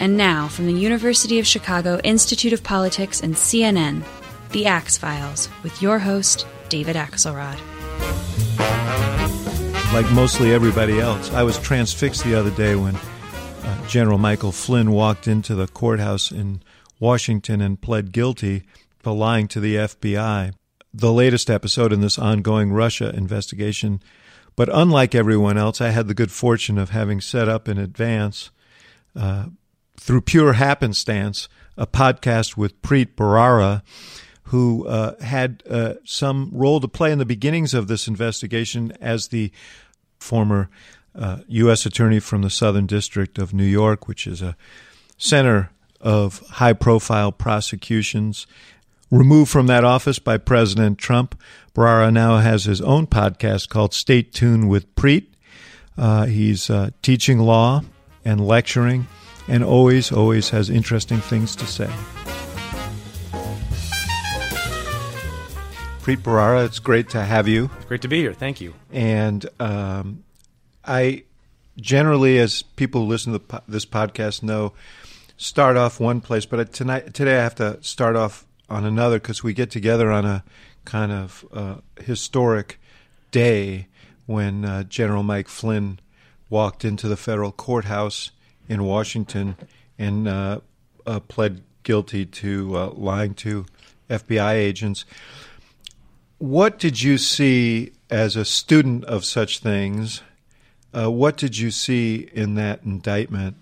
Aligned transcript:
And 0.00 0.16
now, 0.16 0.48
from 0.48 0.64
the 0.64 0.72
University 0.72 1.38
of 1.40 1.46
Chicago 1.46 2.00
Institute 2.02 2.54
of 2.54 2.64
Politics 2.64 3.20
and 3.20 3.34
CNN, 3.34 4.02
The 4.48 4.64
Axe 4.64 4.96
Files, 4.96 5.50
with 5.62 5.82
your 5.82 5.98
host, 5.98 6.46
David 6.70 6.96
Axelrod. 6.96 7.60
Like 9.92 10.10
mostly 10.12 10.54
everybody 10.54 10.98
else, 10.98 11.30
I 11.34 11.42
was 11.42 11.58
transfixed 11.58 12.24
the 12.24 12.34
other 12.34 12.50
day 12.50 12.76
when 12.76 12.96
uh, 12.96 13.86
General 13.88 14.16
Michael 14.16 14.52
Flynn 14.52 14.92
walked 14.92 15.28
into 15.28 15.54
the 15.54 15.68
courthouse 15.68 16.32
in 16.32 16.62
Washington 16.98 17.60
and 17.60 17.78
pled 17.78 18.10
guilty 18.10 18.62
for 19.00 19.12
lying 19.12 19.48
to 19.48 19.60
the 19.60 19.76
FBI. 19.76 20.54
The 20.94 21.12
latest 21.12 21.50
episode 21.50 21.92
in 21.92 22.00
this 22.00 22.18
ongoing 22.18 22.72
Russia 22.72 23.14
investigation. 23.14 24.00
But 24.56 24.70
unlike 24.72 25.14
everyone 25.14 25.58
else, 25.58 25.82
I 25.82 25.90
had 25.90 26.08
the 26.08 26.14
good 26.14 26.32
fortune 26.32 26.78
of 26.78 26.88
having 26.88 27.20
set 27.20 27.50
up 27.50 27.68
in 27.68 27.76
advance, 27.76 28.50
uh, 29.14 29.46
through 30.00 30.22
pure 30.22 30.54
happenstance, 30.54 31.46
a 31.76 31.86
podcast 31.86 32.56
with 32.56 32.80
Preet 32.80 33.14
Bharara, 33.16 33.82
who 34.44 34.86
uh, 34.86 35.22
had 35.22 35.62
uh, 35.68 35.94
some 36.04 36.50
role 36.54 36.80
to 36.80 36.88
play 36.88 37.12
in 37.12 37.18
the 37.18 37.26
beginnings 37.26 37.74
of 37.74 37.86
this 37.86 38.08
investigation 38.08 38.92
as 38.98 39.28
the 39.28 39.52
former 40.18 40.70
U.S. 41.14 41.84
Uh, 41.84 41.88
attorney 41.88 42.18
from 42.18 42.40
the 42.40 42.48
Southern 42.48 42.86
District 42.86 43.38
of 43.38 43.52
New 43.52 43.64
York, 43.64 44.08
which 44.08 44.26
is 44.26 44.40
a 44.40 44.56
center 45.18 45.70
of 46.00 46.38
high 46.48 46.72
profile 46.72 47.30
prosecutions. 47.30 48.46
Removed 49.10 49.50
from 49.50 49.66
that 49.66 49.84
office 49.84 50.18
by 50.18 50.38
President 50.38 50.96
Trump, 50.98 51.38
Bharara 51.74 52.10
now 52.10 52.38
has 52.38 52.64
his 52.64 52.80
own 52.80 53.06
podcast 53.06 53.68
called 53.68 53.92
Stay 53.92 54.22
Tuned 54.22 54.70
with 54.70 54.94
Preet. 54.94 55.26
Uh, 55.98 56.24
he's 56.24 56.70
uh, 56.70 56.90
teaching 57.02 57.38
law 57.38 57.82
and 58.24 58.40
lecturing, 58.40 59.06
and 59.48 59.64
always, 59.64 60.12
always 60.12 60.50
has 60.50 60.70
interesting 60.70 61.18
things 61.18 61.56
to 61.56 61.66
say. 61.66 61.90
Preet 66.02 66.22
Bharara, 66.22 66.64
it's 66.64 66.78
great 66.78 67.10
to 67.10 67.22
have 67.22 67.46
you. 67.46 67.70
It's 67.76 67.84
great 67.84 68.02
to 68.02 68.08
be 68.08 68.20
here. 68.20 68.32
Thank 68.32 68.60
you. 68.60 68.74
And 68.90 69.46
um, 69.60 70.24
I 70.84 71.24
generally, 71.76 72.38
as 72.38 72.62
people 72.62 73.02
who 73.02 73.06
listen 73.08 73.38
to 73.38 73.62
this 73.68 73.84
podcast 73.84 74.42
know, 74.42 74.72
start 75.36 75.76
off 75.76 76.00
one 76.00 76.20
place, 76.20 76.46
but 76.46 76.72
tonight 76.72 77.14
today 77.14 77.38
I 77.38 77.42
have 77.42 77.54
to 77.56 77.82
start 77.82 78.16
off 78.16 78.46
on 78.68 78.84
another 78.84 79.18
because 79.18 79.42
we 79.42 79.52
get 79.52 79.70
together 79.70 80.10
on 80.10 80.24
a 80.24 80.44
kind 80.84 81.12
of 81.12 81.44
uh, 81.52 81.76
historic 82.00 82.80
day 83.30 83.86
when 84.26 84.64
uh, 84.64 84.82
General 84.84 85.22
Mike 85.22 85.48
Flynn 85.48 85.98
walked 86.48 86.84
into 86.84 87.08
the 87.08 87.16
federal 87.16 87.52
courthouse 87.52 88.30
in 88.70 88.84
Washington 88.84 89.56
and 89.98 90.26
uh, 90.26 90.60
uh 91.04 91.20
pled 91.20 91.62
guilty 91.82 92.24
to 92.24 92.76
uh, 92.76 92.90
lying 92.90 93.34
to 93.34 93.66
FBI 94.08 94.52
agents. 94.54 95.04
What 96.38 96.78
did 96.78 97.02
you 97.02 97.18
see 97.18 97.92
as 98.08 98.36
a 98.36 98.44
student 98.44 99.04
of 99.04 99.24
such 99.24 99.58
things? 99.58 100.22
Uh, 100.96 101.10
what 101.10 101.36
did 101.36 101.58
you 101.58 101.70
see 101.70 102.28
in 102.32 102.54
that 102.54 102.82
indictment 102.84 103.56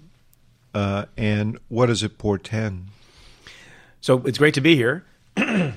uh, 0.74 1.06
and 1.16 1.58
what 1.68 1.86
does 1.86 2.02
it 2.02 2.18
portend? 2.18 2.86
So 4.00 4.22
it's 4.24 4.38
great 4.38 4.54
to 4.54 4.60
be 4.60 4.76
here. 4.76 5.04
uh, 5.36 5.72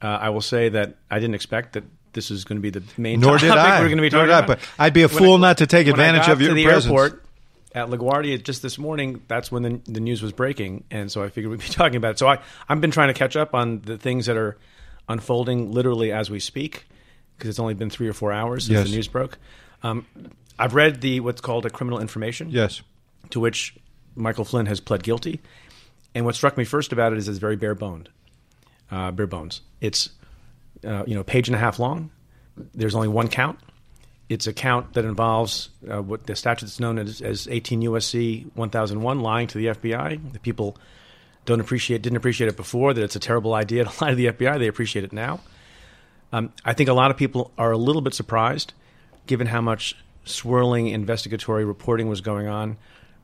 I 0.00 0.30
will 0.30 0.40
say 0.40 0.68
that 0.68 0.96
I 1.10 1.18
didn't 1.18 1.34
expect 1.34 1.72
that 1.72 1.84
this 2.12 2.30
is 2.30 2.44
going 2.44 2.58
to 2.58 2.62
be 2.62 2.70
the 2.70 2.82
main 2.96 3.20
Nor 3.20 3.38
topic 3.38 3.50
did 3.50 3.50
I. 3.58 3.80
we're 3.80 3.86
going 3.86 3.98
to 3.98 4.02
be 4.02 4.10
Nor 4.10 4.26
talking 4.26 4.28
did 4.28 4.34
I, 4.34 4.38
about. 4.38 4.58
but 4.60 4.68
I'd 4.78 4.94
be 4.94 5.02
a 5.02 5.08
fool 5.08 5.34
I, 5.34 5.40
not 5.40 5.58
to 5.58 5.66
take 5.66 5.86
advantage 5.86 6.28
of 6.28 6.40
your 6.40 6.50
to 6.50 6.54
the 6.54 6.64
presence. 6.64 6.86
airport 6.86 7.24
at 7.78 7.88
LaGuardia 7.88 8.42
just 8.42 8.62
this 8.62 8.78
morning. 8.78 9.22
That's 9.28 9.52
when 9.52 9.62
the, 9.62 9.80
the 9.84 10.00
news 10.00 10.22
was 10.22 10.32
breaking, 10.32 10.84
and 10.90 11.10
so 11.10 11.22
I 11.22 11.28
figured 11.28 11.50
we'd 11.50 11.60
be 11.60 11.66
talking 11.68 11.96
about 11.96 12.12
it. 12.12 12.18
So 12.18 12.28
I, 12.28 12.40
I've 12.68 12.80
been 12.80 12.90
trying 12.90 13.08
to 13.08 13.14
catch 13.14 13.36
up 13.36 13.54
on 13.54 13.80
the 13.82 13.96
things 13.96 14.26
that 14.26 14.36
are 14.36 14.56
unfolding 15.08 15.72
literally 15.72 16.12
as 16.12 16.30
we 16.30 16.40
speak 16.40 16.86
because 17.36 17.48
it's 17.48 17.58
only 17.58 17.74
been 17.74 17.88
three 17.88 18.08
or 18.08 18.12
four 18.12 18.32
hours 18.32 18.66
since 18.66 18.78
yes. 18.78 18.88
the 18.88 18.94
news 18.94 19.08
broke. 19.08 19.38
Um, 19.82 20.06
I've 20.58 20.74
read 20.74 21.00
the 21.00 21.20
what's 21.20 21.40
called 21.40 21.64
a 21.66 21.70
criminal 21.70 22.00
information. 22.00 22.50
Yes. 22.50 22.82
To 23.30 23.40
which 23.40 23.76
Michael 24.16 24.44
Flynn 24.44 24.66
has 24.66 24.80
pled 24.80 25.02
guilty. 25.02 25.40
And 26.14 26.24
what 26.24 26.34
struck 26.34 26.58
me 26.58 26.64
first 26.64 26.92
about 26.92 27.12
it 27.12 27.18
is 27.18 27.28
it's 27.28 27.38
very 27.38 27.56
bare 27.56 27.76
boned, 27.76 28.08
uh, 28.90 29.12
bare 29.12 29.26
bones. 29.26 29.60
It's 29.80 30.10
uh, 30.84 31.04
you 31.06 31.14
know 31.14 31.22
page 31.22 31.48
and 31.48 31.54
a 31.54 31.58
half 31.58 31.78
long. 31.78 32.10
There's 32.74 32.94
only 32.94 33.08
one 33.08 33.28
count. 33.28 33.60
It's 34.28 34.46
a 34.46 34.52
count 34.52 34.92
that 34.94 35.04
involves 35.04 35.70
uh, 35.90 36.02
what 36.02 36.26
the 36.26 36.36
statute 36.36 36.66
is 36.66 36.80
known 36.80 36.98
as, 36.98 37.22
as 37.22 37.48
18 37.48 37.82
USC 37.82 38.46
1001, 38.54 39.20
lying 39.20 39.46
to 39.48 39.58
the 39.58 39.66
FBI. 39.66 40.32
The 40.32 40.38
people 40.38 40.76
don't 41.46 41.60
appreciate, 41.60 42.02
didn't 42.02 42.18
appreciate 42.18 42.48
it 42.48 42.56
before. 42.56 42.92
That 42.92 43.04
it's 43.04 43.16
a 43.16 43.20
terrible 43.20 43.54
idea 43.54 43.84
to 43.84 43.90
lie 44.04 44.10
to 44.10 44.16
the 44.16 44.26
FBI. 44.26 44.58
They 44.58 44.68
appreciate 44.68 45.04
it 45.04 45.12
now. 45.12 45.40
Um, 46.32 46.52
I 46.64 46.74
think 46.74 46.90
a 46.90 46.92
lot 46.92 47.10
of 47.10 47.16
people 47.16 47.52
are 47.56 47.72
a 47.72 47.78
little 47.78 48.02
bit 48.02 48.12
surprised, 48.12 48.74
given 49.26 49.46
how 49.46 49.62
much 49.62 49.96
swirling 50.24 50.88
investigatory 50.88 51.64
reporting 51.64 52.08
was 52.08 52.20
going 52.20 52.48
on 52.48 52.76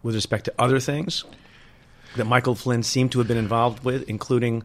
with 0.02 0.14
respect 0.14 0.46
to 0.46 0.54
other 0.58 0.80
things 0.80 1.24
that 2.16 2.24
Michael 2.24 2.54
Flynn 2.54 2.82
seemed 2.82 3.12
to 3.12 3.18
have 3.18 3.28
been 3.28 3.36
involved 3.36 3.84
with, 3.84 4.08
including 4.08 4.62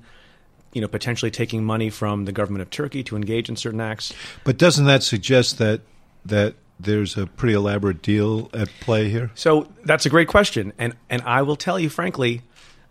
you 0.74 0.82
know 0.82 0.88
potentially 0.88 1.32
taking 1.32 1.64
money 1.64 1.90
from 1.90 2.26
the 2.26 2.32
government 2.32 2.62
of 2.62 2.70
Turkey 2.70 3.04
to 3.04 3.16
engage 3.16 3.50
in 3.50 3.56
certain 3.56 3.82
acts. 3.82 4.14
But 4.44 4.58
doesn't 4.58 4.86
that 4.86 5.04
suggest 5.04 5.58
that 5.58 5.82
that 6.26 6.56
there's 6.80 7.18
a 7.18 7.26
pretty 7.28 7.54
elaborate 7.54 8.02
deal 8.02 8.50
at 8.54 8.70
play 8.80 9.10
here? 9.10 9.32
So 9.36 9.68
that's 9.84 10.06
a 10.06 10.10
great 10.10 10.28
question, 10.28 10.74
and 10.78 10.96
and 11.10 11.22
I 11.24 11.42
will 11.42 11.56
tell 11.56 11.80
you 11.80 11.90
frankly, 11.90 12.42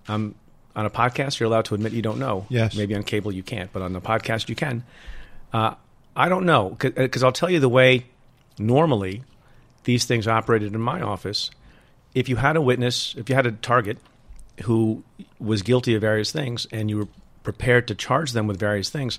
um, 0.08 0.34
on 0.74 0.86
a 0.86 0.90
podcast 0.90 1.40
you're 1.40 1.48
allowed 1.48 1.64
to 1.66 1.74
admit 1.74 1.92
you 1.92 2.02
don't 2.02 2.18
know. 2.18 2.46
Yes. 2.48 2.76
Maybe 2.76 2.94
on 2.94 3.02
cable 3.02 3.32
you 3.32 3.42
can't, 3.42 3.72
but 3.72 3.82
on 3.82 3.92
the 3.92 4.00
podcast 4.00 4.48
you 4.48 4.54
can. 4.54 4.84
Uh, 5.52 5.74
I 6.14 6.28
don't 6.28 6.46
know 6.46 6.76
because 6.78 7.22
I'll 7.22 7.32
tell 7.32 7.50
you 7.50 7.60
the 7.60 7.68
way 7.68 8.06
normally 8.58 9.22
these 9.84 10.04
things 10.04 10.26
operated 10.28 10.74
in 10.74 10.80
my 10.80 11.00
office. 11.00 11.50
If 12.14 12.28
you 12.28 12.36
had 12.36 12.56
a 12.56 12.60
witness, 12.60 13.14
if 13.16 13.28
you 13.28 13.34
had 13.34 13.46
a 13.46 13.52
target 13.52 13.98
who 14.64 15.04
was 15.38 15.62
guilty 15.62 15.94
of 15.94 16.00
various 16.00 16.32
things 16.32 16.66
and 16.72 16.90
you 16.90 16.98
were 16.98 17.08
prepared 17.42 17.88
to 17.88 17.94
charge 17.94 18.32
them 18.32 18.46
with 18.46 18.58
various 18.58 18.90
things, 18.90 19.18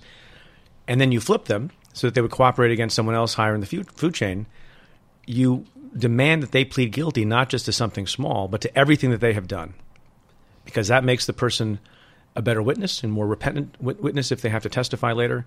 and 0.87 0.99
then 0.99 1.11
you 1.11 1.19
flip 1.19 1.45
them 1.45 1.71
so 1.93 2.07
that 2.07 2.13
they 2.13 2.21
would 2.21 2.31
cooperate 2.31 2.71
against 2.71 2.95
someone 2.95 3.15
else 3.15 3.33
higher 3.33 3.55
in 3.55 3.61
the 3.61 3.67
food 3.67 4.13
chain, 4.13 4.45
you 5.25 5.65
demand 5.97 6.43
that 6.43 6.51
they 6.51 6.65
plead 6.65 6.91
guilty 6.91 7.25
not 7.25 7.49
just 7.49 7.65
to 7.65 7.71
something 7.71 8.07
small, 8.07 8.47
but 8.47 8.61
to 8.61 8.77
everything 8.77 9.11
that 9.11 9.21
they 9.21 9.33
have 9.33 9.47
done. 9.47 9.73
Because 10.65 10.87
that 10.87 11.03
makes 11.03 11.25
the 11.25 11.33
person 11.33 11.79
a 12.35 12.41
better 12.41 12.61
witness 12.61 13.03
and 13.03 13.11
more 13.11 13.27
repentant 13.27 13.75
witness 13.81 14.31
if 14.31 14.41
they 14.41 14.49
have 14.49 14.63
to 14.63 14.69
testify 14.69 15.11
later. 15.13 15.45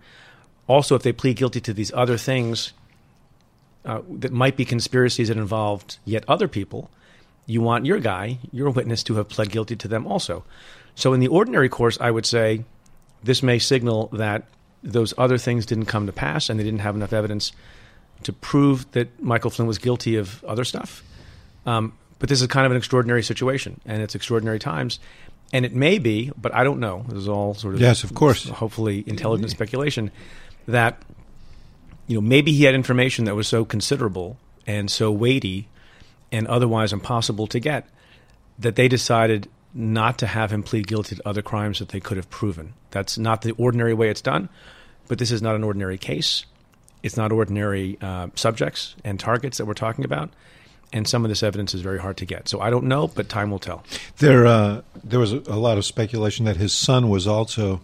Also, 0.66 0.94
if 0.94 1.02
they 1.02 1.12
plead 1.12 1.36
guilty 1.36 1.60
to 1.60 1.72
these 1.72 1.92
other 1.92 2.16
things 2.16 2.72
uh, 3.84 4.00
that 4.08 4.32
might 4.32 4.56
be 4.56 4.64
conspiracies 4.64 5.28
that 5.28 5.36
involved 5.36 5.98
yet 6.04 6.24
other 6.28 6.48
people, 6.48 6.90
you 7.46 7.60
want 7.60 7.86
your 7.86 7.98
guy, 7.98 8.38
your 8.52 8.70
witness, 8.70 9.02
to 9.04 9.14
have 9.16 9.28
pled 9.28 9.50
guilty 9.50 9.76
to 9.76 9.88
them 9.88 10.06
also. 10.06 10.44
So, 10.94 11.12
in 11.12 11.20
the 11.20 11.28
ordinary 11.28 11.68
course, 11.68 11.98
I 12.00 12.10
would 12.10 12.26
say 12.26 12.64
this 13.22 13.42
may 13.42 13.58
signal 13.58 14.08
that 14.12 14.46
those 14.82 15.14
other 15.16 15.38
things 15.38 15.66
didn't 15.66 15.86
come 15.86 16.06
to 16.06 16.12
pass 16.12 16.50
and 16.50 16.58
they 16.58 16.64
didn't 16.64 16.80
have 16.80 16.94
enough 16.94 17.12
evidence 17.12 17.52
to 18.24 18.32
prove 18.32 18.90
that 18.92 19.22
Michael 19.22 19.50
Flynn 19.50 19.68
was 19.68 19.78
guilty 19.78 20.16
of 20.16 20.42
other 20.44 20.64
stuff. 20.64 21.02
Um, 21.66 21.92
but 22.18 22.28
this 22.28 22.40
is 22.40 22.46
kind 22.48 22.66
of 22.66 22.72
an 22.72 22.78
extraordinary 22.78 23.22
situation 23.22 23.80
and 23.84 24.02
it's 24.02 24.14
extraordinary 24.14 24.58
times. 24.58 24.98
And 25.52 25.64
it 25.64 25.74
may 25.74 25.98
be, 25.98 26.30
but 26.40 26.54
I 26.54 26.64
don't 26.64 26.80
know. 26.80 27.04
This 27.08 27.18
is 27.18 27.28
all 27.28 27.54
sort 27.54 27.74
of 27.74 27.80
yes, 27.80 28.04
of 28.04 28.14
course, 28.14 28.48
hopefully 28.48 29.04
intelligent 29.06 29.50
speculation 29.50 30.10
that 30.66 31.02
you 32.06 32.14
know 32.14 32.20
maybe 32.20 32.52
he 32.52 32.64
had 32.64 32.74
information 32.74 33.26
that 33.26 33.34
was 33.34 33.48
so 33.48 33.64
considerable 33.64 34.38
and 34.66 34.90
so 34.90 35.10
weighty 35.10 35.68
and 36.30 36.46
otherwise 36.46 36.92
impossible 36.92 37.46
to 37.48 37.60
get 37.60 37.86
that 38.58 38.76
they 38.76 38.88
decided 38.88 39.48
not 39.74 40.18
to 40.18 40.26
have 40.26 40.52
him 40.52 40.62
plead 40.62 40.86
guilty 40.86 41.16
to 41.16 41.28
other 41.28 41.42
crimes 41.42 41.78
that 41.78 41.88
they 41.88 42.00
could 42.00 42.16
have 42.16 42.28
proven. 42.30 42.74
That's 42.90 43.16
not 43.16 43.42
the 43.42 43.52
ordinary 43.52 43.94
way 43.94 44.10
it's 44.10 44.20
done, 44.20 44.48
but 45.08 45.18
this 45.18 45.30
is 45.30 45.42
not 45.42 45.54
an 45.54 45.64
ordinary 45.64 45.98
case. 45.98 46.44
It's 47.02 47.16
not 47.16 47.32
ordinary 47.32 47.98
uh, 48.00 48.28
subjects 48.34 48.94
and 49.04 49.18
targets 49.18 49.58
that 49.58 49.66
we're 49.66 49.74
talking 49.74 50.04
about. 50.04 50.30
And 50.92 51.08
some 51.08 51.24
of 51.24 51.30
this 51.30 51.42
evidence 51.42 51.72
is 51.72 51.80
very 51.80 51.98
hard 51.98 52.18
to 52.18 52.26
get. 52.26 52.48
So 52.48 52.60
I 52.60 52.68
don't 52.68 52.84
know, 52.84 53.08
but 53.08 53.30
time 53.30 53.50
will 53.50 53.58
tell. 53.58 53.82
There, 54.18 54.46
uh, 54.46 54.82
there 55.02 55.18
was 55.18 55.32
a, 55.32 55.56
lot 55.56 55.78
of 55.78 55.86
speculation 55.86 56.44
that 56.44 56.56
his 56.56 56.74
son 56.74 57.08
was 57.08 57.26
also 57.26 57.80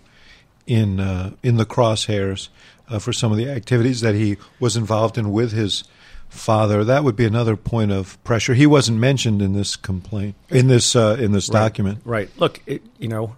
in 0.67 1.01
uh, 1.01 1.31
in 1.43 1.57
the 1.57 1.65
crosshairs 1.65 2.51
uh, 2.89 2.99
for 2.99 3.15
some 3.15 3.33
of 3.33 3.39
the 3.39 3.49
activities 3.49 4.03
that 4.03 4.15
he 4.15 4.37
was 4.61 4.77
involved 4.77 5.17
in 5.17 5.33
with 5.33 5.53
his 5.53 5.85
father. 6.29 6.85
That 6.85 7.05
would 7.05 7.17
be 7.17 7.25
another 7.25 7.57
point 7.57 7.93
of 7.93 8.23
pressure. 8.25 8.55
He 8.55 8.67
wasn't 8.67 8.99
mentioned 8.99 9.43
in 9.43 9.53
this 9.53 9.77
complaint, 9.77 10.35
in 10.51 10.69
this 10.69 10.95
uh, 10.95 11.17
in 11.19 11.33
this 11.33 11.49
right. 11.49 11.61
document. 11.61 12.01
Right. 12.05 12.31
Look, 12.39 12.61
it, 12.67 12.83
you 12.99 13.09
know, 13.09 13.37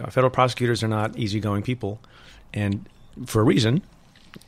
uh, 0.00 0.10
federal 0.10 0.30
prosecutors 0.30 0.82
are 0.82 0.88
not 0.88 1.16
easygoing 1.18 1.62
people, 1.62 2.00
and 2.52 2.88
for 3.26 3.40
a 3.40 3.44
reason, 3.44 3.82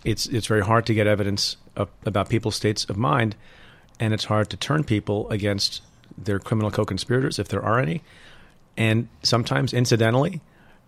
it's 0.04 0.26
it's 0.26 0.46
very 0.46 0.62
hard 0.62 0.86
to 0.86 0.94
get 0.94 1.06
evidence 1.06 1.56
of, 1.76 1.88
about 2.04 2.28
people's 2.28 2.56
states 2.56 2.84
of 2.84 2.96
mind, 2.96 3.34
and 3.98 4.14
it's 4.14 4.24
hard 4.24 4.50
to 4.50 4.56
turn 4.56 4.84
people 4.84 5.28
against 5.30 5.82
their 6.18 6.38
criminal 6.38 6.70
co-conspirators, 6.70 7.38
if 7.38 7.48
there 7.48 7.62
are 7.62 7.80
any, 7.80 8.02
and 8.76 9.08
sometimes 9.22 9.72
incidentally, 9.72 10.40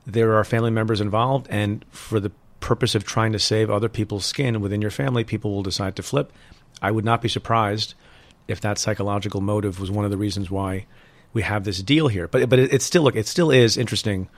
there 0.06 0.34
are 0.34 0.44
family 0.44 0.70
members 0.70 1.00
involved, 1.00 1.46
and 1.48 1.84
for 1.90 2.20
the 2.20 2.30
purpose 2.60 2.94
of 2.94 3.04
trying 3.04 3.32
to 3.32 3.38
save 3.38 3.70
other 3.70 3.88
people's 3.88 4.24
skin 4.24 4.60
within 4.60 4.80
your 4.82 4.90
family, 4.90 5.24
people 5.24 5.52
will 5.52 5.62
decide 5.62 5.96
to 5.96 6.02
flip. 6.02 6.32
I 6.80 6.90
would 6.90 7.04
not 7.04 7.22
be 7.22 7.28
surprised 7.28 7.94
if 8.48 8.60
that 8.60 8.78
psychological 8.78 9.40
motive 9.40 9.80
was 9.80 9.90
one 9.90 10.04
of 10.04 10.10
the 10.10 10.16
reasons 10.16 10.50
why 10.50 10.86
we 11.32 11.42
have 11.42 11.64
this 11.64 11.82
deal 11.82 12.08
here. 12.08 12.28
But 12.28 12.48
but 12.48 12.58
it, 12.58 12.82
still 12.82 13.02
look, 13.02 13.16
it 13.16 13.26
still 13.26 13.50
is 13.50 13.76
interesting 13.76 14.28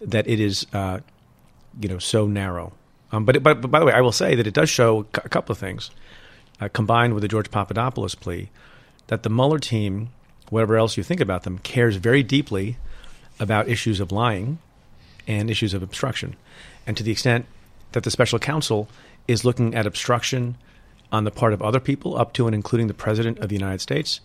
that 0.00 0.26
it 0.26 0.40
is 0.40 0.66
uh, 0.72 1.00
you 1.80 1.88
know 1.88 1.98
so 1.98 2.26
narrow. 2.26 2.72
Um, 3.10 3.24
but, 3.24 3.42
but 3.42 3.60
but 3.60 3.70
by 3.70 3.78
the 3.78 3.86
way, 3.86 3.92
I 3.92 4.00
will 4.00 4.12
say 4.12 4.34
that 4.34 4.46
it 4.46 4.54
does 4.54 4.70
show 4.70 5.06
a 5.14 5.28
couple 5.28 5.52
of 5.52 5.58
things 5.58 5.90
uh, 6.60 6.68
combined 6.68 7.14
with 7.14 7.22
the 7.22 7.28
George 7.28 7.50
Papadopoulos 7.50 8.14
plea 8.14 8.50
that 9.08 9.22
the 9.22 9.30
Mueller 9.30 9.58
team, 9.58 10.10
whatever 10.48 10.76
else 10.76 10.96
you 10.96 11.02
think 11.02 11.20
about 11.20 11.42
them, 11.42 11.58
cares 11.58 11.96
very 11.96 12.22
deeply 12.22 12.76
about 13.40 13.68
issues 13.68 14.00
of 14.00 14.12
lying 14.12 14.58
and 15.26 15.50
issues 15.50 15.74
of 15.74 15.82
obstruction. 15.82 16.36
And 16.86 16.96
to 16.96 17.02
the 17.02 17.10
extent 17.10 17.46
that 17.92 18.04
the 18.04 18.10
special 18.10 18.38
counsel 18.38 18.88
is 19.28 19.44
looking 19.44 19.74
at 19.74 19.86
obstruction 19.86 20.56
on 21.12 21.24
the 21.24 21.30
part 21.30 21.52
of 21.52 21.62
other 21.62 21.78
people, 21.78 22.16
up 22.16 22.32
to 22.32 22.46
and 22.46 22.54
including 22.54 22.88
the 22.88 22.94
President 22.94 23.38
of 23.38 23.48
the 23.50 23.54
United 23.54 23.80
States, 23.80 24.20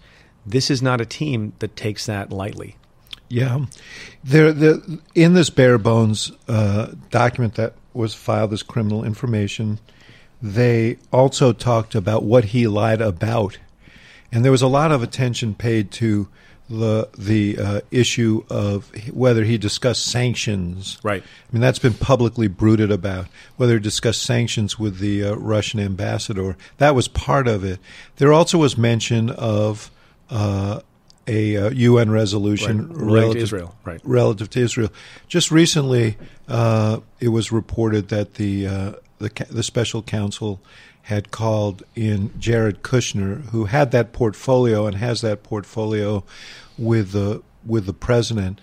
this 0.45 0.71
is 0.71 0.81
not 0.81 1.01
a 1.01 1.05
team 1.05 1.53
that 1.59 1.75
takes 1.75 2.05
that 2.05 2.31
lightly. 2.31 2.77
Yeah. 3.29 3.65
In 5.13 5.33
this 5.33 5.49
bare 5.49 5.77
bones 5.77 6.31
uh, 6.47 6.93
document 7.09 7.55
that 7.55 7.73
was 7.93 8.13
filed 8.13 8.53
as 8.53 8.63
criminal 8.63 9.03
information, 9.03 9.79
they 10.41 10.97
also 11.11 11.51
talked 11.51 11.93
about 11.93 12.23
what 12.23 12.45
he 12.45 12.67
lied 12.67 13.01
about. 13.01 13.57
And 14.31 14.45
there 14.45 14.51
was 14.51 14.61
a 14.61 14.67
lot 14.67 14.91
of 14.93 15.03
attention 15.03 15.55
paid 15.55 15.91
to 15.91 16.29
the 16.69 17.09
the 17.17 17.57
uh, 17.57 17.81
issue 17.91 18.43
of 18.49 18.91
whether 19.13 19.43
he 19.43 19.57
discussed 19.57 20.05
sanctions. 20.05 20.97
Right. 21.03 21.23
I 21.23 21.53
mean, 21.53 21.61
that's 21.61 21.79
been 21.79 21.93
publicly 21.93 22.47
bruited 22.47 22.91
about. 22.91 23.27
Whether 23.55 23.73
he 23.73 23.79
discussed 23.79 24.23
sanctions 24.23 24.77
with 24.77 24.99
the 24.99 25.23
uh, 25.23 25.35
Russian 25.35 25.79
ambassador. 25.79 26.57
That 26.77 26.95
was 26.95 27.07
part 27.07 27.47
of 27.47 27.63
it. 27.63 27.79
There 28.17 28.33
also 28.33 28.57
was 28.57 28.77
mention 28.77 29.29
of 29.29 29.91
uh, 30.29 30.81
a 31.27 31.57
uh, 31.57 31.69
UN 31.71 32.09
resolution 32.09 32.89
right. 32.89 33.11
relative 33.11 33.33
to 33.33 33.39
Israel. 33.39 33.75
Right. 33.83 34.01
Relative 34.03 34.49
to 34.51 34.59
Israel. 34.59 34.89
Just 35.27 35.51
recently, 35.51 36.17
uh, 36.47 36.99
it 37.19 37.29
was 37.29 37.51
reported 37.51 38.09
that 38.09 38.35
the 38.35 38.67
uh, 38.67 38.91
the, 39.19 39.45
the 39.49 39.63
special 39.63 40.01
counsel 40.01 40.61
had 41.07 41.31
called 41.31 41.83
in 41.95 42.37
Jared 42.37 42.83
Kushner, 42.83 43.41
who 43.51 43.63
had 43.63 43.91
that 43.91 44.11
portfolio 44.11 44.87
and 44.87 44.97
has 44.97 45.21
that 45.21 45.41
portfolio 45.41 46.21
with 46.77 47.13
the 47.13 47.41
with 47.65 47.85
the 47.85 47.93
president. 47.93 48.59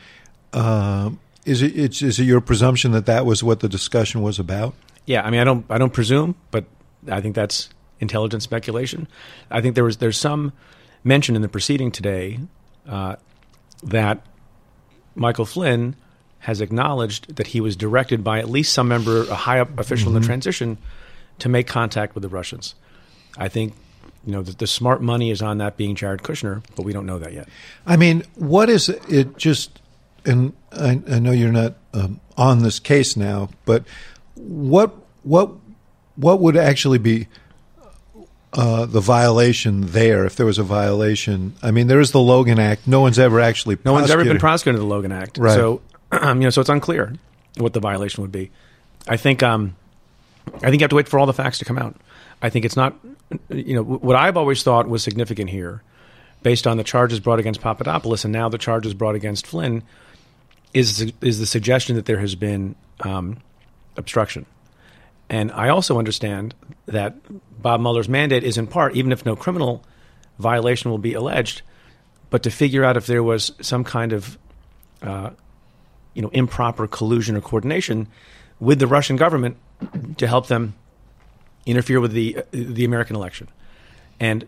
Um, 0.52 1.20
is 1.46 1.62
it 1.62 1.75
it's, 1.75 2.02
is 2.02 2.19
it 2.19 2.25
your 2.25 2.43
presumption 2.43 2.93
that 2.93 3.06
that 3.06 3.25
was 3.25 3.43
what 3.43 3.61
the 3.61 3.69
discussion 3.69 4.20
was 4.20 4.38
about? 4.38 4.75
Yeah, 5.06 5.23
I 5.23 5.31
mean, 5.31 5.41
I 5.41 5.44
don't 5.44 5.64
I 5.70 5.79
don't 5.79 5.94
presume, 5.94 6.35
but 6.50 6.67
I 7.11 7.23
think 7.23 7.35
that's 7.35 7.70
intelligent 7.99 8.43
speculation. 8.43 9.08
I 9.50 9.62
think 9.62 9.75
there 9.75 9.85
was 9.85 9.97
there's 9.97 10.19
some 10.19 10.52
mention 11.02 11.37
in 11.37 11.40
the 11.40 11.49
proceeding 11.49 11.90
today 11.90 12.40
uh, 12.87 13.17
that 13.85 14.20
Michael 15.14 15.47
Flynn 15.47 15.97
has 16.40 16.61
acknowledged 16.61 17.37
that 17.37 17.47
he 17.47 17.62
was 17.62 17.75
directed 17.75 18.23
by 18.23 18.38
at 18.38 18.50
least 18.50 18.75
some 18.75 18.88
member, 18.88 19.23
a 19.31 19.35
high 19.35 19.61
up 19.61 19.79
official 19.79 20.08
mm-hmm. 20.08 20.08
in 20.08 20.14
the 20.14 20.20
mm-hmm. 20.20 20.26
transition, 20.26 20.79
to 21.39 21.49
make 21.49 21.67
contact 21.67 22.15
with 22.15 22.23
the 22.23 22.29
Russians. 22.29 22.75
I 23.37 23.49
think 23.49 23.75
you 24.25 24.33
know 24.33 24.43
the, 24.43 24.53
the, 24.53 24.67
smart 24.67 25.03
money 25.03 25.31
is 25.31 25.43
on 25.43 25.59
that 25.59 25.77
being 25.77 25.95
Jared 25.95 26.23
Kushner, 26.23 26.63
but 26.77 26.85
we 26.85 26.93
don't 26.93 27.07
know 27.07 27.19
that 27.19 27.33
yet. 27.33 27.49
I 27.87 27.97
mean, 27.97 28.23
what 28.37 28.69
is 28.69 28.89
it? 28.89 29.37
Just 29.37 29.81
and 30.25 30.53
I, 30.73 31.03
I 31.09 31.19
know 31.19 31.33
you're 31.33 31.53
not 31.53 31.75
um, 31.93 32.21
on 32.37 32.63
this 32.63 32.79
case 32.79 33.17
now, 33.17 33.51
but 33.65 33.85
what 34.35 34.95
what 35.23 35.53
what 36.17 36.41
would 36.41 36.57
actually 36.57 36.99
be 36.99 37.29
uh, 38.53 38.87
the 38.87 39.01
violation 39.01 39.83
there 39.89 40.25
if 40.25 40.37
there 40.37 40.47
was 40.47 40.59
a 40.59 40.63
violation? 40.63 41.55
I 41.63 41.71
mean, 41.71 41.87
there 41.87 42.01
is 42.01 42.13
the 42.13 42.21
Logan 42.21 42.59
Act. 42.59 42.87
No 42.87 43.01
one's 43.01 43.19
ever 43.19 43.41
actually 43.41 43.79
no 43.85 43.93
one's 43.93 44.11
ever 44.11 44.25
been 44.25 44.39
prosecuted 44.39 44.81
under 44.81 44.89
the 44.89 44.95
Logan 44.95 45.13
Act, 45.13 45.39
right? 45.39 45.55
So 45.55 45.83
you 46.13 46.35
know, 46.35 46.51
so 46.51 46.61
it's 46.61 46.71
unclear 46.71 47.15
what 47.59 47.73
the 47.73 47.81
violation 47.81 48.23
would 48.23 48.33
be. 48.33 48.51
I 49.07 49.17
think 49.17 49.43
um, 49.43 49.77
I 50.46 50.70
think 50.70 50.75
you 50.75 50.85
have 50.85 50.91
to 50.91 50.96
wait 50.96 51.08
for 51.08 51.19
all 51.19 51.26
the 51.26 51.32
facts 51.32 51.58
to 51.58 51.64
come 51.64 51.79
out. 51.79 51.96
I 52.43 52.50
think 52.50 52.64
it's 52.64 52.76
not, 52.76 52.94
you 53.49 53.75
know, 53.75 53.82
what 53.82 54.17
I've 54.17 54.37
always 54.37 54.62
thought 54.62 54.88
was 54.88 55.02
significant 55.02 55.50
here, 55.50 55.82
based 56.43 56.67
on 56.67 56.76
the 56.76 56.85
charges 56.85 57.20
brought 57.20 57.38
against 57.38 57.61
Papadopoulos 57.61 58.25
and 58.25 58.32
now 58.32 58.49
the 58.49 58.58
charges 58.58 58.94
brought 58.94 59.14
against 59.14 59.46
Flynn, 59.46 59.82
is 60.73 61.12
is 61.20 61.38
the 61.38 61.46
suggestion 61.46 61.96
that 61.96 62.05
there 62.05 62.19
has 62.19 62.35
been 62.35 62.75
um, 63.00 63.38
obstruction. 63.96 64.46
And 65.31 65.50
I 65.52 65.70
also 65.70 65.99
understand 65.99 66.55
that 66.87 67.14
Bob 67.62 67.81
Mueller's 67.81 68.08
mandate 68.08 68.44
is 68.44 68.58
in 68.58 68.67
part, 68.67 68.94
even 68.94 69.11
if 69.11 69.25
no 69.25 69.37
criminal 69.37 69.82
violation 70.38 70.90
will 70.90 70.99
be 70.99 71.14
alleged, 71.14 71.62
but 72.31 72.43
to 72.43 72.50
figure 72.50 72.85
out 72.85 72.97
if 72.97 73.06
there 73.06 73.23
was 73.23 73.52
some 73.61 73.85
kind 73.85 74.12
of, 74.12 74.37
uh, 75.02 75.31
you 76.12 76.20
know, 76.20 76.29
improper 76.31 76.87
collusion 76.87 77.37
or 77.37 77.40
coordination 77.40 78.08
with 78.61 78.79
the 78.81 78.87
Russian 78.87 79.17
government 79.17 79.56
to 80.19 80.27
help 80.27 80.47
them 80.47 80.75
interfere 81.67 82.01
with 82.01 82.13
the 82.13 82.39
the 82.51 82.85
American 82.85 83.17
election. 83.17 83.49
And 84.21 84.47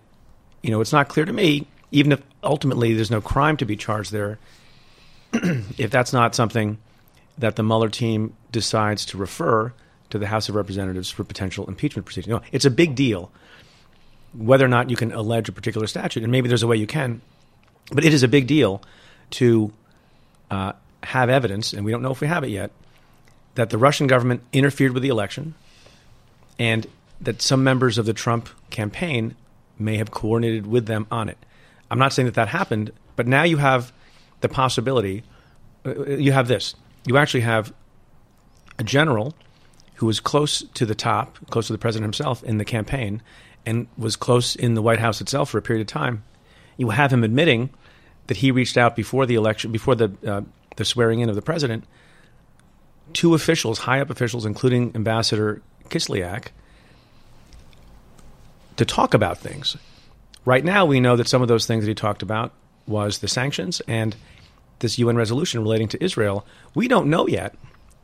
you 0.63 0.71
know, 0.71 0.81
it's 0.81 0.93
not 0.93 1.09
clear 1.09 1.27
to 1.27 1.33
me, 1.33 1.67
even 1.93 2.13
if 2.13 2.23
ultimately 2.43 2.95
there's 2.95 3.11
no 3.11 3.21
crime 3.21 3.57
to 3.59 3.65
be 3.65 3.77
charged 3.77 4.13
there, 4.13 4.39
if 5.33 5.91
that's 5.91 6.13
not 6.13 6.35
something 6.35 6.79
that 7.39 7.57
the 7.57 7.63
Mueller 7.63 7.89
team 7.89 8.35
decides 8.51 9.05
to 9.07 9.19
refer 9.19 9.73
to 10.11 10.19
the 10.19 10.27
House 10.27 10.49
of 10.49 10.55
Representatives 10.55 11.11
for 11.11 11.25
potential 11.25 11.67
impeachment 11.67 12.07
proceedings. 12.07 12.31
No, 12.31 12.41
it's 12.53 12.65
a 12.65 12.71
big 12.71 12.95
deal 12.95 13.31
whether 14.37 14.65
or 14.65 14.69
not 14.69 14.91
you 14.91 14.97
can 14.97 15.13
allege 15.13 15.49
a 15.49 15.53
particular 15.53 15.87
statute, 15.87 16.23
and 16.23 16.31
maybe 16.31 16.49
there's 16.49 16.63
a 16.63 16.67
way 16.67 16.77
you 16.77 16.87
can, 16.87 17.21
but 17.91 18.05
it 18.05 18.13
is 18.13 18.23
a 18.23 18.29
big 18.29 18.47
deal 18.47 18.83
to 19.31 19.73
uh, 20.51 20.73
have 21.03 21.31
evidence, 21.31 21.73
and 21.73 21.85
we 21.85 21.91
don't 21.91 22.03
know 22.03 22.11
if 22.11 22.21
we 22.21 22.27
have 22.27 22.45
it 22.45 22.51
yet, 22.51 22.71
that 23.57 23.71
the 23.71 23.79
Russian 23.79 24.07
government 24.07 24.43
interfered 24.53 24.93
with 24.93 25.03
the 25.03 25.09
election 25.09 25.55
and 26.59 26.87
that 27.21 27.43
some 27.43 27.65
members 27.65 27.99
of 27.99 28.07
the 28.07 28.13
Trump 28.13 28.49
campaign 28.71 29.35
may 29.79 29.97
have 29.97 30.11
coordinated 30.11 30.67
with 30.67 30.87
them 30.87 31.07
on 31.11 31.29
it. 31.29 31.39
I'm 31.91 31.99
not 31.99 32.13
saying 32.13 32.27
that 32.27 32.35
that 32.35 32.49
happened, 32.49 32.93
but 33.17 33.27
now 33.27 33.43
you 33.43 33.57
have 33.57 33.93
the 34.41 34.49
possibility. 34.49 35.23
Uh, 35.85 36.05
you 36.07 36.33
have 36.33 36.49
this. 36.49 36.75
You 37.07 37.17
actually 37.17 37.41
have 37.41 37.73
a 38.79 38.85
general 38.85 39.35
who 39.97 40.07
was 40.07 40.21
close 40.21 40.63
to 40.75 40.85
the 40.85 40.95
top, 40.95 41.39
close 41.51 41.67
to 41.69 41.73
the 41.73 41.79
president 41.79 42.05
himself 42.05 42.43
in 42.45 42.59
the 42.59 42.65
campaign, 42.65 43.23
and 43.65 43.87
was 43.97 44.17
close 44.17 44.55
in 44.55 44.75
the 44.75 44.83
White 44.83 44.99
House 44.99 45.21
itself 45.21 45.51
for 45.51 45.59
a 45.59 45.63
period 45.63 45.81
of 45.81 45.87
time. 45.87 46.23
You 46.77 46.91
have 46.91 47.13
him 47.13 47.25
admitting 47.25 47.71
that 48.27 48.39
he 48.39 48.51
reached 48.51 48.77
out 48.77 48.95
before 48.95 49.25
the 49.25 49.35
election, 49.35 49.73
before 49.73 49.95
the 49.95 50.13
uh, 50.27 50.43
the 50.77 50.85
swearing 50.85 51.21
in 51.21 51.31
of 51.31 51.35
the 51.35 51.43
president, 51.43 51.85
two 53.17 53.33
officials, 53.33 53.79
high 53.79 54.01
up 54.01 54.11
officials, 54.11 54.45
including 54.45 54.93
Ambassador 54.95 55.63
Kislyak, 55.89 56.49
to 58.77 58.85
talk 58.85 59.15
about 59.15 59.39
things. 59.39 59.79
Right 60.45 60.63
now, 60.63 60.85
we 60.85 61.01
know 61.01 61.17
that 61.17 61.27
some 61.27 61.41
of 61.41 61.49
those 61.49 61.65
things 61.65 61.85
that 61.85 61.89
he 61.89 61.95
talked 61.95 62.21
about 62.21 62.53
was 62.87 63.19
the 63.19 63.27
sanctions 63.27 63.81
and 63.89 64.15
this 64.81 64.99
UN 64.99 65.17
resolution 65.17 65.63
relating 65.63 65.89
to 65.89 66.05
Israel. 66.05 66.47
We 66.75 66.89
don't 66.89 67.09
know 67.09 67.27
yet 67.27 67.55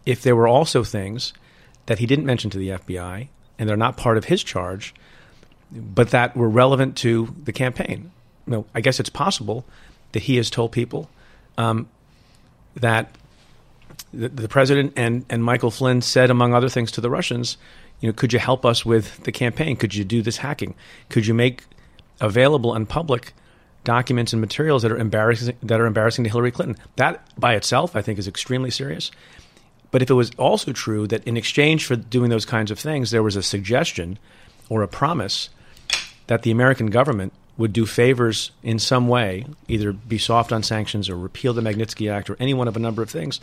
if 0.06 0.22
there 0.22 0.34
were 0.34 0.48
also 0.48 0.82
things 0.82 1.34
that 1.86 1.98
he 1.98 2.06
didn't 2.06 2.24
mention 2.24 2.48
to 2.48 2.58
the 2.58 2.70
FBI 2.70 3.28
and 3.58 3.68
they're 3.68 3.76
not 3.76 3.98
part 3.98 4.16
of 4.16 4.24
his 4.24 4.42
charge, 4.42 4.94
but 5.70 6.08
that 6.10 6.34
were 6.34 6.48
relevant 6.48 6.96
to 6.98 7.34
the 7.44 7.52
campaign. 7.52 8.10
You 8.46 8.50
know, 8.50 8.66
I 8.74 8.80
guess 8.80 8.98
it's 8.98 9.10
possible 9.10 9.66
that 10.12 10.22
he 10.22 10.36
has 10.36 10.48
told 10.48 10.72
people 10.72 11.10
um, 11.58 11.86
that 12.76 13.14
the, 14.12 14.48
president 14.48 14.92
and, 14.96 15.24
and 15.30 15.42
Michael 15.42 15.70
Flynn 15.70 16.02
said, 16.02 16.30
among 16.30 16.54
other 16.54 16.68
things, 16.68 16.92
to 16.92 17.00
the 17.00 17.10
Russians, 17.10 17.56
you 18.00 18.08
know, 18.08 18.12
could 18.12 18.32
you 18.32 18.38
help 18.38 18.66
us 18.66 18.84
with 18.84 19.22
the 19.24 19.32
campaign? 19.32 19.76
Could 19.76 19.94
you 19.94 20.04
do 20.04 20.22
this 20.22 20.38
hacking? 20.38 20.74
Could 21.08 21.26
you 21.26 21.34
make 21.34 21.64
available 22.20 22.74
and 22.74 22.88
public 22.88 23.32
documents 23.84 24.32
and 24.32 24.40
materials 24.40 24.82
that 24.82 24.92
are 24.92 24.98
embarrassing 24.98 25.56
that 25.62 25.80
are 25.80 25.86
embarrassing 25.86 26.24
to 26.24 26.30
Hillary 26.30 26.50
Clinton? 26.50 26.76
That 26.96 27.22
by 27.38 27.54
itself, 27.54 27.96
I 27.96 28.02
think, 28.02 28.18
is 28.18 28.28
extremely 28.28 28.70
serious. 28.70 29.10
But 29.90 30.02
if 30.02 30.10
it 30.10 30.14
was 30.14 30.30
also 30.38 30.72
true 30.72 31.06
that 31.08 31.24
in 31.24 31.36
exchange 31.36 31.86
for 31.86 31.96
doing 31.96 32.30
those 32.30 32.46
kinds 32.46 32.70
of 32.70 32.78
things, 32.78 33.10
there 33.10 33.22
was 33.22 33.36
a 33.36 33.42
suggestion 33.42 34.18
or 34.68 34.82
a 34.82 34.88
promise 34.88 35.50
that 36.26 36.42
the 36.42 36.50
American 36.50 36.86
government 36.86 37.32
would 37.58 37.72
do 37.72 37.84
favors 37.84 38.50
in 38.62 38.78
some 38.78 39.06
way, 39.06 39.44
either 39.68 39.92
be 39.92 40.16
soft 40.16 40.52
on 40.52 40.62
sanctions 40.62 41.10
or 41.10 41.16
repeal 41.16 41.52
the 41.52 41.60
Magnitsky 41.60 42.10
Act 42.10 42.30
or 42.30 42.36
any 42.40 42.54
one 42.54 42.68
of 42.68 42.76
a 42.76 42.80
number 42.80 43.02
of 43.02 43.10
things, 43.10 43.38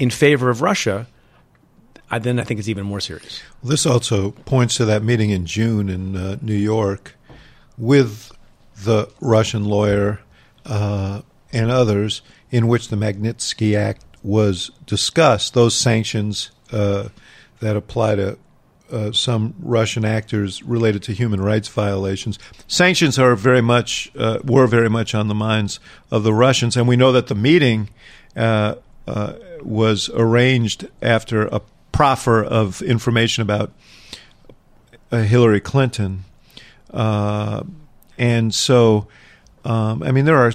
in 0.00 0.10
favor 0.10 0.48
of 0.48 0.62
Russia, 0.62 1.06
I, 2.10 2.18
then 2.18 2.40
I 2.40 2.44
think 2.44 2.58
it's 2.58 2.68
even 2.68 2.86
more 2.86 3.00
serious. 3.00 3.42
This 3.62 3.84
also 3.86 4.30
points 4.30 4.76
to 4.78 4.86
that 4.86 5.04
meeting 5.04 5.30
in 5.30 5.44
June 5.46 5.88
in 5.88 6.16
uh, 6.16 6.38
New 6.40 6.56
York 6.56 7.14
with 7.76 8.32
the 8.82 9.10
Russian 9.20 9.66
lawyer 9.66 10.20
uh, 10.64 11.20
and 11.52 11.70
others 11.70 12.22
in 12.50 12.66
which 12.66 12.88
the 12.88 12.96
Magnitsky 12.96 13.76
Act 13.76 14.04
was 14.22 14.70
discussed, 14.86 15.52
those 15.54 15.74
sanctions 15.74 16.50
uh, 16.72 17.08
that 17.60 17.76
apply 17.76 18.16
to 18.16 18.38
uh, 18.90 19.12
some 19.12 19.54
Russian 19.60 20.04
actors 20.04 20.62
related 20.62 21.02
to 21.04 21.12
human 21.12 21.40
rights 21.40 21.68
violations. 21.68 22.38
Sanctions 22.66 23.18
are 23.18 23.36
very 23.36 23.60
much 23.60 24.10
uh, 24.16 24.38
were 24.44 24.66
very 24.66 24.88
much 24.88 25.14
on 25.14 25.28
the 25.28 25.34
minds 25.34 25.78
of 26.10 26.22
the 26.24 26.32
Russians, 26.32 26.76
and 26.76 26.88
we 26.88 26.96
know 26.96 27.12
that 27.12 27.26
the 27.26 27.34
meeting 27.34 27.90
uh, 28.34 28.76
uh 29.10 29.32
was 29.62 30.08
arranged 30.14 30.88
after 31.02 31.46
a 31.46 31.60
proffer 31.92 32.42
of 32.42 32.80
information 32.82 33.42
about 33.42 33.72
uh, 35.12 35.18
Hillary 35.18 35.60
Clinton, 35.60 36.24
uh, 36.92 37.62
and 38.16 38.54
so 38.54 39.06
um, 39.64 40.02
I 40.02 40.12
mean 40.12 40.24
there 40.24 40.38
are 40.38 40.52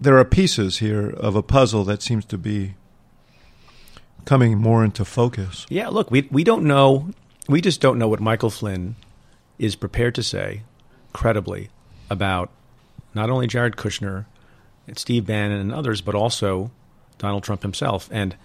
there 0.00 0.18
are 0.18 0.24
pieces 0.24 0.78
here 0.78 1.10
of 1.10 1.36
a 1.36 1.42
puzzle 1.42 1.84
that 1.84 2.02
seems 2.02 2.24
to 2.26 2.38
be 2.38 2.74
coming 4.24 4.58
more 4.58 4.84
into 4.84 5.04
focus. 5.04 5.66
Yeah, 5.68 5.88
look, 5.88 6.10
we 6.10 6.28
we 6.30 6.44
don't 6.44 6.64
know. 6.64 7.10
We 7.48 7.60
just 7.60 7.80
don't 7.80 7.98
know 7.98 8.08
what 8.08 8.20
Michael 8.20 8.50
Flynn 8.50 8.96
is 9.58 9.76
prepared 9.76 10.14
to 10.16 10.22
say 10.22 10.62
credibly 11.12 11.70
about 12.10 12.50
not 13.14 13.30
only 13.30 13.46
Jared 13.46 13.76
Kushner 13.76 14.24
and 14.86 14.98
Steve 14.98 15.26
Bannon 15.26 15.60
and 15.60 15.72
others, 15.72 16.00
but 16.00 16.14
also 16.14 16.70
Donald 17.18 17.42
Trump 17.44 17.62
himself. 17.62 18.08
And 18.12 18.36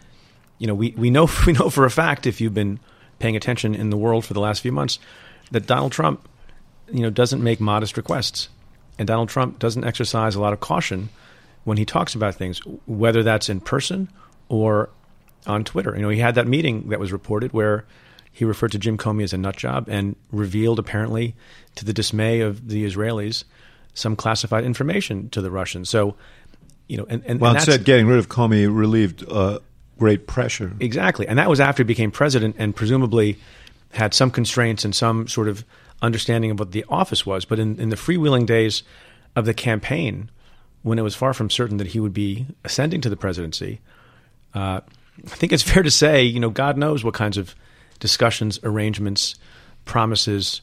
you 0.57 0.67
know, 0.67 0.75
we, 0.75 0.91
we 0.97 1.09
know 1.09 1.27
we 1.45 1.53
know 1.53 1.69
for 1.69 1.85
a 1.85 1.91
fact 1.91 2.27
if 2.27 2.39
you've 2.41 2.53
been 2.53 2.79
paying 3.19 3.35
attention 3.35 3.75
in 3.75 3.89
the 3.89 3.97
world 3.97 4.25
for 4.25 4.33
the 4.33 4.39
last 4.39 4.61
few 4.61 4.71
months 4.71 4.99
that 5.51 5.65
Donald 5.65 5.91
Trump, 5.91 6.27
you 6.91 7.01
know, 7.01 7.09
doesn't 7.09 7.43
make 7.43 7.59
modest 7.59 7.97
requests, 7.97 8.49
and 8.97 9.07
Donald 9.07 9.29
Trump 9.29 9.59
doesn't 9.59 9.83
exercise 9.83 10.35
a 10.35 10.41
lot 10.41 10.53
of 10.53 10.59
caution 10.59 11.09
when 11.63 11.77
he 11.77 11.85
talks 11.85 12.15
about 12.15 12.35
things, 12.35 12.59
whether 12.85 13.23
that's 13.23 13.49
in 13.49 13.59
person 13.59 14.09
or 14.47 14.89
on 15.45 15.63
Twitter. 15.63 15.95
You 15.95 16.01
know, 16.01 16.09
he 16.09 16.19
had 16.19 16.35
that 16.35 16.47
meeting 16.47 16.89
that 16.89 16.99
was 16.99 17.11
reported 17.11 17.53
where 17.53 17.85
he 18.31 18.45
referred 18.45 18.71
to 18.71 18.79
Jim 18.79 18.97
Comey 18.97 19.23
as 19.23 19.33
a 19.33 19.37
nut 19.37 19.55
job 19.55 19.87
and 19.89 20.15
revealed, 20.31 20.79
apparently, 20.79 21.35
to 21.75 21.85
the 21.85 21.93
dismay 21.93 22.41
of 22.41 22.69
the 22.69 22.85
Israelis, 22.85 23.43
some 23.93 24.15
classified 24.15 24.63
information 24.63 25.29
to 25.29 25.41
the 25.41 25.51
Russians. 25.51 25.89
So, 25.89 26.15
you 26.89 26.97
know, 26.97 27.05
and, 27.07 27.23
and 27.25 27.39
well, 27.39 27.55
and 27.55 27.63
said 27.63 27.85
getting 27.85 28.07
rid 28.07 28.17
of 28.17 28.27
Comey 28.27 28.67
relieved 28.69 29.23
uh, 29.29 29.59
great 29.97 30.27
pressure. 30.27 30.73
Exactly, 30.81 31.27
and 31.27 31.37
that 31.39 31.49
was 31.49 31.61
after 31.61 31.83
he 31.83 31.87
became 31.87 32.11
president, 32.11 32.55
and 32.59 32.75
presumably 32.75 33.37
had 33.93 34.13
some 34.13 34.31
constraints 34.31 34.83
and 34.83 34.93
some 34.93 35.27
sort 35.27 35.47
of 35.47 35.63
understanding 36.01 36.51
of 36.51 36.59
what 36.59 36.71
the 36.71 36.83
office 36.89 37.25
was. 37.25 37.45
But 37.45 37.59
in, 37.59 37.79
in 37.79 37.89
the 37.89 37.95
freewheeling 37.95 38.45
days 38.45 38.83
of 39.35 39.45
the 39.45 39.53
campaign, 39.53 40.29
when 40.81 40.99
it 40.99 41.03
was 41.03 41.15
far 41.15 41.33
from 41.33 41.49
certain 41.49 41.77
that 41.77 41.87
he 41.87 41.99
would 41.99 42.13
be 42.13 42.47
ascending 42.65 43.01
to 43.01 43.09
the 43.09 43.17
presidency, 43.17 43.81
uh, 44.53 44.81
I 45.25 45.35
think 45.35 45.53
it's 45.53 45.63
fair 45.69 45.83
to 45.83 45.91
say, 45.91 46.23
you 46.23 46.39
know, 46.39 46.49
God 46.49 46.77
knows 46.77 47.03
what 47.03 47.13
kinds 47.13 47.37
of 47.37 47.55
discussions, 47.99 48.59
arrangements, 48.63 49.35
promises, 49.85 50.61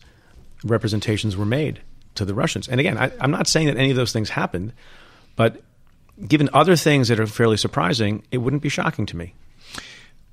representations 0.65 1.37
were 1.37 1.47
made 1.47 1.81
to 2.17 2.25
the 2.25 2.35
Russians. 2.35 2.69
And 2.69 2.81
again, 2.81 2.99
I, 2.99 3.13
I'm 3.21 3.31
not 3.31 3.47
saying 3.47 3.67
that 3.69 3.77
any 3.77 3.91
of 3.91 3.97
those 3.97 4.13
things 4.13 4.31
happened, 4.31 4.73
but 5.37 5.63
given 6.27 6.49
other 6.53 6.77
things 6.77 7.09
that 7.09 7.21
are 7.21 7.27
fairly 7.27 7.57
surprising, 7.57 8.23
it 8.31 8.39
wouldn't 8.39 8.63
be 8.63 8.69
shocking 8.69 9.07
to 9.07 9.17
me. 9.17 9.35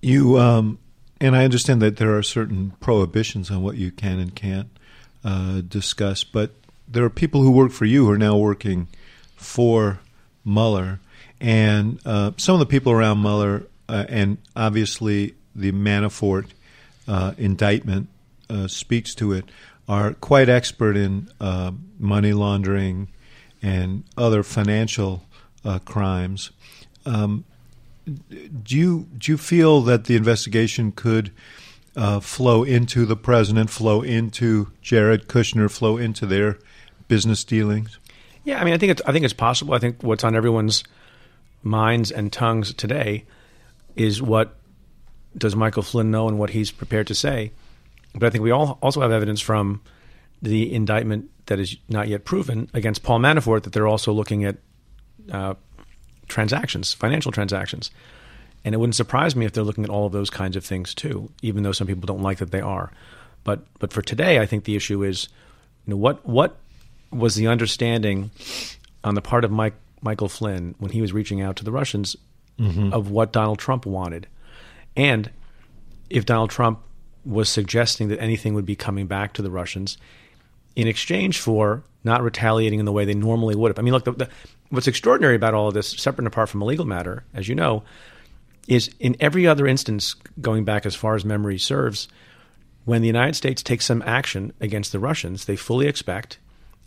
You 0.01 0.37
um, 0.37 0.79
and 1.19 1.35
I 1.35 1.45
understand 1.45 1.81
that 1.81 1.97
there 1.97 2.15
are 2.17 2.23
certain 2.23 2.73
prohibitions 2.79 3.49
on 3.49 3.63
what 3.63 3.77
you 3.77 3.91
can 3.91 4.19
and 4.19 4.35
can't 4.35 4.69
uh, 5.23 5.61
discuss, 5.61 6.23
but 6.23 6.51
there 6.87 7.03
are 7.05 7.09
people 7.09 7.41
who 7.41 7.51
work 7.51 7.71
for 7.71 7.85
you 7.85 8.05
who 8.05 8.11
are 8.11 8.17
now 8.17 8.35
working 8.35 8.87
for 9.35 9.99
Mueller, 10.43 10.99
and 11.39 11.99
uh, 12.05 12.31
some 12.37 12.55
of 12.55 12.59
the 12.59 12.65
people 12.65 12.91
around 12.91 13.21
Mueller, 13.21 13.67
uh, 13.87 14.05
and 14.09 14.37
obviously 14.55 15.35
the 15.55 15.71
Manafort 15.71 16.47
uh, 17.07 17.33
indictment 17.37 18.09
uh, 18.49 18.67
speaks 18.67 19.15
to 19.15 19.31
it, 19.31 19.45
are 19.87 20.13
quite 20.13 20.49
expert 20.49 20.97
in 20.97 21.29
uh, 21.39 21.71
money 21.99 22.33
laundering 22.33 23.07
and 23.61 24.03
other 24.17 24.43
financial 24.43 25.23
crimes. 25.85 26.51
Um, 27.05 27.45
do 28.05 28.77
you 28.77 29.07
do 29.17 29.31
you 29.31 29.37
feel 29.37 29.81
that 29.81 30.05
the 30.05 30.15
investigation 30.15 30.91
could 30.91 31.31
uh, 31.95 32.19
flow 32.19 32.63
into 32.63 33.05
the 33.05 33.15
president, 33.15 33.69
flow 33.69 34.01
into 34.01 34.71
Jared 34.81 35.27
Kushner, 35.27 35.71
flow 35.71 35.97
into 35.97 36.25
their 36.25 36.57
business 37.07 37.43
dealings? 37.43 37.99
Yeah, 38.43 38.59
I 38.59 38.65
mean, 38.65 38.73
I 38.73 38.77
think 38.77 38.91
it's 38.91 39.01
I 39.05 39.11
think 39.11 39.23
it's 39.25 39.33
possible. 39.33 39.73
I 39.73 39.79
think 39.79 40.03
what's 40.03 40.23
on 40.23 40.35
everyone's 40.35 40.83
minds 41.61 42.11
and 42.11 42.31
tongues 42.31 42.73
today 42.73 43.25
is 43.95 44.21
what 44.21 44.55
does 45.37 45.55
Michael 45.55 45.83
Flynn 45.83 46.11
know 46.11 46.27
and 46.27 46.37
what 46.37 46.49
he's 46.49 46.71
prepared 46.71 47.07
to 47.07 47.15
say. 47.15 47.51
But 48.13 48.23
I 48.23 48.29
think 48.29 48.43
we 48.43 48.51
all 48.51 48.77
also 48.81 49.01
have 49.01 49.11
evidence 49.11 49.41
from 49.41 49.81
the 50.41 50.73
indictment 50.73 51.29
that 51.45 51.59
is 51.59 51.77
not 51.87 52.07
yet 52.07 52.25
proven 52.25 52.69
against 52.73 53.01
Paul 53.01 53.19
Manafort 53.19 53.63
that 53.63 53.73
they're 53.73 53.87
also 53.87 54.11
looking 54.11 54.43
at 54.43 54.57
uh, 55.31 55.55
transactions, 56.27 56.93
financial 56.93 57.31
transactions. 57.31 57.91
And 58.65 58.73
it 58.73 58.77
wouldn't 58.77 58.95
surprise 58.95 59.35
me 59.35 59.45
if 59.45 59.51
they're 59.51 59.63
looking 59.63 59.83
at 59.83 59.89
all 59.89 60.05
of 60.05 60.13
those 60.13 60.29
kinds 60.29 60.55
of 60.55 60.65
things 60.65 60.93
too, 60.93 61.29
even 61.41 61.63
though 61.63 61.73
some 61.73 61.87
people 61.87 62.05
don't 62.05 62.21
like 62.21 62.37
that 62.37 62.51
they 62.51 62.61
are. 62.61 62.91
But 63.43 63.61
but 63.79 63.91
for 63.91 64.01
today, 64.01 64.39
I 64.39 64.45
think 64.45 64.63
the 64.63 64.75
issue 64.75 65.03
is, 65.03 65.27
you 65.85 65.91
know, 65.91 65.97
what 65.97 66.25
what 66.25 66.57
was 67.11 67.35
the 67.35 67.47
understanding 67.47 68.31
on 69.03 69.15
the 69.15 69.21
part 69.21 69.43
of 69.43 69.51
Mike 69.51 69.75
Michael 70.01 70.29
Flynn 70.29 70.75
when 70.79 70.91
he 70.91 71.01
was 71.01 71.11
reaching 71.11 71.41
out 71.41 71.57
to 71.57 71.65
the 71.65 71.71
Russians 71.71 72.15
mm-hmm. 72.57 72.93
of 72.93 73.11
what 73.11 73.33
Donald 73.33 73.59
Trump 73.59 73.85
wanted, 73.85 74.27
and 74.95 75.29
if 76.09 76.25
Donald 76.25 76.49
Trump 76.49 76.79
was 77.25 77.49
suggesting 77.49 78.09
that 78.09 78.19
anything 78.21 78.53
would 78.53 78.65
be 78.65 78.75
coming 78.75 79.07
back 79.07 79.33
to 79.33 79.41
the 79.41 79.51
Russians 79.51 79.97
in 80.75 80.87
exchange 80.87 81.39
for 81.39 81.83
not 82.03 82.21
retaliating 82.21 82.79
in 82.79 82.85
the 82.85 82.91
way 82.91 83.05
they 83.05 83.13
normally 83.13 83.55
would 83.55 83.69
have. 83.69 83.79
I 83.79 83.81
mean, 83.81 83.93
look, 83.93 84.03
the, 84.03 84.11
the, 84.11 84.29
what's 84.73 84.87
extraordinary 84.87 85.35
about 85.35 85.53
all 85.53 85.67
of 85.67 85.75
this, 85.75 85.87
separate 85.87 86.23
and 86.23 86.27
apart 86.27 86.49
from 86.49 86.63
a 86.63 86.65
legal 86.65 86.85
matter, 86.85 87.23
as 87.35 87.47
you 87.47 87.53
know, 87.53 87.83
is 88.67 88.89
in 88.99 89.15
every 89.19 89.45
other 89.45 89.67
instance, 89.67 90.15
going 90.41 90.63
back 90.63 90.87
as 90.87 90.95
far 90.95 91.13
as 91.13 91.23
memory 91.23 91.59
serves, 91.59 92.07
when 92.85 93.01
the 93.01 93.07
United 93.07 93.35
States 93.35 93.61
takes 93.61 93.85
some 93.85 94.01
action 94.01 94.51
against 94.59 94.91
the 94.91 94.97
Russians, 94.97 95.45
they 95.45 95.55
fully 95.55 95.85
expect, 95.85 96.39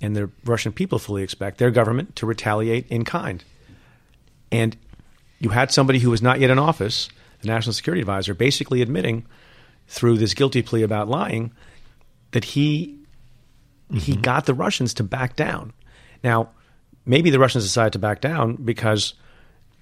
and 0.02 0.16
the 0.16 0.28
Russian 0.44 0.72
people 0.72 0.98
fully 0.98 1.22
expect, 1.22 1.58
their 1.58 1.70
government 1.70 2.16
to 2.16 2.26
retaliate 2.26 2.88
in 2.88 3.04
kind. 3.04 3.44
And 4.50 4.76
you 5.38 5.50
had 5.50 5.70
somebody 5.70 6.00
who 6.00 6.10
was 6.10 6.20
not 6.20 6.40
yet 6.40 6.50
in 6.50 6.58
office, 6.58 7.08
the 7.40 7.46
national 7.46 7.74
security 7.74 8.00
advisor, 8.00 8.34
basically 8.34 8.82
admitting 8.82 9.24
through 9.86 10.18
this 10.18 10.34
guilty 10.34 10.60
plea 10.60 10.82
about 10.82 11.08
lying 11.08 11.52
that 12.32 12.42
he 12.42 12.98
mm-hmm. 13.88 13.98
he 13.98 14.16
got 14.16 14.46
the 14.46 14.54
Russians 14.54 14.92
to 14.94 15.04
back 15.04 15.36
down. 15.36 15.72
Now, 16.24 16.48
maybe 17.06 17.30
the 17.30 17.38
Russians 17.38 17.64
decided 17.64 17.94
to 17.94 17.98
back 17.98 18.20
down 18.20 18.56
because, 18.56 19.14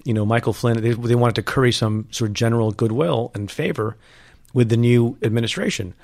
you 0.04 0.14
know, 0.14 0.24
Michael 0.24 0.52
Flynn, 0.52 0.80
they, 0.80 0.92
they 0.92 1.14
wanted 1.14 1.36
to 1.36 1.42
curry 1.42 1.72
some 1.72 2.06
sort 2.10 2.30
of 2.30 2.34
general 2.34 2.70
goodwill 2.70 3.32
and 3.34 3.50
favor 3.50 3.96
with 4.52 4.68
the 4.68 4.76
new 4.76 5.18
administration. 5.22 5.94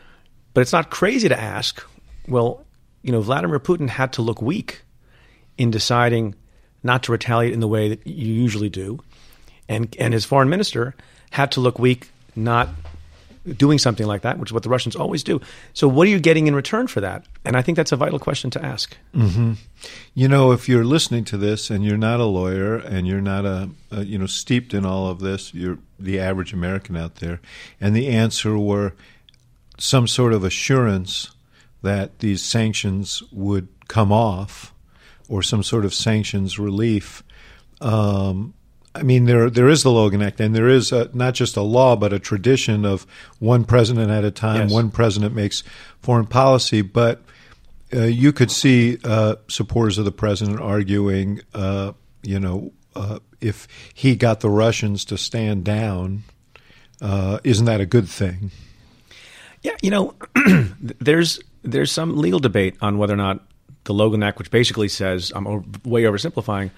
But 0.55 0.63
it's 0.63 0.73
not 0.73 0.91
crazy 0.91 1.29
to 1.29 1.39
ask, 1.39 1.85
well, 2.27 2.65
you 3.03 3.13
know, 3.13 3.21
Vladimir 3.21 3.61
Putin 3.61 3.89
had 3.89 4.15
to 4.15 4.23
look 4.23 4.43
weak 4.43 4.83
in 5.57 5.71
deciding 5.71 6.35
not 6.83 7.03
to 7.05 7.13
retaliate 7.13 7.53
in 7.53 7.61
the 7.61 7.69
way 7.69 7.89
that 7.91 8.07
you 8.07 8.33
usually 8.33 8.71
do. 8.71 8.99
And, 9.69 9.95
and 10.01 10.13
his 10.13 10.25
foreign 10.25 10.49
minister 10.49 10.95
had 11.31 11.53
to 11.53 11.61
look 11.61 11.79
weak 11.79 12.11
not 12.35 12.69
doing 13.57 13.79
something 13.79 14.07
like 14.07 14.23
that, 14.23 14.39
which 14.39 14.51
is 14.51 14.53
what 14.53 14.63
the 14.63 14.69
Russians 14.69 14.95
always 14.95 15.23
do. 15.23 15.41
So, 15.73 15.89
what 15.89 16.07
are 16.07 16.11
you 16.11 16.21
getting 16.21 16.47
in 16.47 16.55
return 16.55 16.87
for 16.87 17.01
that? 17.01 17.25
And 17.45 17.57
I 17.57 17.63
think 17.63 17.77
that's 17.77 17.93
a 17.93 17.97
vital 17.97 18.19
question 18.19 18.51
to 18.51 18.65
ask. 18.65 18.97
Mm-hmm. 19.15 19.55
You 20.15 20.29
know, 20.29 20.53
if 20.53 20.69
you're 20.69 20.85
listening 20.85 21.25
to 21.27 21.37
this 21.37 21.71
and 21.71 21.85
you're 21.85 21.97
not 21.97 22.21
a 22.21 22.25
lawyer 22.25 22.77
and 22.77 23.07
you're 23.07 23.21
not 23.21 23.47
a, 23.47 23.71
a, 23.91 24.05
you 24.05 24.19
know 24.19 24.27
steeped 24.27 24.75
in 24.75 24.85
all 24.85 25.09
of 25.09 25.21
this, 25.21 25.55
you're 25.55 25.79
the 25.99 26.21
average 26.21 26.53
American 26.53 26.97
out 26.97 27.17
there, 27.17 27.41
and 27.81 27.95
the 27.97 28.09
answer 28.09 28.59
were 28.59 28.95
some 29.79 30.07
sort 30.07 30.33
of 30.33 30.45
assurance 30.45 31.31
that 31.83 32.19
these 32.19 32.43
sanctions 32.43 33.23
would 33.33 33.69
come 33.89 34.13
off, 34.13 34.75
or 35.29 35.43
some 35.43 35.63
sort 35.63 35.85
of 35.85 35.95
sanctions 35.95 36.59
relief. 36.59 37.23
Um, 37.81 38.53
I 38.95 39.03
mean, 39.03 39.25
there 39.27 39.49
there 39.49 39.69
is 39.69 39.83
the 39.83 39.91
Logan 39.91 40.21
Act, 40.21 40.41
and 40.41 40.55
there 40.55 40.69
is 40.69 40.91
a, 40.91 41.09
not 41.15 41.35
just 41.35 41.57
a 41.57 41.63
law, 41.63 41.95
but 41.95 42.13
a 42.13 42.19
tradition 42.19 42.85
of 42.85 43.07
one 43.39 43.65
president 43.65 44.11
at 44.11 44.25
a 44.25 44.31
time. 44.31 44.63
Yes. 44.63 44.73
One 44.73 44.91
president 44.91 45.35
makes 45.35 45.63
foreign 46.01 46.27
policy, 46.27 46.83
but 46.83 47.23
uh, 47.95 48.03
you 48.03 48.33
could 48.33 48.51
see 48.51 48.99
uh, 49.05 49.37
supporters 49.49 49.99
of 49.99 50.05
the 50.05 50.13
president 50.13 50.61
arguing, 50.61 51.41
uh, 51.55 51.93
you 52.23 52.41
know, 52.41 52.73
uh, 52.97 53.21
if 53.41 53.69
he 53.95 54.17
got 54.17 54.41
the 54.41 54.51
Russians 54.51 55.05
to 55.07 55.17
stand 55.17 55.65
down, 55.65 56.25
uh, 57.01 57.39
isn't 57.45 57.67
that 57.67 57.81
a 57.81 57.87
good 57.87 58.09
thing? 58.09 58.51
Yeah, 59.63 59.77
you 59.83 59.91
know, 59.91 60.15
there's 60.81 61.41
there's 61.63 61.93
some 61.93 62.17
legal 62.17 62.41
debate 62.41 62.77
on 62.81 62.99
whether 62.99 63.15
or 63.15 63.19
not 63.19 63.45
the 63.85 63.95
Logan 63.95 64.23
Act, 64.23 64.39
which 64.39 64.51
basically 64.51 64.89
says, 64.89 65.33
I'm 65.35 65.45
way 65.85 66.03
oversimplifying, 66.03 66.71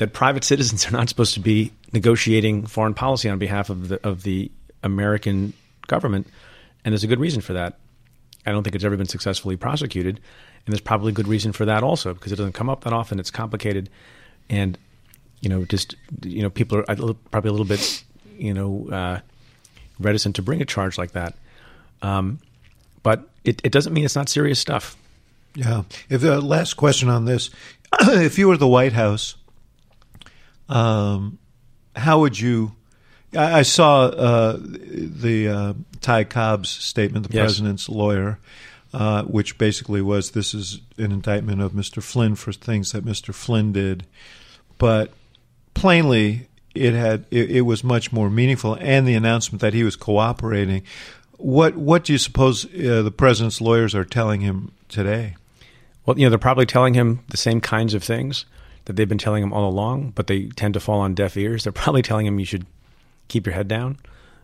that 0.00 0.14
private 0.14 0.44
citizens 0.44 0.86
are 0.86 0.92
not 0.92 1.10
supposed 1.10 1.34
to 1.34 1.40
be 1.40 1.72
negotiating 1.92 2.64
foreign 2.64 2.94
policy 2.94 3.28
on 3.28 3.38
behalf 3.38 3.68
of 3.68 3.88
the 3.88 4.06
of 4.06 4.22
the 4.22 4.50
American 4.82 5.52
government, 5.86 6.26
and 6.84 6.92
there's 6.92 7.04
a 7.04 7.06
good 7.06 7.20
reason 7.20 7.42
for 7.42 7.52
that. 7.52 7.78
I 8.46 8.52
don't 8.52 8.64
think 8.64 8.74
it's 8.74 8.84
ever 8.84 8.96
been 8.96 9.06
successfully 9.06 9.56
prosecuted, 9.56 10.16
and 10.16 10.72
there's 10.72 10.80
probably 10.80 11.10
a 11.10 11.14
good 11.14 11.28
reason 11.28 11.52
for 11.52 11.66
that 11.66 11.82
also 11.82 12.14
because 12.14 12.32
it 12.32 12.36
doesn't 12.36 12.54
come 12.54 12.70
up 12.70 12.84
that 12.84 12.94
often. 12.94 13.20
It's 13.20 13.30
complicated, 13.30 13.90
and 14.48 14.78
you 15.42 15.50
know, 15.50 15.66
just 15.66 15.94
you 16.22 16.42
know, 16.42 16.48
people 16.48 16.78
are 16.78 17.14
probably 17.30 17.48
a 17.48 17.52
little 17.52 17.66
bit, 17.66 18.02
you 18.38 18.54
know, 18.54 18.88
uh, 18.90 19.20
reticent 19.98 20.36
to 20.36 20.42
bring 20.42 20.62
a 20.62 20.64
charge 20.66 20.96
like 20.96 21.12
that. 21.12 21.34
Um, 22.00 22.38
but 23.02 23.28
it, 23.44 23.60
it 23.64 23.72
doesn't 23.72 23.92
mean 23.92 24.06
it's 24.06 24.16
not 24.16 24.30
serious 24.30 24.58
stuff. 24.58 24.96
Yeah. 25.54 25.82
If 26.08 26.24
uh, 26.24 26.40
last 26.40 26.74
question 26.74 27.10
on 27.10 27.26
this, 27.26 27.50
if 28.00 28.38
you 28.38 28.48
were 28.48 28.56
the 28.56 28.66
White 28.66 28.94
House, 28.94 29.34
um, 30.70 31.38
how 31.94 32.20
would 32.20 32.38
you? 32.38 32.72
I, 33.36 33.58
I 33.58 33.62
saw 33.62 34.04
uh, 34.04 34.58
the 34.60 35.48
uh, 35.48 35.74
Ty 36.00 36.24
Cobb's 36.24 36.70
statement, 36.70 37.28
the 37.28 37.34
yes. 37.34 37.42
president's 37.42 37.88
lawyer, 37.88 38.38
uh, 38.94 39.24
which 39.24 39.58
basically 39.58 40.00
was 40.00 40.30
this 40.30 40.54
is 40.54 40.80
an 40.96 41.12
indictment 41.12 41.60
of 41.60 41.72
Mr. 41.72 42.02
Flynn 42.02 42.36
for 42.36 42.52
things 42.52 42.92
that 42.92 43.04
Mr. 43.04 43.34
Flynn 43.34 43.72
did, 43.72 44.06
but 44.78 45.12
plainly 45.74 46.46
it 46.74 46.94
had 46.94 47.26
it, 47.30 47.50
it, 47.50 47.60
was 47.62 47.82
much 47.82 48.12
more 48.12 48.30
meaningful, 48.30 48.74
and 48.80 49.06
the 49.06 49.14
announcement 49.14 49.60
that 49.60 49.74
he 49.74 49.82
was 49.82 49.96
cooperating. 49.96 50.82
What 51.36 51.76
what 51.76 52.04
do 52.04 52.12
you 52.12 52.18
suppose 52.18 52.64
uh, 52.66 53.02
the 53.02 53.10
president's 53.10 53.60
lawyers 53.60 53.94
are 53.94 54.04
telling 54.04 54.40
him 54.40 54.70
today? 54.88 55.34
Well, 56.06 56.16
you 56.16 56.26
know, 56.26 56.30
they're 56.30 56.38
probably 56.38 56.66
telling 56.66 56.94
him 56.94 57.20
the 57.28 57.36
same 57.36 57.60
kinds 57.60 57.92
of 57.92 58.04
things 58.04 58.44
that 58.90 58.96
they've 58.96 59.08
been 59.08 59.18
telling 59.18 59.40
him 59.40 59.52
all 59.52 59.70
along, 59.70 60.10
but 60.16 60.26
they 60.26 60.48
tend 60.48 60.74
to 60.74 60.80
fall 60.80 60.98
on 60.98 61.14
deaf 61.14 61.36
ears. 61.36 61.62
They're 61.62 61.72
probably 61.84 62.02
telling 62.02 62.26
him 62.26 62.40
you 62.40 62.44
should 62.44 62.66
keep 63.28 63.46
your 63.46 63.54
head 63.54 63.68
down, 63.68 63.98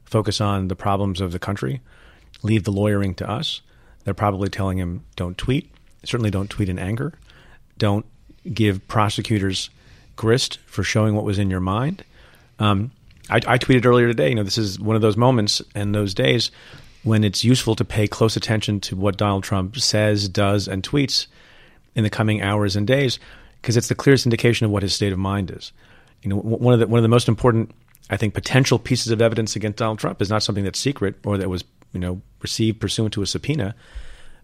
focus 0.05 0.41
on 0.41 0.69
the 0.69 0.77
problems 0.77 1.21
of 1.21 1.33
the 1.33 1.41
country, 1.41 1.81
leave 2.45 2.63
the 2.63 2.71
lawyering 2.71 3.13
to 3.17 3.29
us. 3.29 3.61
They're 4.05 4.15
probably 4.15 4.49
telling 4.49 4.79
him 4.79 5.05
don't 5.17 5.37
tweet. 5.37 5.69
Certainly 6.05 6.31
don't 6.31 6.49
tweet 6.49 6.69
in 6.69 6.79
anger. 6.79 7.13
Don't 7.77 8.07
give 8.55 8.87
prosecutors 8.87 9.69
grist 10.15 10.61
for 10.67 10.85
showing 10.85 11.17
what 11.17 11.25
was 11.25 11.41
in 11.41 11.51
your 11.51 11.59
mind. 11.59 12.05
Um, 12.61 12.93
I, 13.29 13.39
I, 13.39 13.59
tweeted 13.59 13.85
earlier 13.85 14.07
today, 14.07 14.29
you 14.29 14.37
know, 14.37 14.45
this 14.45 14.59
is 14.59 14.79
one 14.79 14.95
of 14.95 15.03
those 15.03 15.17
moments 15.17 15.61
and 15.75 15.93
those 15.93 16.15
days 16.15 16.53
when 17.03 17.25
it's 17.25 17.43
useful 17.43 17.75
to 17.75 17.85
pay 17.85 18.07
close 18.07 18.37
attention 18.37 18.81
to 18.83 18.95
what 18.95 19.17
Donald 19.17 19.43
Trump 19.43 19.77
says, 19.77 20.29
does, 20.29 20.69
and 20.69 20.85
tweets 20.85 21.27
in 21.97 22.05
the 22.05 22.11
coming 22.11 22.41
hours 22.41 22.77
and 22.77 22.87
days, 22.87 23.19
because 23.67 23.77
it's 23.77 23.89
the 23.89 23.97
clearest 23.97 24.27
indication 24.27 24.65
of 24.65 24.71
what 24.71 24.85
his 24.85 24.95
state 24.95 25.13
of 25.13 25.19
mind 25.19 25.51
is. 25.51 25.73
You 26.23 26.31
know, 26.31 26.37
one 26.37 26.73
of 26.73 26.79
the 26.79 26.87
one 26.87 27.01
of 27.01 27.03
the 27.03 27.09
most 27.09 27.27
important, 27.27 27.73
I 28.09 28.17
think, 28.17 28.33
potential 28.33 28.79
pieces 28.79 29.11
of 29.11 29.21
evidence 29.21 29.57
against 29.57 29.79
Donald 29.79 29.99
Trump 29.99 30.23
is 30.23 30.31
not 30.31 30.45
something 30.45 30.63
that's 30.63 30.79
secret 30.79 31.17
or 31.25 31.37
that 31.37 31.49
was, 31.49 31.65
you 31.93 31.99
know, 31.99 32.23
received 32.43 32.81
pursuant 32.81 33.13
to 33.15 33.23
a 33.23 33.27
subpoena, 33.27 33.75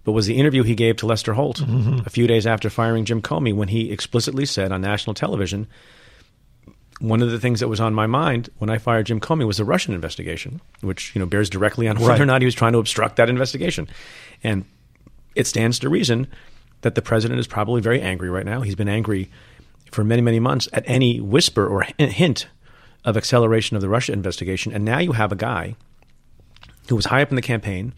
but 0.03 0.11
was 0.11 0.27
the 0.27 0.37
interview 0.37 0.65
he 0.65 0.75
gave 0.75 0.97
to 0.97 1.07
Lester 1.07 1.35
Holt 1.35 1.59
mm-hmm. 1.59 2.01
a 2.05 2.11
few 2.11 2.27
days 2.27 2.49
after 2.49 2.69
firing 2.69 3.05
Jim 3.05 3.23
Comey 3.23 3.55
when 3.55 3.69
he 3.69 3.93
explicitly 3.93 4.45
said 4.45 4.73
on 4.73 4.81
national 4.81 5.15
television, 5.15 5.69
one 6.99 7.23
of 7.23 7.31
the 7.31 7.39
things 7.39 7.61
that 7.61 7.69
was 7.69 7.79
on 7.79 7.95
my 7.95 8.09
mind 8.09 8.49
when 8.59 8.71
I 8.71 8.79
fired 8.79 9.07
Jim 9.07 9.21
Comey 9.21 9.47
was 9.47 9.59
the 9.59 9.65
Russian 9.65 9.95
investigation, 9.95 10.61
which 10.81 11.15
you 11.15 11.21
know 11.21 11.27
bears 11.27 11.49
directly 11.49 11.87
on 11.87 11.95
whether 11.95 12.09
right. 12.09 12.21
or 12.21 12.27
not 12.27 12.43
he 12.43 12.47
was 12.47 12.57
trying 12.57 12.73
to 12.73 12.81
obstruct 12.81 13.15
that 13.17 13.31
investigation. 13.31 13.87
And 14.43 14.65
it 15.37 15.47
stands 15.47 15.79
to 15.79 15.89
reason 15.89 16.27
that 16.83 16.95
the 16.95 17.03
president 17.03 17.41
is 17.41 17.47
probably 17.47 17.81
very 17.81 18.01
angry 18.01 18.31
right 18.31 18.47
now. 18.47 18.61
He's 18.61 18.75
been 18.75 18.89
angry 18.89 19.31
for 19.91 20.05
many, 20.05 20.23
many 20.23 20.41
months 20.41 20.69
at 20.73 20.85
any 20.87 21.21
whisper 21.21 21.67
or 21.67 21.87
hint 21.99 22.47
of 23.05 23.17
acceleration 23.17 23.77
of 23.77 23.83
the 23.83 23.89
Russia 23.89 24.13
investigation. 24.13 24.73
And 24.73 24.85
now 24.85 24.99
you 24.99 25.13
have 25.13 25.33
a 25.33 25.37
guy 25.37 25.77
who 26.89 26.97
was 26.97 27.07
high 27.07 27.23
up 27.23 27.31
in 27.31 27.37
the 27.37 27.43
campaign, 27.43 27.93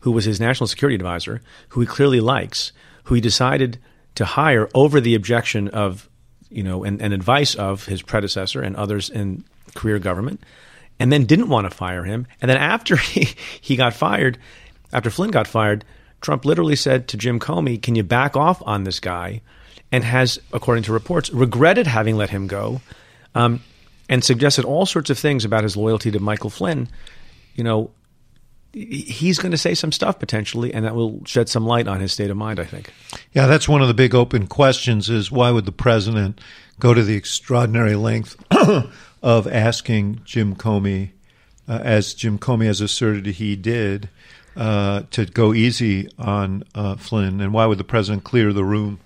who 0.00 0.10
was 0.10 0.24
his 0.24 0.40
national 0.40 0.66
security 0.66 0.94
advisor, 0.94 1.40
who 1.70 1.80
he 1.80 1.86
clearly 1.86 2.20
likes, 2.20 2.72
who 3.04 3.14
he 3.14 3.20
decided 3.20 3.78
to 4.16 4.24
hire 4.24 4.68
over 4.74 5.00
the 5.00 5.14
objection 5.14 5.68
of, 5.68 6.08
you 6.50 6.62
know, 6.62 6.84
and, 6.84 7.00
and 7.00 7.12
advice 7.12 7.54
of 7.54 7.86
his 7.86 8.02
predecessor 8.02 8.60
and 8.60 8.76
others 8.76 9.10
in 9.10 9.44
career 9.74 9.98
government, 9.98 10.40
and 10.98 11.12
then 11.12 11.26
didn't 11.26 11.48
want 11.48 11.70
to 11.70 11.76
fire 11.76 12.04
him. 12.04 12.26
And 12.40 12.50
then 12.50 12.58
after 12.58 12.96
he, 12.96 13.28
he 13.60 13.76
got 13.76 13.94
fired, 13.94 14.38
after 14.92 15.10
Flynn 15.10 15.30
got 15.30 15.46
fired, 15.46 15.84
Trump 16.26 16.44
literally 16.44 16.74
said 16.74 17.06
to 17.06 17.16
Jim 17.16 17.38
Comey, 17.38 17.80
Can 17.80 17.94
you 17.94 18.02
back 18.02 18.36
off 18.36 18.60
on 18.66 18.82
this 18.82 18.98
guy? 18.98 19.42
And 19.92 20.02
has, 20.02 20.40
according 20.52 20.82
to 20.84 20.92
reports, 20.92 21.30
regretted 21.30 21.86
having 21.86 22.16
let 22.16 22.30
him 22.30 22.48
go 22.48 22.80
um, 23.36 23.62
and 24.08 24.24
suggested 24.24 24.64
all 24.64 24.86
sorts 24.86 25.08
of 25.08 25.16
things 25.20 25.44
about 25.44 25.62
his 25.62 25.76
loyalty 25.76 26.10
to 26.10 26.18
Michael 26.18 26.50
Flynn. 26.50 26.88
You 27.54 27.62
know, 27.62 27.90
he's 28.72 29.38
going 29.38 29.52
to 29.52 29.56
say 29.56 29.74
some 29.74 29.92
stuff 29.92 30.18
potentially, 30.18 30.74
and 30.74 30.84
that 30.84 30.96
will 30.96 31.24
shed 31.24 31.48
some 31.48 31.64
light 31.64 31.86
on 31.86 32.00
his 32.00 32.12
state 32.12 32.28
of 32.28 32.36
mind. 32.36 32.58
I 32.58 32.64
think. 32.64 32.92
Yeah, 33.32 33.46
that's 33.46 33.68
one 33.68 33.80
of 33.80 33.86
the 33.86 33.94
big 33.94 34.12
open 34.12 34.48
questions: 34.48 35.08
is 35.08 35.30
why 35.30 35.52
would 35.52 35.64
the 35.64 35.70
president 35.70 36.40
go 36.80 36.92
to 36.92 37.04
the 37.04 37.14
extraordinary 37.14 37.94
length 37.94 38.36
of 39.22 39.46
asking 39.46 40.22
Jim 40.24 40.56
Comey, 40.56 41.10
uh, 41.68 41.78
as 41.84 42.14
Jim 42.14 42.36
Comey 42.36 42.66
has 42.66 42.80
asserted 42.80 43.26
he 43.26 43.54
did, 43.54 44.08
uh, 44.56 45.02
to 45.10 45.26
go 45.26 45.52
easy 45.52 46.08
on 46.18 46.64
uh, 46.74 46.96
Flynn, 46.96 47.40
and 47.40 47.52
why 47.52 47.66
would 47.66 47.78
the 47.78 47.84
president 47.84 48.24
clear 48.24 48.52
the 48.52 48.64
room 48.64 49.00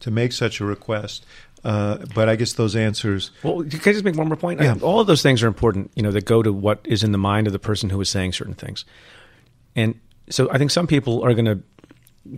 to 0.00 0.10
make 0.10 0.32
such 0.32 0.60
a 0.60 0.64
request? 0.64 1.24
Uh, 1.64 1.98
but 2.14 2.28
I 2.28 2.36
guess 2.36 2.52
those 2.52 2.76
answers. 2.76 3.30
Well, 3.42 3.64
can 3.64 3.80
I 3.80 3.92
just 3.92 4.04
make 4.04 4.16
one 4.16 4.28
more 4.28 4.36
point? 4.36 4.60
Yeah. 4.60 4.74
I, 4.74 4.78
all 4.80 5.00
of 5.00 5.06
those 5.06 5.22
things 5.22 5.42
are 5.42 5.48
important, 5.48 5.90
you 5.96 6.02
know, 6.02 6.12
that 6.12 6.24
go 6.24 6.42
to 6.42 6.52
what 6.52 6.80
is 6.84 7.02
in 7.02 7.12
the 7.12 7.18
mind 7.18 7.46
of 7.46 7.52
the 7.52 7.58
person 7.58 7.90
who 7.90 8.00
is 8.00 8.08
saying 8.08 8.34
certain 8.34 8.54
things. 8.54 8.84
And 9.74 9.98
so 10.30 10.48
I 10.50 10.58
think 10.58 10.70
some 10.70 10.86
people 10.86 11.24
are 11.24 11.34
going 11.34 11.46
to, 11.46 11.60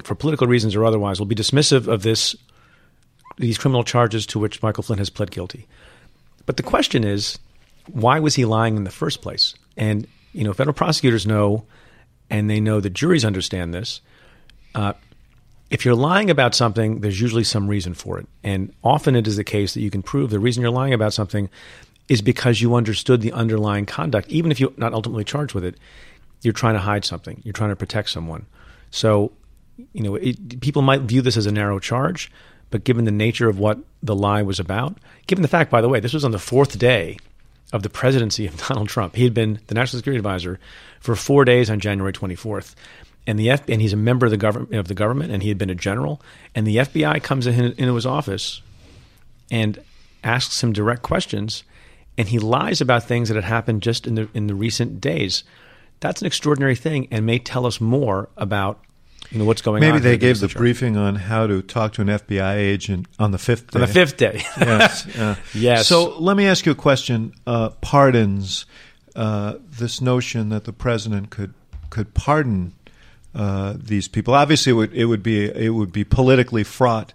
for 0.03 0.15
political 0.15 0.47
reasons 0.47 0.75
or 0.75 0.85
otherwise, 0.85 1.19
will 1.19 1.27
be 1.27 1.35
dismissive 1.35 1.89
of 1.89 2.03
this 2.03 2.37
these 3.37 3.59
criminal 3.59 3.85
charges 3.85 4.27
to 4.27 4.39
which 4.39 4.63
Michael 4.63 4.83
Flynn 4.83 4.99
has 4.99 5.11
pled 5.11 5.31
guilty. 5.31 5.67
But 6.45 6.57
the 6.57 6.63
question 6.63 7.05
is, 7.05 7.39
why 7.87 8.19
was 8.19 8.35
he 8.35 8.45
lying 8.45 8.77
in 8.77 8.85
the 8.85 8.91
first 8.91 9.23
place? 9.23 9.55
And 9.77 10.07
you 10.33 10.45
know, 10.45 10.53
federal 10.53 10.75
prosecutors 10.75 11.27
know, 11.27 11.65
and 12.31 12.49
they 12.49 12.61
know 12.61 12.81
that 12.81 12.91
juries 12.91 13.25
understand 13.25 13.73
this. 13.73 14.01
Uh, 14.75 14.93
if 15.71 15.85
you're 15.85 15.95
lying 15.95 16.31
about 16.31 16.55
something, 16.55 17.01
there's 17.01 17.21
usually 17.21 17.45
some 17.45 17.69
reason 17.69 17.95
for 17.95 18.19
it, 18.19 18.27
and 18.43 18.73
often 18.83 19.15
it 19.17 19.27
is 19.27 19.37
the 19.37 19.45
case 19.45 19.75
that 19.75 19.81
you 19.81 19.91
can 19.91 20.03
prove 20.03 20.31
the 20.31 20.39
reason 20.39 20.63
you're 20.63 20.71
lying 20.71 20.95
about 20.95 21.13
something 21.13 21.51
is 22.09 22.23
because 22.23 22.63
you 22.63 22.75
understood 22.75 23.21
the 23.21 23.33
underlying 23.33 23.85
conduct, 23.85 24.31
even 24.31 24.51
if 24.51 24.59
you're 24.59 24.73
not 24.79 24.95
ultimately 24.95 25.25
charged 25.25 25.53
with 25.55 25.65
it 25.65 25.77
you're 26.43 26.53
trying 26.53 26.75
to 26.75 26.81
hide 26.81 27.05
something. 27.05 27.41
You're 27.45 27.53
trying 27.53 27.71
to 27.71 27.77
protect 27.77 28.11
someone. 28.11 28.47
So, 28.91 29.33
you 29.93 30.03
know, 30.03 30.15
it, 30.17 30.61
people 30.61 30.83
might 30.83 31.03
view 31.03 31.23
this 31.23 31.37
as 31.37 31.47
a 31.47 31.53
narrow 31.53 31.79
charge, 31.79 32.31
but 32.71 32.85
given 32.85 33.05
the 33.05 33.11
nature 33.11 33.49
of 33.49 33.59
what 33.59 33.79
the 34.03 34.15
lie 34.15 34.43
was 34.43 34.61
about, 34.61 34.99
given 35.27 35.43
the 35.43 35.49
fact, 35.49 35.71
by 35.71 35.81
the 35.81 35.89
way, 35.89 36.01
this 36.01 36.15
was 36.15 36.25
on 36.25 36.31
the 36.31 36.39
fourth 36.39 36.79
day 36.79 37.19
of 37.73 37.83
the 37.83 37.91
presidency 37.91 38.47
of 38.47 38.57
Donald 38.69 38.89
Trump. 38.89 39.15
He 39.15 39.25
had 39.25 39.35
been 39.35 39.61
the 39.67 39.75
national 39.75 39.99
security 39.99 40.19
advisor 40.19 40.59
for 41.01 41.15
four 41.15 41.45
days 41.45 41.71
on 41.71 41.81
January 41.81 42.13
24th. 42.13 42.75
And 43.27 43.39
the 43.39 43.51
F- 43.51 43.69
and 43.69 43.83
he's 43.83 43.93
a 43.93 43.97
member 43.97 44.25
of 44.25 44.31
the 44.31 44.39
government 44.39 44.75
of 44.75 44.89
the 44.89 44.95
government, 44.95 45.33
and 45.33 45.43
he 45.43 45.51
had 45.51 45.59
been 45.59 45.69
a 45.69 45.75
general. 45.75 46.23
And 46.55 46.67
the 46.67 46.77
FBI 46.77 47.23
comes 47.23 47.47
in, 47.47 47.55
into 47.55 47.95
his 47.95 48.07
office 48.07 48.63
and 49.51 49.79
asks 50.25 50.63
him 50.63 50.73
direct 50.73 51.03
questions, 51.03 51.63
and 52.17 52.29
he 52.29 52.39
lies 52.39 52.81
about 52.81 53.05
things 53.05 53.29
that 53.29 53.35
had 53.35 53.45
happened 53.45 53.83
just 53.83 54.07
in 54.07 54.15
the 54.15 54.29
in 54.33 54.47
the 54.47 54.55
recent 54.55 55.01
days 55.01 55.45
that's 56.01 56.21
an 56.21 56.27
extraordinary 56.27 56.77
thing 56.77 57.09
and 57.11 57.27
may 57.27 57.39
tell 57.39 57.67
us 57.67 57.81
more 57.81 58.29
about 58.37 58.81
you 59.31 59.39
know 59.39 59.45
what's 59.45 59.63
going 59.63 59.81
Maybe 59.81 59.91
on. 59.91 60.03
Maybe 60.03 60.11
they 60.11 60.19
gave 60.19 60.41
the 60.41 60.49
briefing 60.49 60.97
on 60.97 61.17
how 61.17 61.47
to 61.47 61.63
talk 61.63 61.93
to 61.95 62.03
an 62.03 62.09
FBI 62.09 62.57
agent 62.57 63.07
on 63.19 63.31
the 63.33 63.39
fifth 63.39 63.71
day. 63.71 63.81
On 63.81 63.87
the 63.87 63.93
fifth 63.93 64.17
day. 64.17 64.43
yes. 64.61 65.17
Uh, 65.17 65.37
yes. 65.55 65.87
So 65.87 66.19
let 66.19 66.37
me 66.37 66.47
ask 66.47 66.65
you 66.67 66.73
a 66.73 66.77
question. 66.77 67.35
Uh, 67.47 67.71
pardons. 67.81 68.67
Uh, 69.17 69.55
this 69.69 70.01
notion 70.01 70.49
that 70.51 70.63
the 70.63 70.73
president 70.73 71.31
could 71.31 71.53
could 71.91 72.15
pardon 72.15 72.73
uh, 73.35 73.75
these 73.77 74.07
people. 74.07 74.35
Obviously, 74.35 74.71
it 74.71 74.75
would, 74.75 74.95
it 74.95 75.05
would 75.07 75.23
be 75.23 75.47
it 75.47 75.71
would 75.71 75.93
be 75.93 76.05
politically 76.05 76.65
fraught 76.65 77.15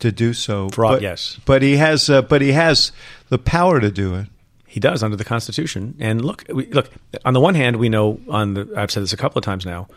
to 0.00 0.10
do 0.10 0.32
so. 0.32 0.68
Fraught, 0.70 0.96
but, 0.96 1.02
yes. 1.02 1.38
But 1.44 1.62
he 1.62 1.76
has 1.76 2.10
uh, 2.10 2.22
but 2.22 2.42
he 2.42 2.52
has 2.52 2.92
the 3.28 3.38
power 3.38 3.80
to 3.80 3.90
do 3.90 4.14
it. 4.14 4.26
He 4.66 4.80
does 4.80 5.02
under 5.04 5.16
the 5.16 5.24
Constitution. 5.24 5.94
And 6.00 6.24
look, 6.24 6.44
we, 6.48 6.66
look. 6.66 6.90
On 7.24 7.34
the 7.34 7.40
one 7.40 7.54
hand, 7.54 7.76
we 7.76 7.88
know 7.88 8.20
on 8.28 8.54
the 8.54 8.72
I've 8.76 8.90
said 8.90 9.02
this 9.02 9.12
a 9.12 9.16
couple 9.16 9.38
of 9.38 9.44
times 9.44 9.64
now 9.64 9.88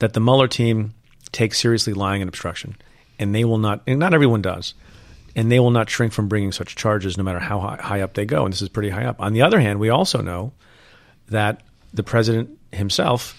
that 0.00 0.12
the 0.12 0.20
Mueller 0.20 0.48
team 0.48 0.92
takes 1.32 1.58
seriously 1.58 1.92
lying 1.92 2.20
and 2.20 2.28
obstruction, 2.28 2.76
and 3.18 3.34
they 3.34 3.44
will 3.44 3.58
not. 3.58 3.82
And 3.86 4.00
not 4.00 4.12
everyone 4.12 4.42
does, 4.42 4.74
and 5.36 5.50
they 5.50 5.60
will 5.60 5.70
not 5.70 5.88
shrink 5.88 6.12
from 6.12 6.28
bringing 6.28 6.52
such 6.52 6.76
charges, 6.76 7.16
no 7.16 7.24
matter 7.24 7.38
how 7.38 7.60
high, 7.60 7.78
high 7.80 8.00
up 8.00 8.14
they 8.14 8.26
go. 8.26 8.44
And 8.44 8.52
this 8.52 8.62
is 8.62 8.68
pretty 8.68 8.90
high 8.90 9.04
up. 9.04 9.20
On 9.20 9.32
the 9.32 9.42
other 9.42 9.60
hand, 9.60 9.78
we 9.78 9.88
also 9.88 10.20
know 10.20 10.52
that 11.28 11.62
the 11.94 12.02
president 12.02 12.58
himself 12.72 13.36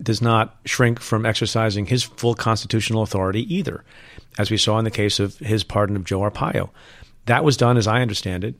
does 0.00 0.22
not 0.22 0.56
shrink 0.64 1.00
from 1.00 1.26
exercising 1.26 1.86
his 1.86 2.04
full 2.04 2.34
constitutional 2.34 3.02
authority 3.02 3.52
either, 3.52 3.84
as 4.38 4.50
we 4.50 4.56
saw 4.56 4.78
in 4.78 4.84
the 4.84 4.90
case 4.90 5.18
of 5.18 5.36
his 5.38 5.64
pardon 5.64 5.96
of 5.96 6.04
Joe 6.04 6.20
Arpaio. 6.20 6.70
That 7.26 7.44
was 7.44 7.56
done, 7.56 7.76
as 7.76 7.86
I 7.86 8.00
understand 8.00 8.44
it, 8.44 8.54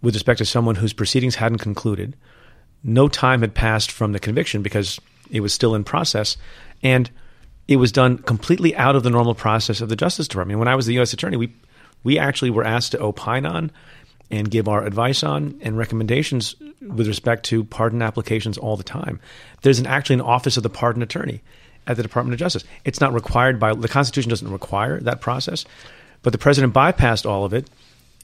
with 0.00 0.14
respect 0.14 0.38
to 0.38 0.46
someone 0.46 0.76
whose 0.76 0.94
proceedings 0.94 1.34
hadn't 1.34 1.58
concluded. 1.58 2.16
No 2.82 3.08
time 3.08 3.42
had 3.42 3.54
passed 3.54 3.92
from 3.92 4.12
the 4.12 4.18
conviction 4.18 4.62
because 4.62 4.98
it 5.30 5.40
was 5.40 5.52
still 5.52 5.74
in 5.74 5.84
process. 5.84 6.36
And 6.82 7.10
it 7.68 7.76
was 7.76 7.92
done 7.92 8.18
completely 8.18 8.74
out 8.74 8.96
of 8.96 9.02
the 9.02 9.10
normal 9.10 9.34
process 9.34 9.80
of 9.80 9.88
the 9.88 9.96
Justice 9.96 10.28
Department. 10.28 10.58
When 10.58 10.68
I 10.68 10.74
was 10.74 10.86
the 10.86 10.94
U.S. 10.94 11.12
Attorney, 11.12 11.36
we 11.36 11.52
we 12.02 12.18
actually 12.18 12.50
were 12.50 12.64
asked 12.64 12.92
to 12.92 13.00
opine 13.00 13.44
on 13.44 13.70
and 14.30 14.50
give 14.50 14.68
our 14.68 14.84
advice 14.84 15.22
on 15.22 15.58
and 15.60 15.76
recommendations 15.76 16.54
with 16.80 17.06
respect 17.06 17.44
to 17.44 17.64
pardon 17.64 18.00
applications 18.00 18.56
all 18.56 18.76
the 18.76 18.82
time. 18.82 19.20
There's 19.62 19.78
an, 19.78 19.86
actually 19.86 20.14
an 20.14 20.20
office 20.22 20.56
of 20.56 20.62
the 20.62 20.70
pardon 20.70 21.02
attorney 21.02 21.42
at 21.86 21.96
the 21.96 22.02
Department 22.02 22.34
of 22.34 22.38
Justice. 22.38 22.64
It's 22.84 23.00
not 23.00 23.12
required 23.12 23.60
by 23.60 23.74
the 23.74 23.88
Constitution 23.88 24.30
doesn't 24.30 24.50
require 24.50 25.00
that 25.00 25.20
process, 25.20 25.64
but 26.22 26.32
the 26.32 26.38
president 26.38 26.72
bypassed 26.72 27.28
all 27.28 27.44
of 27.44 27.52
it, 27.52 27.68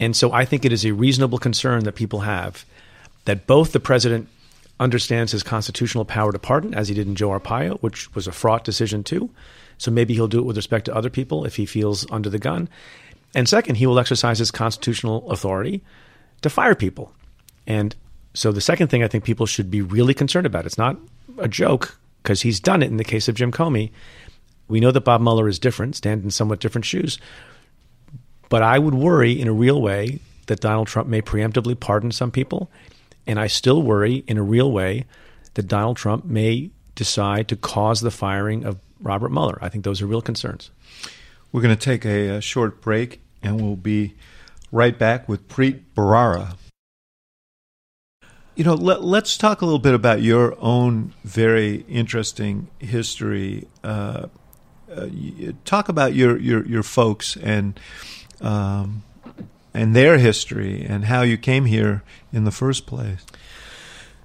and 0.01 0.17
so 0.17 0.33
I 0.33 0.45
think 0.45 0.65
it 0.65 0.73
is 0.73 0.85
a 0.85 0.93
reasonable 0.93 1.39
concern 1.39 1.85
that 1.85 1.95
people 1.95 2.21
have 2.21 2.65
that 3.25 3.47
both 3.47 3.73
the 3.73 3.81
president 3.81 4.29
understands 4.79 5.33
his 5.33 5.43
constitutional 5.43 6.05
power 6.05 6.33
to 6.33 6.39
pardon, 6.39 6.75
as 6.75 6.89
he 6.89 6.95
did 6.95 7.07
in 7.07 7.15
Joe 7.15 7.31
Arpaio, 7.31 7.81
which 7.81 8.15
was 8.15 8.27
a 8.27 8.33
fraught 8.33 8.65
decision 8.65 9.03
too. 9.03 9.31
So 9.79 9.91
maybe 9.91 10.15
he'll 10.15 10.29
do 10.29 10.39
it 10.39 10.47
with 10.47 10.57
respect 10.57 10.85
to 10.87 10.95
other 10.95 11.11
people 11.11 11.45
if 11.45 11.57
he 11.57 11.67
feels 11.67 12.11
under 12.11 12.31
the 12.31 12.39
gun. 12.39 12.69
And 13.35 13.49
second, 13.49 13.77
he 13.77 13.87
will 13.87 13.99
exercise 13.99 14.39
his 14.39 14.51
constitutional 14.51 15.31
authority 15.31 15.83
to 16.43 16.51
fire 16.51 16.75
people. 16.75 17.13
And 17.67 17.95
so 18.35 18.53
the 18.53 18.61
second 18.61 18.89
thing 18.89 19.03
I 19.03 19.09
think 19.09 19.25
people 19.25 19.47
should 19.47 19.71
be 19.71 19.83
really 19.83 20.15
concerned 20.15 20.47
about, 20.47 20.67
it's 20.67 20.79
not 20.79 20.99
a 21.39 21.49
joke 21.49 21.99
because 22.23 22.43
he's 22.43 22.61
done 22.61 22.83
it 22.83 22.91
in 22.91 22.97
the 22.97 23.05
case 23.05 23.29
of 23.29 23.35
Jim 23.35 23.53
Comey. 23.53 23.91
We 24.69 24.81
know 24.81 24.91
that 24.91 25.03
Bob 25.03 25.21
Mueller 25.21 25.49
is 25.49 25.59
different, 25.59 25.97
stands 25.97 26.25
in 26.25 26.31
somewhat 26.31 26.61
different 26.61 26.85
shoes. 26.85 27.19
But 28.49 28.63
I 28.63 28.79
would 28.79 28.95
worry 28.95 29.39
in 29.39 29.49
a 29.49 29.53
real 29.53 29.81
way 29.81 30.21
that 30.47 30.61
Donald 30.61 30.87
Trump 30.87 31.09
may 31.09 31.21
preemptively 31.21 31.79
pardon 31.79 32.13
some 32.13 32.31
people 32.31 32.71
and 33.27 33.39
I 33.41 33.47
still 33.47 33.83
worry 33.83 34.25
in 34.27 34.39
a 34.39 34.43
real 34.43 34.71
way 34.71 35.05
that 35.55 35.67
Donald 35.67 35.97
Trump 35.97 36.25
may 36.25 36.71
decide 36.95 37.49
to 37.49 37.57
cause 37.57 38.01
the 38.01 38.11
firing 38.11 38.65
of 38.65 38.79
Robert 39.01 39.31
Mueller. 39.31 39.59
I 39.61 39.69
think 39.69 39.85
those 39.85 40.01
are 40.03 40.07
real 40.07 40.23
concerns. 40.23 40.71
We're 41.53 41.63
going 41.63 41.77
to 41.77 41.85
take 41.85 42.05
a, 42.05 42.37
a 42.37 42.41
short 42.41 42.81
break 42.81 43.21
and 43.43 43.61
we'll 43.61 43.77
be 43.77 44.15
right 44.73 44.99
back 44.99 45.29
with 45.29 45.49
Preet 45.49 45.81
Bharara. 45.95 46.57
You 48.55 48.65
know, 48.65 48.75
let, 48.75 49.23
us 49.23 49.37
talk 49.37 49.61
a 49.61 49.67
little 49.67 49.79
bit 49.79 49.95
about 49.95 50.23
your 50.23 50.57
own 50.61 51.13
very 51.25 51.85
interesting 51.89 52.69
history. 52.79 53.69
Uh, 53.85 54.29
uh, 54.91 55.09
talk 55.65 55.91
about 55.91 56.15
your, 56.15 56.39
your, 56.39 56.65
your 56.67 56.83
folks 56.83 57.37
and 57.37 57.79
um, 58.41 59.03
and 59.77 59.95
their 59.95 60.19
history 60.19 60.85
and 60.85 61.05
how 61.05 61.23
you 61.23 61.37
came 61.37 61.67
here 61.67 62.03
in 62.33 62.45
the 62.45 62.51
first 62.51 62.87
place. 62.87 63.25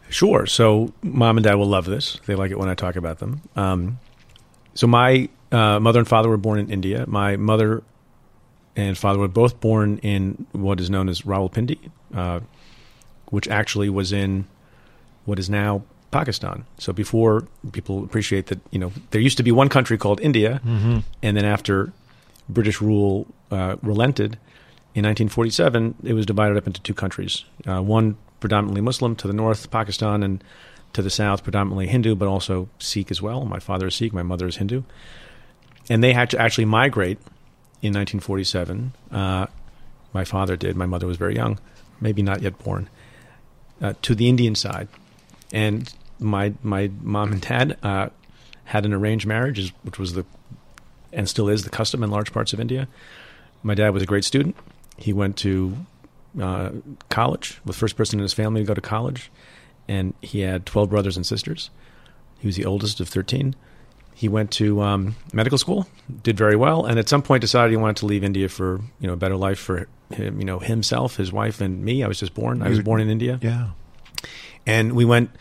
Sure. 0.09 0.45
So, 0.45 0.93
mom 1.01 1.37
and 1.37 1.43
dad 1.43 1.55
will 1.55 1.67
love 1.67 1.85
this. 1.85 2.19
They 2.25 2.35
like 2.35 2.51
it 2.51 2.57
when 2.57 2.69
I 2.69 2.73
talk 2.75 2.95
about 2.95 3.19
them. 3.19 3.41
Um, 3.55 3.99
so, 4.73 4.87
my 4.87 5.29
uh, 5.51 5.79
mother 5.79 5.99
and 5.99 6.07
father 6.07 6.29
were 6.29 6.37
born 6.37 6.59
in 6.59 6.69
India. 6.69 7.05
My 7.07 7.35
mother 7.37 7.83
and 8.75 8.97
father 8.97 9.19
were 9.19 9.27
both 9.27 9.59
born 9.59 9.99
in 9.99 10.47
what 10.53 10.79
is 10.79 10.89
known 10.89 11.09
as 11.09 11.21
Rawalpindi, 11.21 11.89
uh, 12.13 12.39
which 13.27 13.47
actually 13.47 13.89
was 13.89 14.11
in 14.11 14.45
what 15.25 15.39
is 15.39 15.49
now 15.49 15.83
Pakistan. 16.11 16.65
So 16.77 16.91
before 16.93 17.47
people 17.71 18.03
appreciate 18.03 18.47
that, 18.47 18.59
you 18.71 18.79
know, 18.79 18.91
there 19.11 19.21
used 19.21 19.37
to 19.37 19.43
be 19.43 19.51
one 19.51 19.69
country 19.69 19.97
called 19.97 20.19
India, 20.21 20.61
mm-hmm. 20.65 20.99
and 21.21 21.37
then 21.37 21.45
after 21.45 21.93
British 22.49 22.81
rule 22.81 23.27
uh, 23.49 23.77
relented, 23.81 24.37
in 24.93 25.05
1947, 25.05 25.95
it 26.03 26.13
was 26.13 26.25
divided 26.25 26.57
up 26.57 26.67
into 26.67 26.81
two 26.81 26.93
countries. 26.93 27.45
Uh, 27.65 27.81
one 27.81 28.17
predominantly 28.41 28.81
Muslim 28.81 29.15
to 29.17 29.27
the 29.27 29.33
north, 29.33 29.71
Pakistan, 29.71 30.21
and 30.21 30.43
to 30.93 31.01
the 31.01 31.09
south, 31.09 31.43
predominantly 31.43 31.87
Hindu, 31.87 32.15
but 32.15 32.27
also 32.27 32.67
Sikh 32.79 33.09
as 33.09 33.21
well. 33.21 33.45
My 33.45 33.59
father 33.59 33.87
is 33.87 33.95
Sikh, 33.95 34.11
my 34.11 34.23
mother 34.23 34.47
is 34.47 34.57
Hindu. 34.57 34.83
And 35.89 36.03
they 36.03 36.13
had 36.13 36.29
to 36.31 36.39
actually 36.39 36.65
migrate 36.65 37.19
in 37.81 37.93
1947. 37.93 38.93
Uh, 39.11 39.47
my 40.13 40.25
father 40.25 40.57
did. 40.57 40.75
My 40.75 40.85
mother 40.85 41.07
was 41.07 41.17
very 41.17 41.35
young, 41.35 41.59
maybe 42.01 42.21
not 42.21 42.41
yet 42.41 42.57
born, 42.59 42.89
uh, 43.81 43.93
to 44.01 44.13
the 44.13 44.27
Indian 44.27 44.55
side. 44.55 44.89
And 45.53 45.91
my 46.19 46.53
my 46.61 46.91
mom 47.01 47.31
and 47.31 47.41
dad 47.41 47.77
uh, 47.81 48.09
had 48.65 48.85
an 48.85 48.93
arranged 48.93 49.25
marriage, 49.25 49.73
which 49.83 49.97
was 49.97 50.13
the 50.13 50.25
and 51.13 51.27
still 51.27 51.49
is 51.49 51.63
the 51.63 51.69
custom 51.69 52.03
in 52.03 52.11
large 52.11 52.31
parts 52.31 52.53
of 52.53 52.59
India. 52.59 52.87
My 53.63 53.75
dad 53.75 53.89
was 53.89 54.03
a 54.03 54.05
great 54.05 54.23
student. 54.23 54.55
He 55.01 55.13
went 55.13 55.37
to 55.37 55.75
uh, 56.39 56.71
college, 57.09 57.59
was 57.65 57.75
the 57.75 57.79
first 57.79 57.95
person 57.95 58.19
in 58.19 58.23
his 58.23 58.33
family 58.33 58.61
to 58.61 58.67
go 58.67 58.73
to 58.73 58.81
college, 58.81 59.31
and 59.87 60.13
he 60.21 60.41
had 60.41 60.65
12 60.65 60.89
brothers 60.89 61.17
and 61.17 61.25
sisters. 61.25 61.69
He 62.39 62.47
was 62.47 62.55
the 62.55 62.65
oldest 62.65 62.99
of 62.99 63.09
13. 63.09 63.55
He 64.13 64.29
went 64.29 64.51
to 64.51 64.81
um, 64.81 65.15
medical 65.33 65.57
school, 65.57 65.87
did 66.21 66.37
very 66.37 66.55
well, 66.55 66.85
and 66.85 66.99
at 66.99 67.09
some 67.09 67.23
point 67.23 67.41
decided 67.41 67.71
he 67.71 67.77
wanted 67.77 67.97
to 67.97 68.05
leave 68.05 68.23
India 68.23 68.49
for 68.49 68.81
you 68.99 69.07
know 69.07 69.13
a 69.13 69.17
better 69.17 69.35
life 69.35 69.57
for 69.57 69.87
him, 70.11 70.39
you 70.39 70.45
know 70.45 70.59
himself, 70.59 71.15
his 71.15 71.31
wife, 71.31 71.59
and 71.59 71.83
me. 71.83 72.03
I 72.03 72.07
was 72.07 72.19
just 72.19 72.35
born. 72.35 72.61
I 72.61 72.69
was 72.69 72.81
born 72.81 73.01
in 73.01 73.09
India. 73.09 73.39
Yeah, 73.41 73.69
and 74.67 74.93
we 74.93 75.05
went 75.05 75.31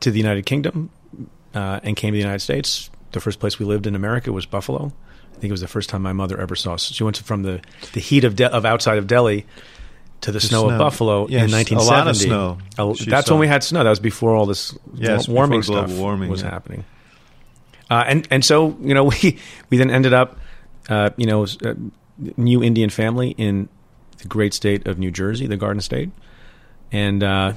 to 0.00 0.10
the 0.10 0.18
United 0.18 0.44
Kingdom 0.44 0.90
uh, 1.54 1.80
and 1.82 1.96
came 1.96 2.12
to 2.12 2.16
the 2.16 2.22
United 2.22 2.40
States. 2.40 2.90
The 3.12 3.20
first 3.20 3.40
place 3.40 3.58
we 3.58 3.64
lived 3.64 3.86
in 3.86 3.94
America 3.94 4.30
was 4.30 4.44
Buffalo. 4.44 4.92
I 5.38 5.40
think 5.40 5.50
it 5.50 5.52
was 5.52 5.60
the 5.60 5.68
first 5.68 5.88
time 5.88 6.02
my 6.02 6.12
mother 6.12 6.40
ever 6.40 6.56
saw. 6.56 6.76
She 6.76 7.04
went 7.04 7.16
from 7.18 7.44
the, 7.44 7.60
the 7.92 8.00
heat 8.00 8.24
of 8.24 8.34
de- 8.34 8.52
of 8.52 8.64
outside 8.64 8.98
of 8.98 9.06
Delhi 9.06 9.46
to 10.22 10.32
the, 10.32 10.40
the 10.40 10.40
snow, 10.40 10.64
snow, 10.64 10.70
of 10.70 10.78
Buffalo 10.80 11.28
yes, 11.28 11.44
in 11.44 11.52
1970. 11.52 11.78
A 11.78 11.96
lot 11.96 12.08
of 12.08 12.16
snow. 12.16 12.98
that's 13.08 13.28
saw. 13.28 13.34
when 13.34 13.40
we 13.40 13.46
had 13.46 13.62
snow. 13.62 13.84
That 13.84 13.90
was 13.90 14.00
before 14.00 14.34
all 14.34 14.46
this 14.46 14.76
yes, 14.94 15.28
warming 15.28 15.62
stuff 15.62 15.92
warming, 15.92 16.28
was 16.28 16.42
yeah. 16.42 16.50
happening. 16.50 16.84
Uh, 17.88 18.02
and 18.04 18.28
and 18.32 18.44
so 18.44 18.76
you 18.80 18.94
know 18.94 19.04
we 19.22 19.38
we 19.70 19.76
then 19.76 19.92
ended 19.92 20.12
up 20.12 20.40
uh, 20.88 21.10
you 21.16 21.26
know 21.26 21.44
a 21.44 21.76
new 22.36 22.60
Indian 22.60 22.90
family 22.90 23.30
in 23.38 23.68
the 24.16 24.26
great 24.26 24.54
state 24.54 24.88
of 24.88 24.98
New 24.98 25.12
Jersey, 25.12 25.46
the 25.46 25.56
Garden 25.56 25.80
State, 25.80 26.10
and 26.90 27.22
uh, 27.22 27.52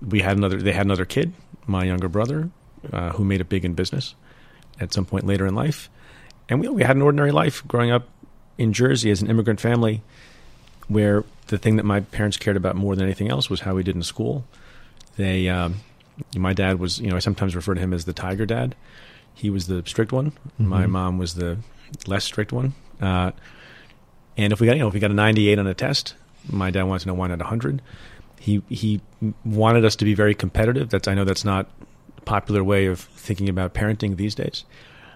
we 0.00 0.20
had 0.20 0.38
another. 0.38 0.56
They 0.62 0.72
had 0.72 0.86
another 0.86 1.04
kid, 1.04 1.34
my 1.66 1.84
younger 1.84 2.08
brother, 2.08 2.48
uh, 2.90 3.10
who 3.10 3.22
made 3.22 3.42
it 3.42 3.50
big 3.50 3.66
in 3.66 3.74
business 3.74 4.14
at 4.80 4.94
some 4.94 5.04
point 5.04 5.26
later 5.26 5.46
in 5.46 5.54
life 5.54 5.90
and 6.48 6.60
we, 6.60 6.68
we 6.68 6.82
had 6.82 6.96
an 6.96 7.02
ordinary 7.02 7.32
life 7.32 7.66
growing 7.66 7.90
up 7.90 8.08
in 8.58 8.72
Jersey 8.72 9.10
as 9.10 9.22
an 9.22 9.30
immigrant 9.30 9.60
family, 9.60 10.02
where 10.88 11.24
the 11.48 11.58
thing 11.58 11.76
that 11.76 11.84
my 11.84 12.00
parents 12.00 12.36
cared 12.36 12.56
about 12.56 12.76
more 12.76 12.94
than 12.94 13.04
anything 13.04 13.30
else 13.30 13.50
was 13.50 13.60
how 13.60 13.74
we 13.74 13.82
did 13.82 13.94
in 13.94 14.02
school. 14.02 14.44
They, 15.16 15.48
um, 15.48 15.76
my 16.36 16.52
dad 16.52 16.78
was, 16.78 17.00
you 17.00 17.10
know, 17.10 17.16
I 17.16 17.20
sometimes 17.20 17.56
refer 17.56 17.74
to 17.74 17.80
him 17.80 17.92
as 17.92 18.04
the 18.04 18.12
tiger 18.12 18.46
dad. 18.46 18.74
He 19.34 19.50
was 19.50 19.66
the 19.66 19.82
strict 19.86 20.12
one. 20.12 20.30
Mm-hmm. 20.30 20.68
My 20.68 20.86
mom 20.86 21.18
was 21.18 21.34
the 21.34 21.58
less 22.06 22.24
strict 22.24 22.52
one. 22.52 22.74
Uh, 23.00 23.32
and 24.36 24.52
if 24.52 24.60
we 24.60 24.66
got, 24.66 24.76
you 24.76 24.82
know, 24.82 24.88
if 24.88 24.94
we 24.94 25.00
got 25.00 25.10
a 25.10 25.14
98 25.14 25.58
on 25.58 25.66
a 25.66 25.74
test, 25.74 26.14
my 26.48 26.70
dad 26.70 26.84
wanted 26.84 27.00
to 27.00 27.08
know 27.08 27.14
why 27.14 27.28
not 27.28 27.38
100. 27.38 27.82
He 28.38 28.62
he 28.68 29.00
wanted 29.44 29.84
us 29.84 29.96
to 29.96 30.04
be 30.04 30.12
very 30.12 30.34
competitive. 30.34 30.90
That's 30.90 31.08
I 31.08 31.14
know 31.14 31.24
that's 31.24 31.44
not 31.44 31.66
a 32.18 32.20
popular 32.22 32.62
way 32.62 32.86
of 32.86 33.00
thinking 33.00 33.48
about 33.48 33.72
parenting 33.72 34.16
these 34.16 34.34
days 34.34 34.64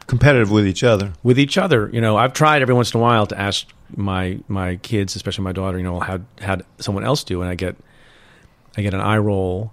competitive 0.09 0.51
with 0.51 0.67
each 0.67 0.83
other. 0.83 1.13
With 1.23 1.39
each 1.39 1.57
other, 1.57 1.89
you 1.93 2.01
know, 2.01 2.17
I've 2.17 2.33
tried 2.33 2.63
every 2.63 2.75
once 2.75 2.93
in 2.93 2.99
a 2.99 3.03
while 3.03 3.27
to 3.29 3.39
ask 3.39 3.67
my 3.95 4.41
my 4.49 4.77
kids, 4.77 5.15
especially 5.15 5.45
my 5.45 5.53
daughter, 5.53 5.79
you 5.79 5.85
know, 5.85 6.01
how 6.01 6.21
how 6.41 6.59
someone 6.79 7.05
else 7.05 7.23
do, 7.23 7.41
and 7.43 7.49
I 7.49 7.55
get 7.55 7.77
I 8.77 8.83
get 8.83 8.95
an 8.95 9.01
eye 9.01 9.19
roll 9.19 9.73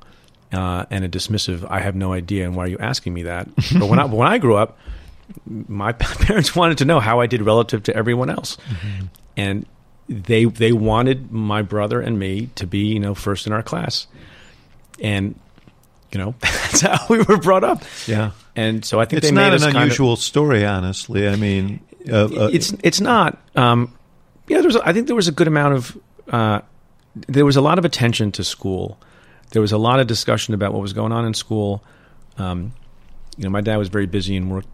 uh, 0.54 0.86
and 0.91 1.04
a 1.04 1.10
dismissive. 1.10 1.65
I 1.67 1.80
have 1.80 1.95
no 1.95 2.13
idea, 2.13 2.45
and 2.45 2.56
why 2.56 2.65
are 2.65 2.67
you 2.67 2.78
asking 2.78 3.13
me 3.13 3.24
that? 3.24 3.48
but 3.80 3.89
when 3.89 3.98
I 3.98 4.06
when 4.06 4.28
I 4.28 4.38
grew 4.38 4.56
up, 4.56 4.78
my 5.48 5.91
parents 5.93 6.56
wanted 6.56 6.78
to 6.80 6.86
know 6.86 7.00
how 7.00 7.19
I 7.19 7.26
did 7.26 7.41
relative 7.41 7.82
to 7.84 7.95
everyone 7.95 8.30
else, 8.30 8.58
mm-hmm. 8.58 9.06
and 9.36 9.65
they 10.08 10.45
they 10.45 10.74
wanted 10.74 11.32
my 11.32 11.63
brother 11.63 12.00
and 12.00 12.19
me 12.19 12.50
to 12.56 12.67
be 12.67 12.80
you 12.80 13.00
know 13.00 13.15
first 13.15 13.48
in 13.48 13.54
our 13.54 13.63
class, 13.63 14.08
and 15.02 15.39
you 16.15 16.21
know 16.21 16.34
that's 16.39 16.80
how 16.80 17.06
we 17.10 17.21
were 17.21 17.38
brought 17.38 17.65
up. 17.65 17.84
Yeah. 18.08 18.32
And 18.56 18.86
so 18.86 19.01
I 19.01 19.06
think 19.06 19.21
it's 19.21 19.34
not 19.34 19.54
an 19.54 19.75
unusual 19.75 20.13
of, 20.13 20.19
story, 20.19 20.65
honestly. 20.65 21.28
I 21.28 21.36
mean, 21.36 21.82
uh, 22.10 22.25
uh, 22.25 22.49
it's 22.54 22.73
it's 22.84 23.01
not. 23.01 23.38
Um, 23.56 23.93
yeah, 24.47 24.60
there 24.60 24.67
was. 24.67 24.78
I 24.78 24.93
think 24.93 25.08
there 25.08 25.15
was 25.15 25.28
a 25.28 25.34
good 25.34 25.47
amount 25.47 25.73
of. 25.73 25.97
Uh, 26.30 26.62
there 27.28 27.43
was 27.43 27.58
a 27.58 27.62
lot 27.62 27.78
of 27.78 27.84
attention 27.84 28.32
to 28.34 28.45
school. 28.45 28.97
There 29.51 29.62
was 29.62 29.73
a 29.73 29.78
lot 29.78 29.99
of 29.99 30.08
discussion 30.08 30.54
about 30.54 30.71
what 30.71 30.82
was 30.82 30.93
going 30.93 31.12
on 31.12 31.25
in 31.25 31.34
school. 31.34 31.84
Um, 32.38 32.71
you 33.38 33.43
know, 33.43 33.49
my 33.49 33.62
dad 33.62 33.75
was 33.75 33.89
very 33.89 34.06
busy 34.06 34.38
and 34.38 34.49
worked. 34.49 34.69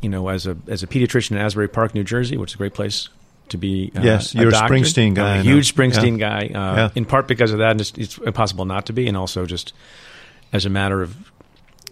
You 0.00 0.08
know, 0.08 0.28
as 0.28 0.46
a 0.46 0.56
as 0.68 0.84
a 0.84 0.86
pediatrician 0.86 1.32
in 1.32 1.38
Asbury 1.38 1.66
Park, 1.66 1.96
New 1.96 2.04
Jersey, 2.04 2.36
which 2.36 2.52
is 2.52 2.54
a 2.54 2.58
great 2.58 2.74
place 2.74 3.08
to 3.48 3.56
be. 3.56 3.90
Uh, 3.96 4.02
yes, 4.02 4.36
you're 4.36 4.54
a, 4.54 4.56
a 4.56 4.68
Springsteen 4.68 5.14
guy. 5.14 5.38
A 5.38 5.42
huge 5.42 5.74
Springsteen 5.74 6.20
yeah. 6.20 6.46
guy. 6.46 6.54
Uh, 6.54 6.76
yeah. 6.76 6.88
In 6.94 7.06
part 7.06 7.26
because 7.26 7.50
of 7.50 7.58
that, 7.58 7.72
and 7.72 7.80
it's, 7.80 7.92
it's, 7.98 8.18
impossible 8.18 8.66
not 8.66 8.86
to 8.86 8.92
be, 8.92 9.08
and 9.08 9.16
also 9.16 9.46
just 9.46 9.72
as 10.52 10.64
a 10.66 10.70
matter 10.70 11.02
of 11.02 11.14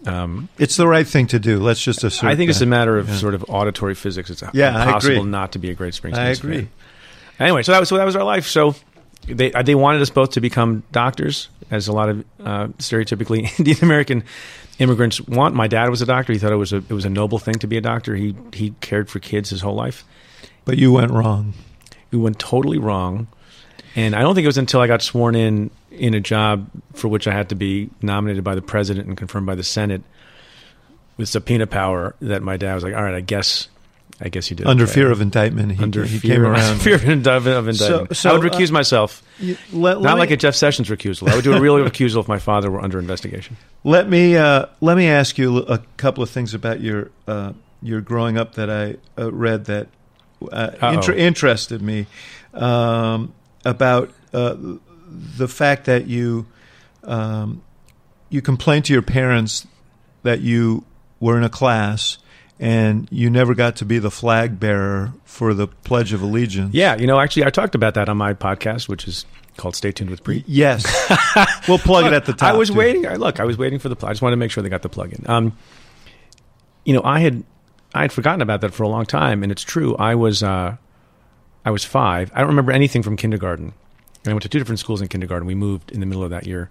Um, 0.07 0.49
It's 0.59 0.75
the 0.77 0.87
right 0.87 1.07
thing 1.07 1.25
to 1.27 1.39
do. 1.39 1.59
Let's 1.59 1.81
just 1.81 2.03
assert. 2.03 2.27
I 2.27 2.35
think 2.35 2.51
it's 2.51 2.61
a 2.61 2.67
matter 2.67 2.95
of 2.99 3.09
Yeah. 3.09 3.15
sort 3.15 3.33
of 3.33 3.43
auditory 3.49 3.95
physics. 3.95 4.29
It's 4.29 4.43
Yeah, 4.53 4.83
impossible 4.83 5.23
not 5.23 5.53
to 5.53 5.59
be 5.59 5.71
a 5.71 5.73
great 5.73 5.93
Springsteen. 5.95 6.13
I 6.19 6.35
fan. 6.35 6.51
agree. 6.51 6.67
Anyway, 7.39 7.63
so 7.63 7.71
that 7.71 7.79
was 7.79 7.89
so 7.89 7.97
that 7.97 8.05
was 8.05 8.15
our 8.15 8.23
life. 8.23 8.45
So 8.45 8.75
they 9.27 9.51
uh, 9.51 9.63
they 9.63 9.73
wanted 9.73 10.01
us 10.03 10.11
both 10.11 10.31
to 10.31 10.41
become 10.41 10.83
doctors, 10.91 11.49
as 11.71 11.87
a 11.87 11.91
lot 11.91 12.09
of 12.09 12.23
uh, 12.39 12.67
stereotypically 12.77 13.49
Indian 13.59 13.77
American 13.81 14.23
immigrants 14.77 15.19
want. 15.21 15.55
My 15.55 15.67
dad 15.67 15.89
was 15.89 16.03
a 16.03 16.05
doctor. 16.05 16.33
He 16.33 16.37
thought 16.39 16.51
it 16.51 16.57
was 16.57 16.71
a 16.71 16.77
it 16.77 16.91
was 16.93 17.05
a 17.05 17.09
noble 17.09 17.39
thing 17.39 17.55
to 17.55 17.67
be 17.67 17.75
a 17.77 17.81
doctor. 17.81 18.15
He 18.15 18.35
he 18.53 18.75
cared 18.81 19.09
for 19.09 19.17
kids 19.17 19.49
his 19.49 19.61
whole 19.61 19.73
life. 19.75 20.03
But 20.65 20.77
you 20.77 20.91
went 20.91 21.09
wrong. 21.11 21.53
You 22.11 22.19
went 22.19 22.37
totally 22.37 22.77
wrong, 22.77 23.25
and 23.95 24.15
I 24.15 24.21
don't 24.21 24.35
think 24.35 24.45
it 24.45 24.49
was 24.49 24.59
until 24.59 24.81
I 24.81 24.87
got 24.87 25.01
sworn 25.01 25.33
in 25.33 25.71
in 25.97 26.13
a 26.13 26.19
job 26.19 26.69
for 26.93 27.07
which 27.07 27.27
I 27.27 27.33
had 27.33 27.49
to 27.49 27.55
be 27.55 27.89
nominated 28.01 28.43
by 28.43 28.55
the 28.55 28.61
president 28.61 29.07
and 29.07 29.17
confirmed 29.17 29.45
by 29.45 29.55
the 29.55 29.63
Senate 29.63 30.01
with 31.17 31.29
subpoena 31.29 31.67
power 31.67 32.15
that 32.21 32.41
my 32.43 32.57
dad 32.57 32.75
was 32.75 32.83
like, 32.83 32.95
"All 32.95 33.03
right, 33.03 33.15
I 33.15 33.21
guess." 33.21 33.67
I 34.21 34.29
guess 34.29 34.49
you 34.49 34.55
did 34.55 34.65
Under 34.65 34.85
okay." 34.85 34.93
fear 34.93 35.11
of 35.11 35.19
indictment, 35.19 35.73
he, 35.73 35.83
under 35.83 36.05
he 36.05 36.19
fear, 36.19 36.35
came 36.35 36.45
around. 36.45 36.77
fear 36.81 36.95
of 36.95 37.03
indictment. 37.03 37.57
Of 37.57 37.67
indictment. 37.67 38.15
so, 38.15 38.29
I 38.29 38.37
would 38.37 38.45
uh, 38.45 38.49
recuse 38.57 38.71
myself. 38.71 39.21
You- 39.39 39.57
let, 39.73 39.97
let 39.99 40.03
Not 40.03 40.13
me, 40.13 40.19
like 40.19 40.31
a 40.31 40.37
Jeff 40.37 40.55
Sessions 40.55 40.87
recusal. 40.87 41.27
I 41.29 41.35
would 41.35 41.43
do 41.43 41.51
a 41.51 41.59
real 41.59 41.75
recusal 41.89 42.21
if 42.21 42.27
my 42.29 42.39
father 42.39 42.71
were 42.71 42.79
under 42.79 42.97
investigation. 42.97 43.57
Let 43.83 44.07
me 44.07 44.37
uh, 44.37 44.67
let 44.79 44.95
me 44.95 45.09
ask 45.09 45.37
you 45.37 45.57
a 45.57 45.79
couple 45.97 46.23
of 46.23 46.29
things 46.29 46.53
about 46.53 46.79
your 46.79 47.11
uh, 47.27 47.51
your 47.81 47.99
growing 47.99 48.37
up 48.37 48.55
that 48.55 48.69
I 48.69 48.95
uh, 49.21 49.33
read 49.33 49.65
that 49.65 49.89
uh, 50.49 50.71
inter- 50.93 51.13
interested 51.13 51.81
me 51.81 52.07
um, 52.53 53.33
about 53.65 54.13
uh, 54.33 54.55
the 55.37 55.47
fact 55.47 55.85
that 55.85 56.07
you 56.07 56.45
um, 57.03 57.63
you 58.29 58.41
complained 58.41 58.85
to 58.85 58.93
your 58.93 59.01
parents 59.01 59.67
that 60.23 60.41
you 60.41 60.85
were 61.19 61.37
in 61.37 61.43
a 61.43 61.49
class 61.49 62.17
and 62.59 63.07
you 63.11 63.29
never 63.29 63.53
got 63.53 63.75
to 63.77 63.85
be 63.85 63.99
the 63.99 64.11
flag 64.11 64.59
bearer 64.59 65.13
for 65.25 65.53
the 65.53 65.67
Pledge 65.67 66.13
of 66.13 66.21
Allegiance. 66.21 66.73
Yeah, 66.73 66.95
you 66.95 67.07
know, 67.07 67.19
actually, 67.19 67.45
I 67.45 67.49
talked 67.49 67.75
about 67.75 67.95
that 67.95 68.07
on 68.07 68.17
my 68.17 68.33
podcast, 68.33 68.87
which 68.87 69.07
is 69.07 69.25
called 69.57 69.75
"Stay 69.75 69.91
Tuned 69.91 70.09
with 70.09 70.23
Preet." 70.23 70.43
Yes, 70.47 70.85
we'll 71.67 71.77
plug 71.77 72.05
it 72.05 72.13
at 72.13 72.25
the 72.25 72.33
top. 72.33 72.53
I 72.53 72.57
was 72.57 72.69
too. 72.69 72.75
waiting. 72.75 73.07
I, 73.07 73.15
look, 73.15 73.39
I 73.39 73.43
was 73.43 73.57
waiting 73.57 73.79
for 73.79 73.89
the 73.89 73.95
plug. 73.95 74.09
I 74.09 74.13
just 74.13 74.21
wanted 74.21 74.35
to 74.35 74.39
make 74.39 74.51
sure 74.51 74.63
they 74.63 74.69
got 74.69 74.83
the 74.83 74.89
plug 74.89 75.13
in. 75.13 75.29
Um, 75.29 75.57
you 76.85 76.93
know, 76.93 77.01
I 77.03 77.19
had 77.19 77.43
I 77.93 78.03
had 78.03 78.13
forgotten 78.13 78.41
about 78.41 78.61
that 78.61 78.73
for 78.73 78.83
a 78.83 78.87
long 78.89 79.05
time, 79.05 79.43
and 79.43 79.51
it's 79.51 79.63
true. 79.63 79.95
I 79.97 80.15
was 80.15 80.41
uh, 80.41 80.77
I 81.65 81.71
was 81.71 81.83
five. 81.83 82.31
I 82.33 82.39
don't 82.39 82.49
remember 82.49 82.71
anything 82.71 83.03
from 83.03 83.17
kindergarten. 83.17 83.73
And 84.25 84.31
I 84.31 84.33
went 84.33 84.43
to 84.43 84.49
two 84.49 84.59
different 84.59 84.79
schools 84.79 85.01
in 85.01 85.07
kindergarten. 85.07 85.47
We 85.47 85.55
moved 85.55 85.91
in 85.91 85.99
the 85.99 86.05
middle 86.05 86.23
of 86.23 86.31
that 86.31 86.47
year. 86.47 86.69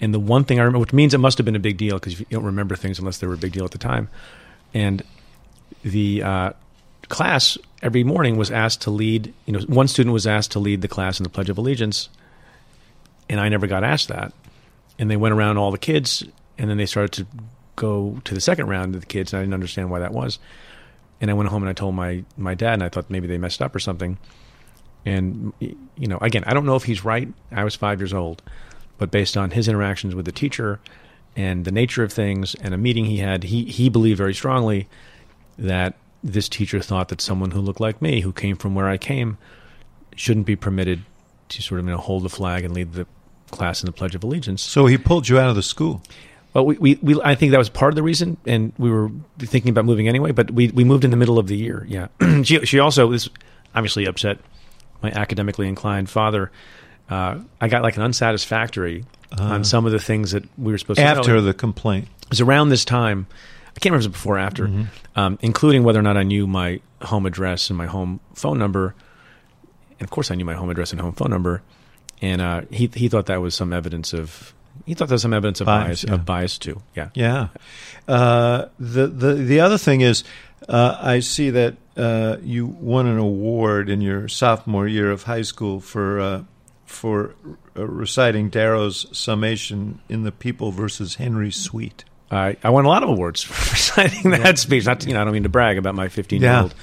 And 0.00 0.12
the 0.12 0.20
one 0.20 0.44
thing 0.44 0.58
I 0.58 0.62
remember, 0.62 0.80
which 0.80 0.92
means 0.92 1.14
it 1.14 1.18
must 1.18 1.38
have 1.38 1.44
been 1.44 1.56
a 1.56 1.60
big 1.60 1.76
deal 1.76 1.96
because 1.96 2.18
you 2.18 2.26
don't 2.30 2.44
remember 2.44 2.76
things 2.76 2.98
unless 2.98 3.18
they 3.18 3.26
were 3.26 3.34
a 3.34 3.38
big 3.38 3.52
deal 3.52 3.64
at 3.64 3.70
the 3.70 3.78
time. 3.78 4.08
And 4.74 5.02
the 5.82 6.22
uh, 6.22 6.52
class 7.08 7.58
every 7.82 8.04
morning 8.04 8.36
was 8.36 8.50
asked 8.50 8.82
to 8.82 8.90
lead. 8.90 9.32
You 9.46 9.54
know, 9.54 9.60
one 9.60 9.88
student 9.88 10.12
was 10.12 10.26
asked 10.26 10.52
to 10.52 10.58
lead 10.58 10.82
the 10.82 10.88
class 10.88 11.18
in 11.18 11.24
the 11.24 11.30
Pledge 11.30 11.50
of 11.50 11.58
Allegiance, 11.58 12.08
and 13.28 13.40
I 13.40 13.48
never 13.48 13.66
got 13.66 13.84
asked 13.84 14.08
that. 14.08 14.32
And 14.98 15.10
they 15.10 15.16
went 15.16 15.34
around 15.34 15.58
all 15.58 15.70
the 15.70 15.78
kids, 15.78 16.24
and 16.58 16.68
then 16.68 16.76
they 16.76 16.86
started 16.86 17.12
to 17.12 17.26
go 17.76 18.20
to 18.24 18.34
the 18.34 18.40
second 18.40 18.66
round 18.66 18.94
of 18.94 19.00
the 19.00 19.06
kids, 19.06 19.32
and 19.32 19.40
I 19.40 19.42
didn't 19.42 19.54
understand 19.54 19.90
why 19.90 20.00
that 20.00 20.12
was. 20.12 20.38
And 21.20 21.30
I 21.30 21.34
went 21.34 21.48
home 21.50 21.62
and 21.62 21.70
I 21.70 21.72
told 21.72 21.94
my 21.94 22.24
my 22.36 22.54
dad, 22.54 22.74
and 22.74 22.82
I 22.82 22.88
thought 22.88 23.10
maybe 23.10 23.26
they 23.26 23.38
messed 23.38 23.62
up 23.62 23.74
or 23.74 23.80
something. 23.80 24.18
And 25.08 25.54
you 25.60 26.06
know, 26.06 26.18
again, 26.18 26.44
I 26.46 26.52
don't 26.52 26.66
know 26.66 26.76
if 26.76 26.84
he's 26.84 27.02
right. 27.02 27.32
I 27.50 27.64
was 27.64 27.74
five 27.74 27.98
years 27.98 28.12
old, 28.12 28.42
but 28.98 29.10
based 29.10 29.38
on 29.38 29.52
his 29.52 29.66
interactions 29.66 30.14
with 30.14 30.26
the 30.26 30.32
teacher 30.32 30.80
and 31.34 31.64
the 31.64 31.72
nature 31.72 32.02
of 32.02 32.12
things 32.12 32.54
and 32.56 32.74
a 32.74 32.76
meeting 32.76 33.06
he 33.06 33.18
had, 33.18 33.44
he 33.44 33.64
he 33.64 33.88
believed 33.88 34.18
very 34.18 34.34
strongly 34.34 34.86
that 35.58 35.94
this 36.22 36.48
teacher 36.48 36.80
thought 36.80 37.08
that 37.08 37.22
someone 37.22 37.52
who 37.52 37.60
looked 37.60 37.80
like 37.80 38.02
me, 38.02 38.20
who 38.20 38.32
came 38.32 38.54
from 38.56 38.74
where 38.74 38.86
I 38.86 38.98
came, 38.98 39.38
shouldn't 40.14 40.44
be 40.44 40.56
permitted 40.56 41.04
to 41.48 41.62
sort 41.62 41.80
of 41.80 41.86
you 41.86 41.92
know 41.92 41.98
hold 41.98 42.22
the 42.22 42.28
flag 42.28 42.64
and 42.64 42.74
lead 42.74 42.92
the 42.92 43.06
class 43.50 43.82
in 43.82 43.86
the 43.86 43.92
Pledge 43.92 44.14
of 44.14 44.22
Allegiance. 44.22 44.60
So 44.60 44.84
he 44.84 44.98
pulled 44.98 45.26
you 45.26 45.38
out 45.38 45.48
of 45.48 45.56
the 45.56 45.62
school. 45.62 46.02
Well, 46.52 46.66
we, 46.66 46.76
we, 46.76 46.94
we 46.96 47.20
I 47.22 47.34
think 47.34 47.52
that 47.52 47.58
was 47.58 47.70
part 47.70 47.92
of 47.92 47.96
the 47.96 48.02
reason, 48.02 48.36
and 48.46 48.74
we 48.76 48.90
were 48.90 49.10
thinking 49.38 49.70
about 49.70 49.86
moving 49.86 50.06
anyway. 50.06 50.32
But 50.32 50.50
we, 50.50 50.68
we 50.68 50.84
moved 50.84 51.04
in 51.04 51.10
the 51.10 51.16
middle 51.16 51.38
of 51.38 51.46
the 51.46 51.56
year. 51.56 51.86
Yeah, 51.88 52.08
she 52.42 52.66
she 52.66 52.78
also 52.78 53.06
was 53.06 53.30
obviously 53.74 54.04
upset 54.04 54.38
my 55.02 55.10
academically 55.10 55.68
inclined 55.68 56.08
father. 56.10 56.50
Uh, 57.08 57.40
I 57.60 57.68
got 57.68 57.82
like 57.82 57.96
an 57.96 58.02
unsatisfactory 58.02 59.04
on 59.38 59.64
some 59.64 59.86
of 59.86 59.92
the 59.92 59.98
things 59.98 60.32
that 60.32 60.44
we 60.58 60.72
were 60.72 60.78
supposed 60.78 60.98
to 60.98 61.04
know. 61.04 61.10
Uh-huh. 61.10 61.20
After 61.20 61.40
the 61.40 61.54
complaint. 61.54 62.08
It 62.22 62.30
was 62.30 62.40
around 62.40 62.68
this 62.70 62.84
time. 62.84 63.26
I 63.76 63.80
can't 63.80 63.92
remember 63.92 64.00
if 64.02 64.06
it 64.06 64.08
was 64.08 64.16
before 64.16 64.36
or 64.36 64.38
after, 64.40 64.66
Mm-hmm. 64.66 64.82
um, 65.18 65.38
including 65.40 65.84
whether 65.84 65.98
or 65.98 66.02
not 66.02 66.16
I 66.16 66.22
knew 66.24 66.46
my 66.46 66.80
home 67.02 67.26
address 67.26 67.70
and 67.70 67.76
my 67.76 67.86
home 67.86 68.20
phone 68.34 68.58
number. 68.58 68.94
And 70.00 70.02
of 70.06 70.10
course, 70.10 70.30
I 70.30 70.34
knew 70.34 70.44
my 70.44 70.54
home 70.54 70.70
address 70.70 70.92
and 70.92 71.00
home 71.00 71.12
phone 71.12 71.30
number. 71.30 71.62
And 72.20 72.40
uh, 72.40 72.62
he 72.70 72.90
he 72.92 73.08
thought 73.08 73.26
that 73.26 73.40
was 73.40 73.54
some 73.54 73.72
evidence 73.72 74.12
of 74.12 74.52
he 74.86 74.94
thought 74.94 75.08
there 75.08 75.14
was 75.14 75.22
some 75.22 75.34
evidence 75.34 75.60
of 75.60 75.66
Bias, 75.66 75.86
bias, 75.86 76.04
yeah. 76.04 76.14
of 76.14 76.24
bias 76.24 76.58
too. 76.58 76.82
Yeah. 76.96 77.10
Yeah. 77.14 77.48
Uh, 78.08 78.66
the 78.80 79.06
the 79.06 79.34
the 79.34 79.60
other 79.60 79.78
thing 79.78 80.00
is, 80.00 80.24
uh, 80.68 80.98
I 81.00 81.20
see 81.20 81.50
that 81.50 81.76
uh, 81.96 82.36
you 82.42 82.66
won 82.66 83.06
an 83.06 83.18
award 83.18 83.88
in 83.88 84.00
your 84.00 84.28
sophomore 84.28 84.86
year 84.86 85.10
of 85.10 85.24
high 85.24 85.42
school 85.42 85.80
for 85.80 86.20
uh, 86.20 86.42
for 86.86 87.34
uh, 87.76 87.86
reciting 87.86 88.48
Darrow's 88.50 89.06
summation 89.16 90.00
in 90.08 90.22
the 90.24 90.32
People 90.32 90.70
versus 90.72 91.16
Henry 91.16 91.50
Sweet. 91.50 92.04
I 92.30 92.56
I 92.62 92.70
won 92.70 92.84
a 92.84 92.88
lot 92.88 93.02
of 93.02 93.08
awards 93.08 93.42
for 93.42 93.52
reciting 93.72 94.30
that 94.32 94.58
speech. 94.58 94.86
Not 94.86 95.00
to- 95.00 95.08
you 95.08 95.14
know 95.14 95.20
I 95.22 95.24
don't 95.24 95.32
mean 95.32 95.42
to 95.44 95.48
brag 95.48 95.78
about 95.78 95.94
my 95.94 96.08
15 96.08 96.40
year 96.42 96.52
old. 96.52 96.74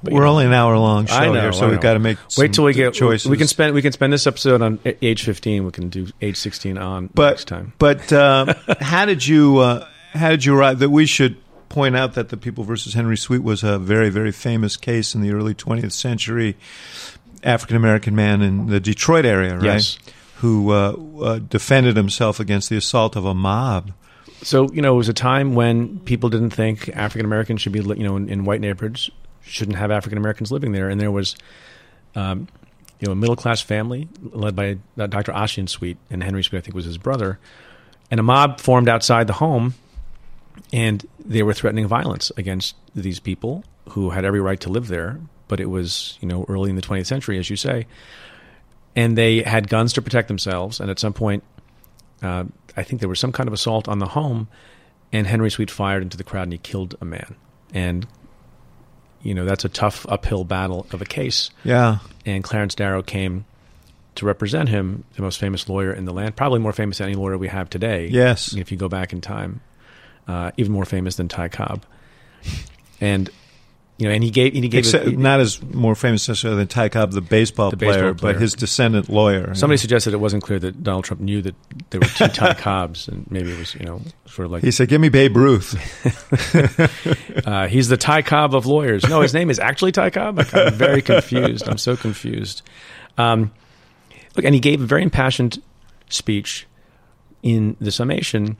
But, 0.00 0.12
We're 0.12 0.22
know, 0.22 0.30
only 0.30 0.46
an 0.46 0.52
hour 0.52 0.78
long 0.78 1.06
show 1.06 1.32
know, 1.32 1.40
here, 1.40 1.52
so 1.52 1.68
we've 1.68 1.80
got 1.80 1.94
to 1.94 1.98
make 1.98 2.18
Wait 2.36 2.52
till 2.52 2.62
we 2.62 2.72
get 2.72 2.94
choices. 2.94 3.28
We 3.28 3.36
can 3.36 3.48
spend 3.48 3.74
we 3.74 3.82
can 3.82 3.90
spend 3.90 4.12
this 4.12 4.28
episode 4.28 4.62
on 4.62 4.78
age 4.84 5.24
15. 5.24 5.64
We 5.64 5.72
can 5.72 5.88
do 5.88 6.06
age 6.22 6.36
16 6.36 6.78
on 6.78 7.10
but 7.12 7.30
next 7.30 7.48
time. 7.48 7.72
but 7.78 8.12
uh, 8.12 8.54
how 8.80 9.06
did 9.06 9.26
you 9.26 9.58
uh, 9.58 9.88
how 10.12 10.30
did 10.30 10.44
you 10.44 10.56
arrive 10.56 10.78
that 10.78 10.90
we 10.90 11.04
should 11.04 11.36
point 11.68 11.96
out 11.96 12.14
that 12.14 12.28
the 12.30 12.36
People 12.36 12.64
versus 12.64 12.94
Henry 12.94 13.16
Sweet 13.16 13.42
was 13.42 13.62
a 13.62 13.78
very 13.78 14.10
very 14.10 14.32
famous 14.32 14.76
case 14.76 15.14
in 15.14 15.20
the 15.22 15.32
early 15.32 15.54
20th 15.54 15.92
century 15.92 16.56
African 17.42 17.76
American 17.76 18.14
man 18.14 18.42
in 18.42 18.66
the 18.66 18.80
Detroit 18.80 19.24
area 19.24 19.54
right 19.54 19.64
Yes. 19.64 19.98
who 20.36 20.70
uh, 20.72 20.96
uh, 21.22 21.38
defended 21.38 21.96
himself 21.96 22.40
against 22.40 22.68
the 22.70 22.76
assault 22.76 23.16
of 23.16 23.24
a 23.24 23.34
mob 23.34 23.92
So 24.42 24.68
you 24.72 24.82
know, 24.82 24.94
it 24.94 24.98
was 24.98 25.08
a 25.08 25.12
time 25.14 25.54
when 25.54 25.98
people 26.00 26.28
didn't 26.30 26.50
think 26.50 26.88
African 26.96 27.24
Americans 27.26 27.60
should 27.60 27.72
be, 27.72 27.80
you 27.80 28.04
know, 28.04 28.16
in, 28.16 28.28
in 28.28 28.44
white 28.44 28.60
neighborhoods 28.60 29.10
shouldn't 29.42 29.76
have 29.78 29.90
African 29.90 30.18
Americans 30.18 30.52
living 30.52 30.72
there, 30.72 30.88
and 30.90 31.00
there 31.00 31.10
was, 31.10 31.34
um, 32.14 32.46
you 33.00 33.06
know, 33.06 33.12
a 33.12 33.16
middle 33.16 33.34
class 33.36 33.60
family 33.62 34.08
led 34.32 34.54
by 34.54 34.76
uh, 34.98 35.06
Dr. 35.06 35.32
Ossian 35.32 35.68
Sweet 35.68 35.96
and 36.10 36.22
Henry 36.22 36.44
Sweet, 36.44 36.58
I 36.58 36.60
think 36.62 36.74
was 36.74 36.84
his 36.84 36.98
brother, 36.98 37.38
and 38.10 38.20
a 38.20 38.22
mob 38.22 38.60
formed 38.60 38.88
outside 38.88 39.26
the 39.26 39.32
home, 39.34 39.74
and 40.72 41.06
they 41.24 41.42
were 41.42 41.54
threatening 41.54 41.86
violence 41.86 42.30
against 42.36 42.76
these 42.94 43.20
people 43.20 43.64
who 43.90 44.10
had 44.10 44.24
every 44.24 44.40
right 44.40 44.60
to 44.60 44.68
live 44.68 44.88
there, 44.88 45.20
but 45.48 45.60
it 45.60 45.66
was 45.66 46.18
you 46.20 46.28
know 46.28 46.44
early 46.48 46.70
in 46.70 46.76
the 46.76 46.82
20th 46.82 47.06
century, 47.06 47.38
as 47.38 47.48
you 47.50 47.56
say, 47.56 47.86
and 48.96 49.16
they 49.16 49.42
had 49.42 49.68
guns 49.68 49.92
to 49.94 50.02
protect 50.02 50.28
themselves, 50.28 50.80
and 50.80 50.90
at 50.90 50.98
some 50.98 51.12
point 51.12 51.42
uh, 52.22 52.44
I 52.76 52.82
think 52.82 53.00
there 53.00 53.08
was 53.08 53.20
some 53.20 53.32
kind 53.32 53.48
of 53.48 53.52
assault 53.52 53.88
on 53.88 53.98
the 53.98 54.06
home, 54.06 54.48
and 55.12 55.26
Henry 55.26 55.50
Sweet 55.50 55.70
fired 55.70 56.02
into 56.02 56.16
the 56.16 56.24
crowd 56.24 56.44
and 56.44 56.52
he 56.52 56.58
killed 56.58 56.96
a 57.00 57.04
man. 57.04 57.34
And 57.72 58.06
you 59.22 59.34
know 59.34 59.44
that's 59.44 59.64
a 59.64 59.68
tough 59.68 60.06
uphill 60.08 60.44
battle 60.44 60.86
of 60.92 61.02
a 61.02 61.04
case. 61.04 61.50
yeah 61.64 61.98
And 62.24 62.44
Clarence 62.44 62.74
Darrow 62.74 63.02
came 63.02 63.44
to 64.14 64.26
represent 64.26 64.68
him, 64.68 65.04
the 65.14 65.22
most 65.22 65.38
famous 65.38 65.68
lawyer 65.68 65.92
in 65.92 66.04
the 66.04 66.12
land, 66.12 66.34
probably 66.34 66.58
more 66.58 66.72
famous 66.72 66.98
than 66.98 67.06
any 67.08 67.14
lawyer 67.14 67.38
we 67.38 67.48
have 67.48 67.70
today. 67.70 68.08
Yes. 68.08 68.52
if 68.54 68.72
you 68.72 68.78
go 68.78 68.88
back 68.88 69.12
in 69.12 69.20
time, 69.20 69.60
uh, 70.28 70.52
even 70.56 70.72
more 70.72 70.84
famous 70.84 71.16
than 71.16 71.26
Ty 71.26 71.48
Cobb. 71.48 71.84
And 73.00 73.28
you 73.96 74.06
know, 74.06 74.14
and 74.14 74.22
he 74.22 74.30
gave 74.30 74.54
and 74.54 74.62
he 74.62 74.68
gave 74.68 74.80
Except, 74.80 75.06
it, 75.08 75.18
not 75.18 75.40
as 75.40 75.60
more 75.60 75.96
famous 75.96 76.28
necessarily 76.28 76.58
than 76.58 76.68
Ty 76.68 76.90
Cobb 76.90 77.10
the 77.10 77.20
baseball, 77.20 77.70
The 77.70 77.76
baseball 77.76 78.00
player, 78.00 78.14
player. 78.14 78.34
but 78.34 78.40
his 78.40 78.54
descendant 78.54 79.08
lawyer 79.08 79.52
Somebody 79.56 79.78
suggested 79.78 80.14
it 80.14 80.18
wasn't 80.18 80.44
clear 80.44 80.60
that 80.60 80.84
Donald 80.84 81.04
Trump 81.04 81.20
knew 81.20 81.42
that 81.42 81.56
there 81.90 82.00
were 82.00 82.06
two 82.06 82.28
Ty 82.28 82.54
Cobbs, 82.58 83.08
and 83.08 83.28
maybe 83.28 83.50
it 83.50 83.58
was 83.58 83.74
you 83.74 83.84
know 83.84 84.00
sort 84.26 84.46
of 84.46 84.52
like 84.52 84.62
he 84.62 84.70
said 84.70 84.88
give 84.88 85.00
me 85.00 85.08
Babe 85.08 85.36
Ruth 85.36 85.74
Uh, 87.46 87.66
he's 87.66 87.88
the 87.88 87.96
Ty 87.96 88.22
Cobb 88.22 88.54
of 88.54 88.66
lawyers. 88.66 89.02
No, 89.08 89.20
his 89.20 89.34
name 89.34 89.50
is 89.50 89.58
actually 89.58 89.90
Ty 89.92 90.10
Cobb. 90.10 90.38
I'm 90.52 90.74
very 90.74 91.02
confused. 91.02 91.68
I'm 91.68 91.78
so 91.78 91.96
confused. 91.96 92.62
Um, 93.16 93.50
look, 94.36 94.44
and 94.44 94.54
he 94.54 94.60
gave 94.60 94.80
a 94.82 94.86
very 94.86 95.02
impassioned 95.02 95.60
speech 96.08 96.66
in 97.42 97.76
the 97.80 97.90
summation 97.90 98.56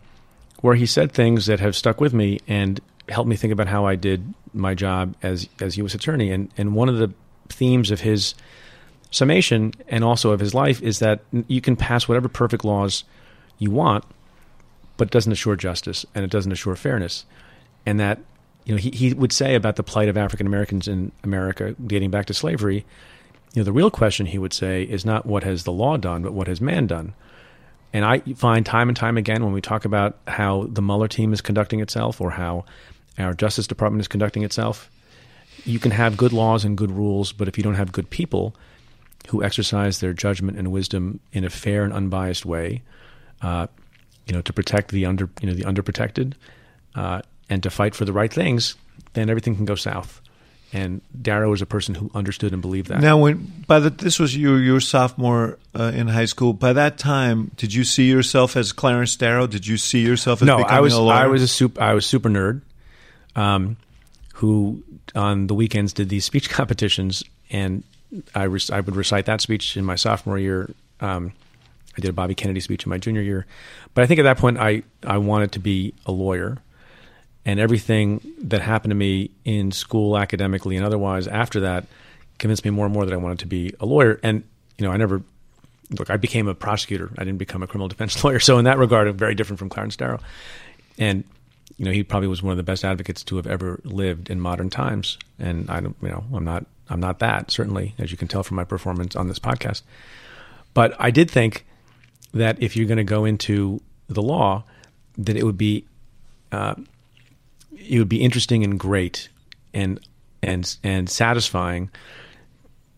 where 0.61 0.75
he 0.75 0.87
said 0.87 1.13
things 1.13 1.47
that 1.47 1.61
have 1.61 1.77
stuck 1.77 2.01
with 2.01 2.13
me 2.13 2.39
and 2.49 2.81
helped 3.09 3.29
me 3.29 3.37
think 3.37 3.53
about 3.53 3.69
how 3.69 3.87
I 3.87 3.95
did 3.95 4.35
my 4.53 4.75
job 4.75 5.15
as 5.23 5.49
as 5.61 5.77
U.S. 5.77 5.95
attorney. 5.95 6.31
And 6.31 6.51
and 6.57 6.75
one 6.75 6.89
of 6.89 6.99
the 6.99 7.13
themes 7.49 7.91
of 7.91 8.01
his 8.01 8.35
summation 9.11 9.73
and 9.89 10.05
also 10.05 10.33
of 10.33 10.41
his 10.41 10.55
life 10.55 10.83
is 10.83 10.99
that 10.99 11.21
you 11.47 11.61
can 11.61 11.77
pass 11.77 12.09
whatever 12.09 12.29
perfect 12.29 12.65
laws 12.65 13.05
you 13.59 13.71
want, 13.71 14.05
but 14.97 15.09
it 15.09 15.13
doesn't 15.13 15.33
assure 15.33 15.57
justice 15.57 16.05
and 16.15 16.25
it 16.25 16.31
doesn't 16.31 16.53
assure 16.53 16.77
fairness. 16.77 17.25
And 17.87 17.99
that, 18.01 18.19
you 18.65 18.75
know, 18.75 18.79
he, 18.79 18.91
he 18.91 19.15
would 19.15 19.33
say 19.33 19.55
about 19.55 19.77
the 19.77 19.83
plight 19.83 20.09
of 20.09 20.17
African 20.17 20.47
Americans 20.47 20.89
in 20.89 21.11
America 21.25 21.75
dating 21.85 22.11
back 22.11 22.27
to 22.27 22.35
slavery, 22.35 22.85
you 23.55 23.61
know, 23.61 23.65
the 23.65 23.73
real 23.73 23.91
question 23.91 24.27
he 24.27 24.39
would 24.39 24.53
say 24.53 24.83
is 24.83 25.05
not 25.05 25.25
what 25.25 25.43
has 25.43 25.65
the 25.65 25.73
law 25.73 25.97
done, 25.97 26.23
but 26.23 26.35
what 26.35 26.49
has 26.49 26.61
man 26.61 26.87
done. 26.87 27.15
And 27.93 28.05
I 28.05 28.21
find 28.37 28.67
time 28.67 28.89
and 28.89 28.97
time 28.97 29.17
again 29.17 29.43
when 29.43 29.53
we 29.53 29.61
talk 29.61 29.85
about 29.85 30.19
how 30.27 30.65
the 30.71 30.83
Mueller 30.83 31.09
team 31.09 31.33
is 31.33 31.41
conducting 31.41 31.81
itself 31.81 32.21
or 32.21 32.31
how 32.31 32.65
our 33.19 33.35
Justice 33.35 33.67
Department 33.67 34.01
is 34.01 34.09
conducting 34.09 34.43
itself, 34.43 34.91
you 35.65 35.79
can 35.79 35.91
have 35.91 36.17
good 36.17 36.33
laws 36.33 36.65
and 36.65 36.77
good 36.77 36.91
rules, 36.91 37.33
but 37.33 37.49
if 37.49 37.57
you 37.57 37.65
don't 37.65 37.75
have 37.75 37.93
good 37.93 38.11
people 38.11 38.55
who 39.29 39.43
exercise 39.43 40.01
their 40.01 40.13
judgment 40.13 40.59
and 40.59 40.71
wisdom 40.71 41.21
in 41.33 41.45
a 41.45 41.51
fair 41.51 41.85
and 41.85 41.93
unbiased 41.93 42.47
way, 42.47 42.83
uh, 43.43 43.67
you 44.27 44.35
know, 44.35 44.43
to 44.43 44.53
protect 44.53 44.91
the 44.91 45.07
under, 45.07 45.29
you 45.41 45.49
know, 45.49 45.55
the 45.55 45.65
underprotected, 45.65 46.35
uh, 46.95 47.21
and 47.51 47.63
to 47.63 47.71
fight 47.71 47.95
for 47.95 48.05
the 48.05 48.13
right 48.13 48.33
things, 48.33 48.77
then 49.15 49.31
everything 49.31 49.57
can 49.57 49.65
go 49.65 49.75
south. 49.75 50.21
And 50.71 51.01
Darrow 51.21 51.49
was 51.49 51.63
a 51.63 51.67
person 51.67 51.95
who 51.95 52.11
understood 52.15 52.53
and 52.53 52.61
believed 52.61 52.89
that. 52.89 53.01
Now, 53.01 53.17
when 53.19 53.65
by 53.67 53.81
the 53.81 53.89
this 53.89 54.19
was 54.19 54.37
your 54.37 54.61
you 54.61 54.75
were 54.75 54.81
sophomore 54.81 55.59
uh, 55.75 55.93
in 55.95 56.09
high 56.09 56.27
school. 56.27 56.53
By 56.53 56.75
that 56.75 56.99
time, 56.99 57.51
did 57.57 57.73
you 57.73 57.85
see 57.85 58.11
yourself 58.11 58.55
as 58.55 58.73
Clarence 58.73 59.17
Darrow? 59.17 59.47
Did 59.47 59.67
you 59.67 59.79
see 59.79 60.01
yourself 60.01 60.43
as 60.43 60.47
no, 60.47 60.59
becoming 60.59 60.77
I 60.77 60.81
was 60.81 60.93
a 60.93 61.01
lawyer? 61.01 61.15
I 61.17 61.27
was 61.27 61.43
a 61.43 61.49
super 61.49 61.81
I 61.81 61.95
was 61.95 62.05
super 62.05 62.29
nerd, 62.29 62.61
um, 63.35 63.79
who 64.35 64.83
on 65.15 65.47
the 65.47 65.55
weekends 65.55 65.95
did 65.95 66.11
these 66.11 66.27
speech 66.27 66.51
competitions, 66.51 67.25
and 67.51 67.83
I 68.35 68.45
re- 68.45 68.61
I 68.71 68.81
would 68.81 68.97
recite 68.97 69.27
that 69.27 69.41
speech 69.41 69.77
in 69.77 69.85
my 69.85 69.97
sophomore 69.97 70.39
year. 70.39 70.71
Um, 71.01 71.33
I 71.97 72.01
did 72.01 72.11
a 72.11 72.13
Bobby 72.13 72.35
Kennedy 72.35 72.61
speech 72.61 72.85
in 72.85 72.91
my 72.91 72.99
junior 72.99 73.23
year, 73.23 73.47
but 73.95 74.05
I 74.05 74.07
think 74.07 74.21
at 74.21 74.25
that 74.25 74.37
point 74.37 74.59
I 74.59 74.83
I 75.03 75.17
wanted 75.17 75.53
to 75.53 75.61
be 75.61 75.95
a 76.05 76.13
lawyer, 76.13 76.59
and 77.49 77.59
everything 77.59 78.21
that 78.43 78.61
happened 78.61 78.91
to 78.91 78.95
me 78.95 79.31
in 79.47 79.73
school, 79.73 80.19
academically 80.19 80.77
and 80.77 80.85
otherwise, 80.85 81.27
after 81.27 81.61
that, 81.61 81.87
convinced 82.37 82.63
me 82.63 82.71
more 82.71 82.85
and 82.85 82.93
more 82.93 83.07
that 83.07 83.15
I 83.15 83.17
wanted 83.17 83.39
to 83.39 83.47
be 83.47 83.73
a 83.81 83.87
lawyer. 83.87 84.21
And 84.23 84.45
you 84.77 84.87
know, 84.87 84.93
I 84.93 84.99
never 84.99 85.23
look. 85.99 86.11
I 86.11 86.19
became 86.19 86.47
a 86.47 86.55
prosecutor. 86.55 87.11
I 87.17 87.25
didn't 87.25 87.39
become 87.39 87.63
a 87.63 87.67
criminal 87.67 87.89
defense 87.95 88.23
lawyer. 88.23 88.39
So 88.39 88.59
in 88.59 88.67
that 88.67 88.77
regard, 88.77 89.09
I'm 89.09 89.17
very 89.17 89.35
different 89.35 89.59
from 89.59 89.71
Clarence 89.71 89.97
Darrow. 89.97 90.21
And 90.99 91.25
you 91.79 91.87
know, 91.87 91.91
he 91.91 92.05
probably 92.05 92.29
was 92.29 92.43
one 92.43 92.51
of 92.51 92.59
the 92.59 92.65
best 92.65 92.85
advocates 92.85 93.25
to 93.25 93.37
have 93.37 93.47
ever 93.47 93.81
lived 93.83 94.29
in 94.29 94.43
modern 94.43 94.69
times. 94.69 95.17
And 95.39 95.71
I 95.71 95.81
don't, 95.81 95.97
you 96.03 96.09
know, 96.09 96.25
I'm 96.35 96.45
not, 96.45 96.67
I'm 96.91 97.01
not 97.01 97.21
that 97.21 97.51
certainly, 97.51 97.95
as 97.99 98.11
you 98.11 98.19
can 98.19 98.29
tell 98.29 98.43
from 98.43 98.57
my 98.57 98.65
performance 98.65 99.17
on 99.17 99.27
this 99.27 99.39
podcast. 99.39 99.81
But 100.75 100.95
I 100.99 101.11
did 101.11 101.31
think 101.31 101.65
that 102.35 102.63
if 102.63 102.77
you're 102.77 102.87
going 102.87 102.99
to 102.99 103.05
go 103.05 103.25
into 103.25 103.81
the 104.07 104.21
law, 104.21 104.65
that 105.17 105.35
it 105.35 105.45
would 105.45 105.57
be, 105.57 105.87
uh, 106.53 106.75
it 107.89 107.99
would 107.99 108.09
be 108.09 108.23
interesting 108.23 108.65
and 108.65 108.79
great, 108.79 109.29
and 109.75 110.01
and 110.43 110.77
and 110.83 111.09
satisfying 111.09 111.91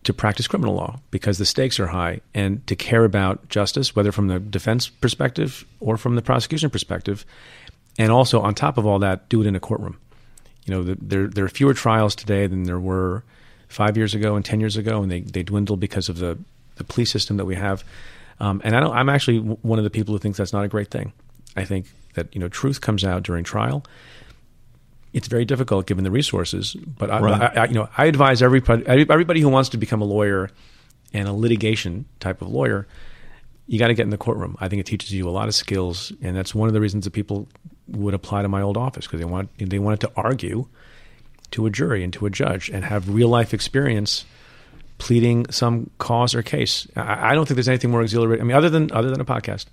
to 0.03 0.13
practice 0.13 0.47
criminal 0.47 0.73
law 0.73 0.99
because 1.11 1.37
the 1.37 1.45
stakes 1.45 1.79
are 1.79 1.87
high, 1.87 2.21
and 2.33 2.65
to 2.67 2.75
care 2.75 3.05
about 3.05 3.49
justice, 3.49 3.95
whether 3.95 4.11
from 4.11 4.27
the 4.27 4.39
defense 4.39 4.89
perspective 4.89 5.65
or 5.79 5.97
from 5.97 6.15
the 6.15 6.21
prosecution 6.21 6.69
perspective, 6.69 7.25
and 7.97 8.11
also 8.11 8.41
on 8.41 8.53
top 8.53 8.77
of 8.77 8.85
all 8.85 8.99
that, 8.99 9.29
do 9.29 9.41
it 9.41 9.47
in 9.47 9.55
a 9.55 9.59
courtroom. 9.59 9.97
You 10.65 10.75
know, 10.75 10.83
the, 10.83 10.97
there 11.01 11.27
there 11.27 11.45
are 11.45 11.49
fewer 11.49 11.73
trials 11.73 12.15
today 12.15 12.47
than 12.47 12.63
there 12.63 12.79
were 12.79 13.23
five 13.67 13.95
years 13.97 14.13
ago 14.13 14.35
and 14.35 14.43
ten 14.43 14.59
years 14.59 14.77
ago, 14.77 15.01
and 15.01 15.11
they 15.11 15.21
they 15.21 15.43
dwindle 15.43 15.77
because 15.77 16.09
of 16.09 16.17
the 16.17 16.37
the 16.75 16.83
police 16.83 17.11
system 17.11 17.37
that 17.37 17.45
we 17.45 17.55
have. 17.55 17.83
Um, 18.39 18.59
and 18.63 18.75
I 18.75 18.79
don't, 18.79 18.95
I'm 18.95 19.09
actually 19.09 19.37
one 19.37 19.77
of 19.77 19.83
the 19.83 19.91
people 19.91 20.15
who 20.15 20.19
thinks 20.19 20.39
that's 20.39 20.53
not 20.53 20.65
a 20.65 20.67
great 20.67 20.89
thing. 20.89 21.13
I 21.55 21.63
think 21.63 21.85
that 22.15 22.33
you 22.33 22.41
know 22.41 22.49
truth 22.49 22.81
comes 22.81 23.03
out 23.03 23.23
during 23.23 23.43
trial. 23.43 23.85
It's 25.13 25.27
very 25.27 25.45
difficult 25.45 25.87
given 25.87 26.03
the 26.03 26.11
resources, 26.11 26.75
but 26.75 27.11
I, 27.11 27.19
Right. 27.19 27.41
I, 27.41 27.61
I, 27.63 27.65
you 27.65 27.73
know 27.73 27.89
I 27.97 28.05
advise 28.05 28.41
everybody 28.41 28.85
everybody 28.87 29.41
who 29.41 29.49
wants 29.49 29.69
to 29.69 29.77
become 29.77 30.01
a 30.01 30.05
lawyer 30.05 30.49
and 31.13 31.27
a 31.27 31.33
litigation 31.33 32.05
type 32.19 32.41
of 32.41 32.47
lawyer, 32.49 32.87
you 33.67 33.77
got 33.77 33.87
to 33.87 33.93
get 33.93 34.03
in 34.03 34.09
the 34.09 34.17
courtroom. 34.17 34.55
I 34.59 34.69
think 34.69 34.79
it 34.79 34.85
teaches 34.85 35.11
you 35.11 35.27
a 35.27 35.31
lot 35.31 35.47
of 35.47 35.55
skills, 35.55 36.13
and 36.21 36.35
that's 36.35 36.55
one 36.55 36.67
of 36.67 36.73
the 36.73 36.81
reasons 36.81 37.03
that 37.03 37.11
people 37.11 37.47
would 37.87 38.13
apply 38.13 38.41
to 38.41 38.47
my 38.47 38.61
old 38.61 38.77
office 38.77 39.05
because 39.05 39.19
they 39.19 39.25
want 39.25 39.49
they 39.57 39.79
wanted 39.79 39.99
to 40.01 40.11
argue 40.15 40.67
to 41.51 41.65
a 41.65 41.69
jury 41.69 42.03
and 42.03 42.13
to 42.13 42.25
a 42.25 42.29
judge 42.29 42.69
and 42.69 42.85
have 42.85 43.09
real 43.09 43.27
life 43.27 43.53
experience 43.53 44.23
pleading 44.97 45.49
some 45.51 45.89
cause 45.97 46.35
or 46.35 46.43
case. 46.43 46.87
I, 46.95 47.31
I 47.31 47.35
don't 47.35 47.45
think 47.47 47.55
there's 47.55 47.67
anything 47.67 47.91
more 47.91 48.01
exhilarating. 48.01 48.43
I 48.43 48.47
mean, 48.47 48.55
other 48.55 48.69
than 48.69 48.91
other 48.91 49.09
than 49.09 49.19
a 49.19 49.25
podcast, 49.25 49.65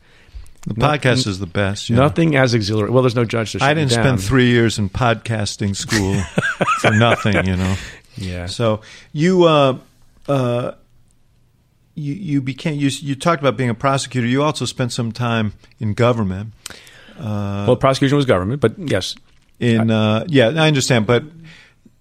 the 0.69 0.75
podcast 0.75 1.27
is 1.27 1.39
the 1.39 1.47
best. 1.47 1.89
yeah. 1.91 1.97
nothing 1.97 2.37
as 2.37 2.55
exhilarating. 2.55 2.95
Well, 2.95 3.03
there's 3.03 3.15
no 3.15 3.25
judge 3.25 3.53
to. 3.53 3.59
Shut 3.59 3.69
I 3.69 3.75
didn't 3.75 3.93
spend 3.93 4.23
three 4.23 4.49
years 4.49 4.79
in 4.79 4.89
podcasting 4.89 5.75
school 5.75 6.21
for 6.81 6.91
nothing, 6.91 7.47
you 7.47 7.57
know. 7.57 7.77
Yeah. 8.17 8.47
So 8.47 8.81
you 9.13 9.45
uh, 9.45 9.79
uh, 10.29 10.73
you 11.95 12.15
you 12.15 12.43
became 12.43 12.79
you 12.79 12.91
you 12.91 13.15
talked 13.15 13.41
about 13.41 13.57
being 13.57 13.71
a 13.71 13.75
prosecutor. 13.75 14.27
You 14.27 14.43
also 14.43 14.65
spent 14.65 14.93
some 14.93 15.13
time 15.13 15.55
in 15.81 15.95
government. 15.95 16.53
well, 17.19 17.77
prosecution 17.77 18.17
was 18.17 18.27
government, 18.27 18.61
but 18.61 18.79
yes, 18.79 19.15
In 19.59 19.91
uh, 19.91 20.25
yeah, 20.29 20.49
I 20.49 20.69
understand, 20.69 21.07
but 21.07 21.25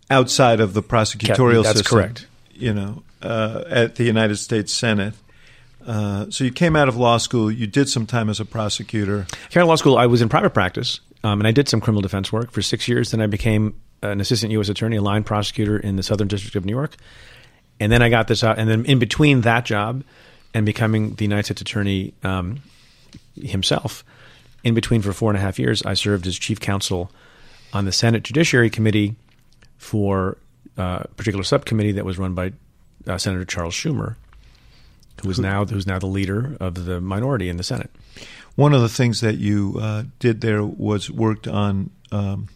outside 0.10 0.60
of 0.60 0.74
the 0.74 0.84
prosecutorial 0.84 1.64
That's 1.64 1.80
system, 1.80 1.98
correct. 1.98 2.28
You 2.54 2.74
know, 2.74 3.04
uh, 3.22 3.64
at 3.70 3.96
the 3.96 4.04
United 4.04 4.38
States 4.38 4.74
Senate. 4.74 5.14
Uh, 5.88 6.30
so 6.30 6.44
you 6.44 6.52
came 6.52 6.76
out 6.76 6.90
of 6.90 6.98
law 6.98 7.18
school. 7.18 7.50
You 7.50 7.66
did 7.66 7.88
some 7.88 8.06
time 8.06 8.30
as 8.30 8.40
a 8.42 8.46
prosecutor. 8.46 9.26
Here 9.50 9.62
in 9.62 9.68
law 9.68 9.76
school, 9.76 9.98
I 9.98 10.06
was 10.06 10.22
in 10.22 10.28
private 10.28 10.54
practice, 10.54 11.00
um, 11.24 11.40
and 11.40 11.48
I 11.48 11.52
did 11.52 11.70
some 11.70 11.80
criminal 11.80 12.02
defense 12.02 12.32
work 12.32 12.52
for 12.52 12.62
six 12.62 12.88
years. 12.88 13.12
Then 13.12 13.22
I 13.22 13.28
became 13.28 13.80
an 14.04 14.20
assistant 14.20 14.52
U.S. 14.52 14.68
attorney, 14.68 14.98
a 14.98 15.02
line 15.02 15.24
prosecutor 15.24 15.78
in 15.80 15.96
the 15.96 16.04
Southern 16.04 16.28
District 16.28 16.56
of 16.58 16.66
New 16.66 16.74
York, 16.74 16.96
and 17.80 17.92
then 17.92 18.02
I 18.02 18.10
got 18.10 18.28
this 18.28 18.44
out. 18.44 18.60
And 18.60 18.70
then 18.70 18.86
in 18.86 19.00
between 19.00 19.42
that 19.42 19.64
job 19.64 20.04
and 20.54 20.66
becoming 20.66 21.16
the 21.16 21.24
United 21.24 21.46
States 21.46 21.62
attorney 21.62 22.14
um, 22.22 22.60
himself, 23.36 24.04
in 24.64 24.74
between 24.74 25.02
for 25.02 25.14
four 25.14 25.32
and 25.32 25.38
a 25.38 25.42
half 25.42 25.58
years, 25.58 25.82
I 25.84 25.94
served 25.94 26.28
as 26.28 26.38
chief 26.38 26.60
counsel 26.60 27.12
on 27.72 27.86
the 27.86 27.92
Senate 27.94 28.24
Judiciary 28.24 28.70
Committee 28.70 29.16
for 29.78 30.38
uh, 30.78 31.00
a 31.04 31.08
particular 31.16 31.44
subcommittee 31.44 31.94
that 31.94 32.06
was 32.06 32.18
run 32.18 32.34
by 32.34 32.52
uh, 33.08 33.18
Senator 33.18 33.46
Charles 33.46 33.74
Schumer, 33.74 34.16
who 35.22 35.30
is 35.30 35.40
now 35.40 35.66
who's 35.66 35.88
now 35.88 36.00
the 36.00 36.08
leader 36.08 36.56
of 36.60 36.86
the 36.86 37.00
minority 37.02 37.50
in 37.50 37.58
the 37.58 37.64
Senate. 37.64 37.90
One 38.56 38.74
of 38.74 38.82
the 38.82 38.90
things 38.90 39.22
that 39.22 39.38
you 39.38 39.78
uh, 39.80 40.04
did 40.20 40.42
there 40.42 40.64
was 40.64 41.12
worked 41.12 41.48
on 41.48 41.92
um, 42.12 42.48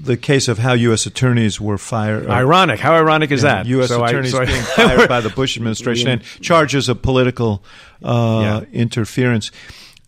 the 0.00 0.16
case 0.16 0.46
of 0.48 0.58
how 0.58 0.72
U.S. 0.74 1.06
attorneys 1.06 1.60
were 1.60 1.78
fired. 1.78 2.28
Ironic. 2.28 2.78
How 2.78 2.94
ironic 2.94 3.30
is 3.30 3.42
that? 3.42 3.66
U.S. 3.66 3.88
So 3.88 4.02
I- 4.02 4.08
attorneys 4.10 4.32
so 4.32 4.42
I- 4.42 4.46
being 4.46 4.62
fired 4.76 5.08
by 5.08 5.20
the 5.20 5.30
Bush 5.30 5.56
administration 5.56 6.08
and 6.08 6.22
charges 6.40 6.88
of 6.88 7.02
political 7.02 7.64
uh, 8.02 8.60
Yeah. 8.62 8.80
interference. 8.80 9.50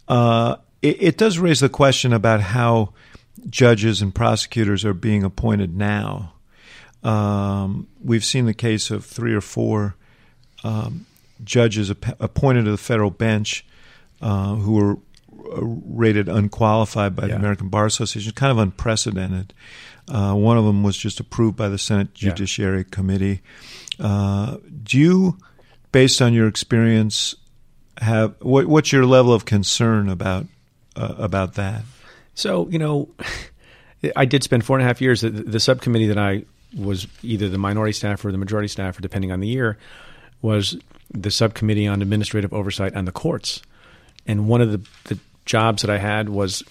Uh, 0.07 0.57
it, 0.83 1.03
it 1.03 1.19
does 1.19 1.39
raise 1.39 1.61
the 1.61 1.69
question 1.69 2.13
about 2.13 2.41
how 2.41 2.93
judges 3.49 4.03
and 4.03 4.15
prosecutors 4.15 4.85
are 4.85 4.95
being 4.95 5.25
appointed 5.25 5.77
now. 5.77 6.33
Um, 7.03 7.87
we've 8.03 8.25
seen 8.25 8.47
the 8.47 8.55
case 8.55 8.91
of 8.91 9.05
three 9.05 9.33
or 9.35 9.41
four 9.41 9.95
um, 10.65 11.07
judges 11.44 11.90
ap- 11.90 12.20
appointed 12.20 12.64
to 12.64 12.70
the 12.70 12.77
federal 12.79 13.11
bench 13.11 13.64
uh, 14.20 14.55
who 14.55 14.72
were 14.75 14.92
uh, 14.92 15.62
rated 15.62 16.29
unqualified 16.29 17.14
by 17.14 17.27
the 17.29 17.37
American 17.37 17.68
Bar 17.68 17.87
Association. 17.87 18.33
Kind 18.33 18.53
of 18.53 18.59
unprecedented. 18.59 19.53
Uh, 20.09 20.35
one 20.35 20.57
of 20.57 20.64
them 20.64 20.83
was 20.83 20.96
just 20.96 21.20
approved 21.20 21.57
by 21.57 21.68
the 21.68 21.79
Senate 21.79 22.09
Yeah. 22.16 22.31
Judiciary 22.31 22.85
Committee. 22.85 23.42
Uh, 23.99 24.59
do 24.83 24.99
you, 24.99 25.38
based 25.92 26.22
on 26.22 26.33
your 26.33 26.46
experience, 26.49 27.35
have 27.99 28.35
what, 28.40 28.66
what's 28.66 28.92
your 28.92 29.05
level 29.07 29.33
of 29.33 29.44
concern 29.44 30.09
about 30.09 30.47
uh, 30.95 31.14
about 31.18 31.55
that? 31.55 31.82
So 32.34 32.68
you 32.68 32.78
know, 32.78 33.09
I 34.14 34.26
did 34.26 34.43
spend 34.43 34.64
four 34.64 34.76
and 34.76 34.84
a 34.84 34.87
half 34.87 35.01
years. 35.01 35.22
The, 35.22 35.30
the 35.30 35.61
subcommittee 35.61 36.07
that 36.09 36.18
I 36.18 36.45
was 36.76 37.07
either 37.22 37.49
the 37.49 37.59
minority 37.59 37.93
staff 37.93 38.24
or 38.24 38.30
the 38.32 38.39
majority 38.39 38.68
staff, 38.68 38.99
or 38.99 39.03
depending 39.03 39.32
on 39.32 39.41
the 39.41 39.49
year, 39.49 39.78
was 40.43 40.76
the 41.13 41.31
subcommittee 41.31 41.87
on 41.87 42.03
administrative 42.03 42.53
oversight 42.53 42.95
on 42.95 43.05
the 43.05 43.13
courts. 43.13 43.63
And 44.27 44.49
one 44.49 44.61
of 44.61 44.73
the, 44.73 44.81
the 45.05 45.19
jobs 45.45 45.83
that 45.83 45.91
I 45.91 45.99
had 45.99 46.29
was, 46.29 46.63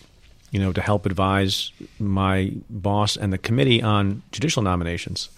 you 0.52 0.60
know, 0.60 0.74
to 0.74 0.82
help 0.82 1.06
advise 1.06 1.72
my 2.00 2.52
boss 2.70 3.16
and 3.16 3.32
the 3.32 3.38
committee 3.38 3.82
on 3.82 4.22
judicial 4.32 4.62
nominations. 4.62 5.30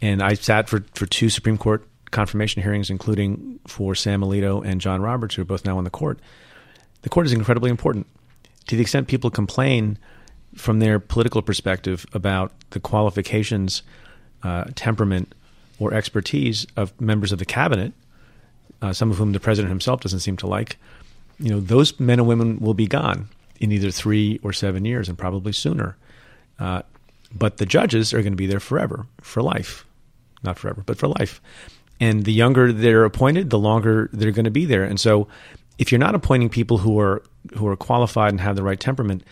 And 0.00 0.22
I 0.22 0.34
sat 0.34 0.68
for, 0.68 0.84
for 0.94 1.06
two 1.06 1.30
Supreme 1.30 1.58
Court 1.58 1.86
confirmation 2.10 2.62
hearings, 2.62 2.90
including 2.90 3.58
for 3.66 3.94
Sam 3.94 4.20
Alito 4.20 4.64
and 4.64 4.80
John 4.80 5.02
Roberts, 5.02 5.34
who 5.34 5.42
are 5.42 5.46
both 5.46 5.64
now 5.64 5.78
on 5.78 5.84
the 5.84 5.90
court. 5.90 6.20
The 7.02 7.08
court 7.08 7.26
is 7.26 7.32
incredibly 7.32 7.70
important. 7.70 8.06
To 8.68 8.76
the 8.76 8.82
extent 8.82 9.08
people 9.08 9.30
complain 9.30 9.98
from 10.54 10.78
their 10.78 10.98
political 10.98 11.42
perspective 11.42 12.06
about 12.12 12.52
the 12.70 12.80
qualifications, 12.80 13.82
uh, 14.42 14.64
temperament, 14.74 15.34
or 15.78 15.94
expertise 15.94 16.66
of 16.76 16.98
members 17.00 17.32
of 17.32 17.38
the 17.38 17.44
cabinet, 17.44 17.92
uh, 18.82 18.92
some 18.92 19.10
of 19.10 19.18
whom 19.18 19.32
the 19.32 19.40
president 19.40 19.70
himself 19.70 20.00
doesn't 20.00 20.20
seem 20.20 20.36
to 20.36 20.46
like, 20.46 20.76
you 21.38 21.50
know, 21.50 21.60
those 21.60 21.98
men 22.00 22.18
and 22.18 22.28
women 22.28 22.58
will 22.60 22.74
be 22.74 22.86
gone. 22.86 23.28
in 23.58 23.72
either 23.72 23.90
three 23.90 24.38
or 24.42 24.52
seven 24.52 24.84
years, 24.84 25.08
and 25.08 25.16
probably 25.16 25.52
sooner. 25.52 25.96
Uh, 26.58 26.82
but 27.34 27.56
the 27.56 27.66
judges 27.66 28.12
are 28.12 28.20
going 28.20 28.32
to 28.32 28.36
be 28.36 28.46
there 28.46 28.60
forever, 28.60 29.06
for 29.20 29.42
life, 29.42 29.86
not 30.42 30.58
forever, 30.58 30.82
but 30.84 30.98
for 30.98 31.08
life. 31.08 31.40
And 32.00 32.24
the 32.24 32.32
younger 32.32 32.72
they're 32.72 33.04
appointed, 33.04 33.50
the 33.50 33.58
longer 33.58 34.10
they're 34.12 34.32
going 34.32 34.44
to 34.44 34.50
be 34.50 34.66
there. 34.66 34.84
And 34.84 35.00
so, 35.00 35.28
if 35.78 35.90
you're 35.90 35.98
not 35.98 36.14
appointing 36.14 36.50
people 36.50 36.78
who 36.78 36.98
are 37.00 37.22
who 37.56 37.66
are 37.66 37.76
qualified 37.76 38.30
and 38.30 38.40
have 38.40 38.56
the 38.56 38.62
right 38.62 38.78
temperament, 38.78 39.24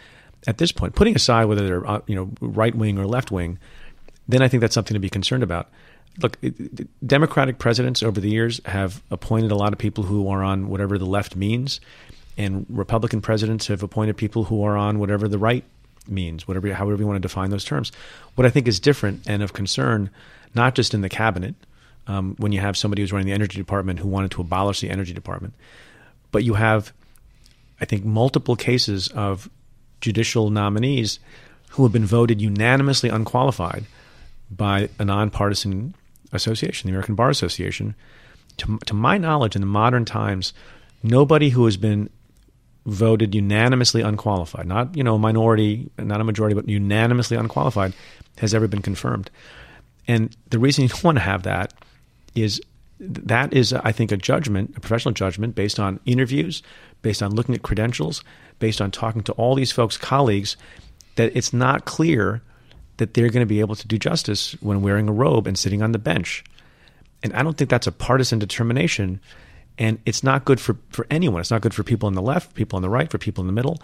at 0.47 0.59
this 0.59 0.73
point, 0.73 0.95
putting 0.95 1.15
aside 1.15 1.47
whether 1.47 1.67
they're 1.67 1.87
uh, 1.87 2.01
you 2.07 2.15
know 2.15 2.31
right 2.41 2.75
wing 2.75 2.99
or 2.99 3.07
left 3.07 3.31
wing, 3.31 3.59
then 4.29 4.43
I 4.43 4.49
think 4.49 4.61
that's 4.61 4.75
something 4.75 4.95
to 4.95 5.01
be 5.01 5.11
concerned 5.11 5.43
about. 5.43 5.71
Look, 6.23 6.39
Democratic 7.05 7.59
presidents 7.59 8.03
over 8.03 8.21
the 8.21 8.31
years 8.31 8.61
have 8.67 9.03
appointed 9.11 9.51
a 9.51 9.57
lot 9.57 9.73
of 9.73 9.79
people 9.79 10.05
who 10.05 10.29
are 10.29 10.45
on 10.45 10.69
whatever 10.69 10.97
the 10.97 11.07
left 11.07 11.35
means, 11.35 11.81
and 12.37 12.67
Republican 12.69 13.21
presidents 13.21 13.67
have 13.67 13.83
appointed 13.83 14.17
people 14.17 14.45
who 14.45 14.65
are 14.65 14.77
on 14.77 14.99
whatever 14.99 15.27
the 15.27 15.39
right 15.39 15.65
means, 16.07 16.47
whatever 16.47 16.73
however 16.73 17.01
you 17.01 17.07
want 17.07 17.17
to 17.17 17.27
define 17.27 17.51
those 17.51 17.65
terms. 17.65 17.91
What 18.37 18.47
I 18.47 18.51
think 18.51 18.69
is 18.69 18.79
different 18.79 19.23
and 19.27 19.43
of 19.43 19.53
concern, 19.53 20.11
not 20.55 20.75
just 20.75 20.95
in 20.95 21.01
the 21.01 21.09
cabinet, 21.09 21.55
um, 22.07 22.37
when 22.39 22.53
you 22.53 22.61
have 22.61 22.77
somebody 22.77 23.03
who's 23.03 23.13
running 23.13 23.27
the 23.27 23.33
energy 23.33 23.59
department 23.59 23.99
who 23.99 24.09
wanted 24.09 24.31
to 24.33 24.41
abolish 24.41 24.81
the 24.81 24.91
energy 24.91 25.13
department, 25.13 25.55
but 26.31 26.45
you 26.45 26.55
have, 26.55 26.93
I 27.81 27.87
think, 27.87 28.05
multiple 28.05 28.57
cases 28.57 29.09
of 29.09 29.49
judicial 30.01 30.51
nominees 30.51 31.19
who 31.71 31.83
have 31.83 31.93
been 31.93 32.07
voted 32.07 32.41
unanimously 32.41 33.09
unqualified 33.09 33.85
by 34.51 34.91
a 34.99 35.05
nonpartisan 35.05 35.95
association, 36.35 36.89
the 36.89 36.93
American 36.93 37.15
Bar 37.15 37.31
Association. 37.31 37.95
To, 38.59 38.79
to 38.87 38.95
my 38.95 39.19
knowledge, 39.19 39.57
in 39.57 39.63
the 39.63 39.67
modern 39.67 40.05
times, 40.05 40.53
nobody 41.03 41.51
who 41.51 41.65
has 41.65 41.77
been 41.77 42.09
voted 42.87 43.35
unanimously 43.35 44.03
unqualified, 44.03 44.67
not 44.67 44.97
you 44.97 45.03
know 45.03 45.19
minority, 45.19 45.91
not 45.99 46.21
a 46.21 46.25
majority, 46.25 46.55
but 46.55 46.69
unanimously 46.69 47.37
unqualified, 47.37 47.95
has 48.39 48.55
ever 48.55 48.69
been 48.69 48.83
confirmed. 48.83 49.31
And 50.07 50.37
the 50.51 50.59
reason 50.59 50.83
you 50.83 50.89
don't 50.91 51.05
want 51.05 51.19
to 51.19 51.23
have 51.23 51.45
that 51.45 51.73
is 52.35 52.61
that 53.01 53.53
is, 53.53 53.73
I 53.73 53.93
think, 53.93 54.13
a 54.13 54.17
judgment, 54.17 54.75
a 54.77 54.81
professional 54.81 55.13
judgment 55.13 55.55
based 55.55 55.81
on 55.81 56.01
interviews, 56.05 56.63
based 57.03 57.23
on 57.23 57.35
looking 57.35 57.55
at 57.55 57.63
credentials, 57.63 58.23
based 58.59 58.81
on 58.81 58.91
talking 58.91 59.23
to 59.25 59.33
all 59.33 59.55
these 59.55 59.73
folks, 59.73 59.97
colleagues, 59.97 60.57
that 61.17 61.37
it's 61.37 61.53
not 61.53 61.85
clear 61.85 62.43
that 62.99 63.15
they're 63.15 63.31
going 63.31 63.43
to 63.43 63.47
be 63.47 63.61
able 63.61 63.75
to 63.75 63.89
do 63.89 63.99
justice 63.99 64.53
when 64.61 64.83
wearing 64.83 65.09
a 65.09 65.13
robe 65.13 65.47
and 65.47 65.59
sitting 65.59 65.83
on 65.83 65.93
the 65.93 65.99
bench. 65.99 66.45
And 67.23 67.33
I 67.33 67.43
don't 67.43 67.57
think 67.57 67.71
that's 67.71 67.87
a 67.87 67.93
partisan 67.93 68.39
determination. 68.39 69.21
And 69.79 69.99
it's 70.07 70.23
not 70.23 70.45
good 70.45 70.61
for, 70.61 70.77
for 70.91 71.07
anyone. 71.11 71.41
It's 71.41 71.51
not 71.51 71.63
good 71.63 71.75
for 71.75 71.83
people 71.83 72.07
on 72.07 72.15
the 72.15 72.23
left, 72.23 72.55
people 72.55 72.77
on 72.77 72.83
the 72.83 72.91
right, 72.91 73.11
for 73.11 73.19
people 73.19 73.43
in 73.43 73.47
the 73.47 73.53
middle. 73.53 73.81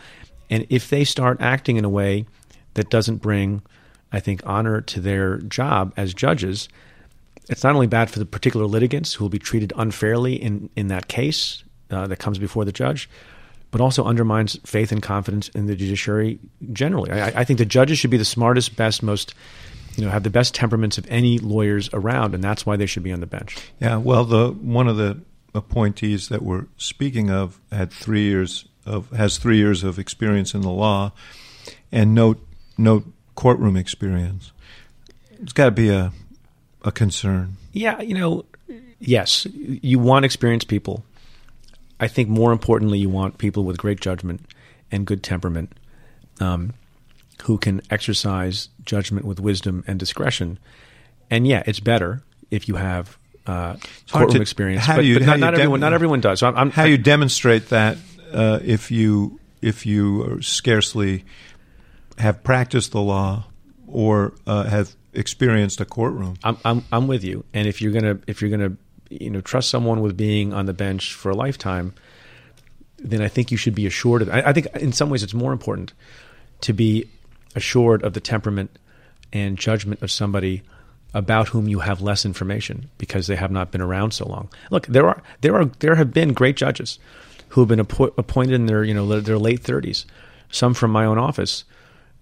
And 0.48 0.66
if 0.68 0.90
they 0.90 1.04
start 1.04 1.40
acting 1.40 1.76
in 1.76 1.84
a 1.84 1.88
way 1.88 2.26
that 2.74 2.90
doesn't 2.90 3.16
bring, 3.16 3.62
I 4.12 4.20
think, 4.20 4.42
honor 4.44 4.80
to 4.82 5.00
their 5.00 5.38
job 5.38 5.92
as 5.96 6.14
judges, 6.14 6.68
it's 7.48 7.64
not 7.64 7.74
only 7.74 7.86
bad 7.88 8.11
for 8.11 8.18
the 8.18 8.26
particular 8.26 8.66
litigants 8.66 9.14
who 9.14 9.24
will 9.24 9.30
be 9.30 9.38
treated 9.38 9.72
unfairly 9.76 10.34
in, 10.34 10.70
in 10.76 10.88
that 10.88 11.08
case 11.08 11.64
uh, 11.90 12.06
that 12.06 12.18
comes 12.18 12.38
before 12.38 12.64
the 12.64 12.72
judge, 12.72 13.08
but 13.70 13.80
also 13.80 14.04
undermines 14.04 14.58
faith 14.64 14.92
and 14.92 15.02
confidence 15.02 15.48
in 15.50 15.66
the 15.66 15.76
judiciary 15.76 16.38
generally. 16.72 17.10
I, 17.10 17.40
I 17.40 17.44
think 17.44 17.58
the 17.58 17.64
judges 17.64 17.98
should 17.98 18.10
be 18.10 18.16
the 18.16 18.24
smartest, 18.24 18.76
best, 18.76 19.02
most 19.02 19.34
you 19.96 20.04
know 20.04 20.10
have 20.10 20.22
the 20.22 20.30
best 20.30 20.54
temperaments 20.54 20.98
of 20.98 21.06
any 21.08 21.38
lawyers 21.38 21.90
around, 21.92 22.34
and 22.34 22.42
that's 22.42 22.64
why 22.64 22.76
they 22.76 22.86
should 22.86 23.02
be 23.02 23.12
on 23.12 23.20
the 23.20 23.26
bench. 23.26 23.56
Yeah, 23.80 23.96
well, 23.96 24.24
the 24.24 24.50
one 24.50 24.88
of 24.88 24.96
the 24.96 25.20
appointees 25.54 26.28
that 26.28 26.42
we're 26.42 26.66
speaking 26.76 27.30
of 27.30 27.60
had 27.72 27.92
three 27.92 28.22
years 28.22 28.66
of 28.86 29.10
has 29.10 29.38
three 29.38 29.56
years 29.56 29.84
of 29.84 29.98
experience 29.98 30.54
in 30.54 30.62
the 30.62 30.70
law, 30.70 31.12
and 31.92 32.14
no 32.14 32.36
no 32.78 33.04
courtroom 33.34 33.76
experience. 33.76 34.52
It's 35.40 35.52
got 35.52 35.66
to 35.66 35.70
be 35.70 35.90
a 35.90 36.12
a 36.82 36.92
concern. 36.92 37.56
Yeah, 37.72 38.00
you 38.00 38.14
know, 38.14 38.44
yes, 38.98 39.46
you 39.52 39.98
want 39.98 40.24
experienced 40.24 40.68
people. 40.68 41.04
I 42.01 42.09
think 42.09 42.28
more 42.28 42.51
importantly, 42.51 42.98
you 42.98 43.11
want 43.11 43.38
people 43.38 43.64
with 43.64 43.78
great 43.78 44.01
judgment 44.01 44.40
and 44.90 45.07
good 45.07 45.22
temperament, 45.22 45.72
um, 46.40 46.72
who 47.44 47.59
can 47.59 47.82
exercise 47.90 48.70
judgment 48.84 49.26
with 49.26 49.38
wisdom 49.38 49.84
and 49.86 49.98
discretion. 49.98 50.59
And 51.30 51.46
yeah, 51.46 51.62
it's 51.66 51.80
better 51.80 52.22
if 52.51 52.66
you 52.68 52.76
have 52.76 53.16
uh, 53.46 53.76
courtroom 54.11 54.36
to, 54.36 54.40
experience, 54.40 54.84
how 54.84 54.96
but, 54.96 55.05
you, 55.05 55.18
but 55.18 55.26
not, 55.26 55.38
not 55.38 55.55
everyone. 55.55 55.80
Not 55.80 55.92
everyone 55.92 56.20
does. 56.20 56.40
So 56.40 56.48
I'm, 56.48 56.57
I'm, 56.57 56.70
how 56.70 56.84
you 56.84 56.98
demonstrate 56.98 57.68
that 57.68 57.98
uh, 58.32 58.61
if 58.64 58.90
you 58.90 59.38
if 59.62 59.86
you 59.86 60.40
scarcely 60.40 61.24
have 62.18 62.42
practiced 62.42 62.92
the 62.92 63.01
law 63.01 63.44
or 63.86 64.34
uh, 64.46 64.64
have 64.64 64.94
experienced 65.12 65.80
a 65.80 65.84
courtroom. 65.84 66.36
I'm, 66.44 66.57
I'm 66.64 66.84
I'm 66.92 67.09
with 67.09 67.24
you. 67.24 67.44
And 67.53 67.66
if 67.66 67.80
you're 67.82 67.92
gonna 67.92 68.18
if 68.26 68.40
you're 68.40 68.51
gonna 68.51 68.76
you 69.11 69.28
know 69.30 69.40
trust 69.40 69.68
someone 69.68 70.00
with 70.00 70.16
being 70.16 70.54
on 70.54 70.66
the 70.66 70.72
bench 70.72 71.14
for 71.14 71.30
a 71.30 71.34
lifetime, 71.34 71.94
then 72.98 73.20
I 73.20 73.28
think 73.28 73.50
you 73.50 73.56
should 73.56 73.74
be 73.74 73.86
assured 73.86 74.22
of. 74.22 74.30
I, 74.30 74.40
I 74.40 74.52
think 74.52 74.66
in 74.76 74.92
some 74.92 75.11
ways 75.11 75.22
it's 75.22 75.34
more 75.34 75.52
important 75.52 75.92
to 76.62 76.72
be 76.72 77.08
assured 77.54 78.02
of 78.02 78.14
the 78.14 78.20
temperament 78.20 78.78
and 79.32 79.58
judgment 79.58 80.02
of 80.02 80.11
somebody 80.11 80.62
about 81.12 81.48
whom 81.48 81.68
you 81.68 81.80
have 81.80 82.00
less 82.00 82.24
information 82.24 82.88
because 82.96 83.26
they 83.26 83.34
have 83.34 83.50
not 83.50 83.72
been 83.72 83.80
around 83.80 84.12
so 84.12 84.28
long. 84.28 84.48
Look, 84.70 84.86
there 84.86 85.08
are 85.08 85.22
there 85.40 85.56
are 85.56 85.64
there 85.80 85.96
have 85.96 86.12
been 86.12 86.32
great 86.32 86.56
judges 86.56 86.98
who 87.48 87.61
have 87.61 87.68
been 87.68 87.84
appo- 87.84 88.16
appointed 88.16 88.54
in 88.54 88.66
their 88.66 88.84
you 88.84 88.94
know 88.94 89.20
their 89.20 89.38
late 89.38 89.61
thirties. 89.61 90.06
Some 90.52 90.74
from 90.74 90.90
my 90.90 91.04
own 91.04 91.18
office. 91.18 91.64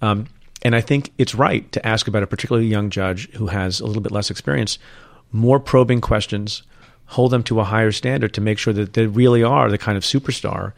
Um, 0.01 0.27
and 0.63 0.75
I 0.75 0.81
think 0.81 1.13
it's 1.19 1.35
right 1.35 1.71
to 1.73 1.87
ask 1.87 2.09
about 2.09 2.23
a 2.23 2.27
particularly 2.27 2.67
young 2.67 2.91
judge 2.91 3.31
who 3.33 3.47
has 3.47 3.81
a 3.81 3.87
little 3.87 4.03
bit 4.03 4.13
less 4.13 4.31
experience 4.31 4.79
more 5.33 5.61
probing 5.61 6.01
questions, 6.01 6.63
hold 7.09 7.31
them 7.33 7.43
to 7.43 7.59
a 7.59 7.65
higher 7.65 7.91
standard 7.93 8.35
to 8.35 8.41
make 8.41 8.59
sure 8.59 8.73
that 8.73 8.93
they 8.93 9.07
really 9.07 9.43
are 9.43 9.71
the 9.71 9.79
kind 9.79 9.97
of 9.97 10.05
superstar 10.05 10.73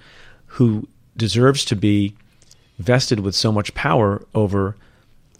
who 0.46 0.86
deserves 1.16 1.64
to 1.64 1.76
be 1.76 2.14
vested 2.78 3.20
with 3.20 3.34
so 3.34 3.52
much 3.52 3.74
power 3.74 4.22
over 4.34 4.76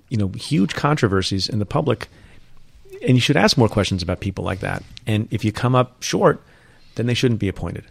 you 0.08 0.16
know 0.16 0.28
huge 0.28 0.74
controversies 0.74 1.48
in 1.48 1.58
the 1.58 1.66
public 1.66 2.08
and 3.06 3.16
you 3.16 3.20
should 3.20 3.36
ask 3.36 3.56
more 3.56 3.68
questions 3.68 4.02
about 4.02 4.20
people 4.20 4.44
like 4.44 4.60
that 4.60 4.82
and 5.06 5.26
if 5.30 5.44
you 5.44 5.52
come 5.52 5.74
up 5.74 6.02
short 6.02 6.42
then 6.96 7.06
they 7.06 7.14
shouldn't 7.14 7.40
be 7.40 7.48
appointed 7.48 7.84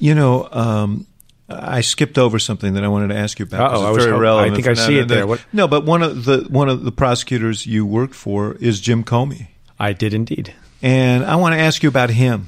you 0.00 0.14
know 0.14 0.48
um, 0.50 1.06
I 1.48 1.82
skipped 1.82 2.18
over 2.18 2.38
something 2.38 2.74
that 2.74 2.82
I 2.82 2.88
wanted 2.88 3.08
to 3.08 3.16
ask 3.16 3.38
you 3.38 3.44
about. 3.44 3.72
Uh-oh, 3.72 3.86
I 3.86 3.90
was 3.90 4.04
very 4.04 4.18
relevant. 4.18 4.52
I 4.52 4.56
think 4.56 4.66
I 4.66 4.72
No, 4.72 4.86
see 4.88 4.94
no, 4.96 5.00
it 5.02 5.08
there. 5.08 5.26
What- 5.28 5.44
No, 5.52 5.68
but 5.68 5.84
one 5.84 6.02
of 6.02 6.24
the 6.24 6.38
one 6.50 6.68
of 6.68 6.82
the 6.82 6.90
prosecutors 6.90 7.66
you 7.66 7.86
worked 7.86 8.16
for 8.16 8.54
is 8.54 8.80
Jim 8.80 9.04
Comey, 9.04 9.46
i 9.78 9.92
did 9.92 10.12
indeed 10.12 10.54
and 10.82 11.24
I 11.24 11.36
want 11.36 11.54
to 11.54 11.60
ask 11.60 11.82
you 11.82 11.88
about 11.88 12.10
him. 12.10 12.46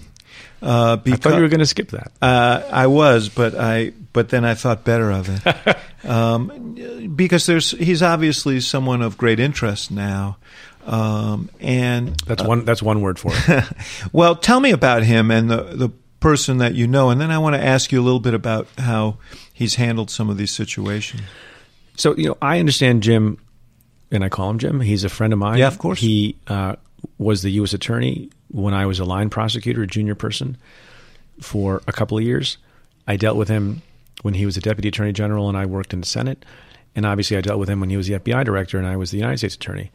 Uh, 0.61 0.99
i 1.07 1.11
thought 1.13 1.37
you 1.37 1.41
were 1.41 1.49
going 1.49 1.61
to 1.61 1.67
skip 1.67 1.93
that 1.93 2.11
Uh, 2.21 2.63
I 2.73 2.89
was, 2.89 3.29
but 3.29 3.55
I 3.55 3.93
but 4.13 4.31
then 4.31 4.45
I 4.45 4.55
thought 4.55 4.83
better 4.85 5.11
of 5.13 5.29
it 5.29 5.77
um, 6.05 7.13
because 7.15 7.47
there's 7.47 7.71
he's 7.71 8.03
obviously 8.03 8.61
someone 8.61 9.01
of 9.01 9.17
great 9.17 9.39
interest 9.39 9.93
now, 9.93 10.37
um, 10.85 11.49
and 11.61 12.19
that's 12.27 12.43
one 12.43 12.65
that's 12.65 12.83
one 12.83 13.03
word 13.03 13.21
for 13.21 13.31
it 13.33 13.65
well, 14.13 14.35
tell 14.35 14.59
me 14.59 14.73
about 14.73 15.05
him 15.05 15.31
and 15.31 15.49
the 15.49 15.63
the 15.63 15.91
person 16.21 16.59
that 16.59 16.75
you 16.75 16.89
know, 16.89 17.11
and 17.11 17.21
then 17.21 17.31
I 17.31 17.39
want 17.39 17.55
to 17.55 17.65
ask 17.65 17.93
you 17.93 18.01
a 18.01 18.05
little 18.05 18.21
bit 18.21 18.35
about 18.35 18.67
how 18.79 19.19
he's 19.53 19.77
handled 19.77 20.11
some 20.11 20.29
of 20.29 20.37
these 20.37 20.51
situations. 20.51 21.23
So 21.97 22.17
you 22.17 22.29
know, 22.29 22.39
I 22.43 22.59
understand 22.59 23.03
Jim, 23.03 23.39
and 24.11 24.25
I 24.25 24.29
call 24.29 24.51
him 24.51 24.59
Jim. 24.59 24.81
He's 24.81 25.05
a 25.05 25.09
friend 25.09 25.33
of 25.33 25.39
mine. 25.39 25.59
Yeah, 25.59 25.69
of 25.69 25.79
course. 25.79 26.01
He 26.01 26.37
uh, 26.47 26.77
was 27.19 27.43
the 27.43 27.51
U.S. 27.53 27.73
attorney 27.73 28.31
when 28.49 28.75
I 28.75 28.87
was 28.87 28.99
a 28.99 29.05
line 29.05 29.31
prosecutor, 29.31 29.83
a 29.83 29.87
junior 29.87 30.15
person, 30.15 30.57
for 31.41 31.83
a 31.87 31.93
couple 31.93 32.19
of 32.19 32.25
years. 32.25 32.59
I 33.07 33.17
dealt 33.17 33.37
with 33.37 33.49
him 33.49 33.83
when 34.23 34.35
he 34.35 34.47
was 34.47 34.57
a 34.57 34.61
deputy 34.61 34.89
attorney 34.89 35.13
general, 35.13 35.49
and 35.49 35.57
I 35.57 35.67
worked 35.67 35.93
in 35.93 36.01
the 36.01 36.07
Senate. 36.07 36.45
And 36.97 37.07
obviously, 37.07 37.37
I 37.37 37.41
dealt 37.41 37.61
with 37.61 37.69
him 37.69 37.81
when 37.81 37.91
he 37.91 37.97
was 37.97 38.09
the 38.09 38.15
FBI 38.15 38.45
director, 38.45 38.79
and 38.79 38.87
I 38.87 38.97
was 38.97 39.11
the 39.11 39.19
United 39.19 39.39
States 39.39 39.55
attorney. 39.55 39.91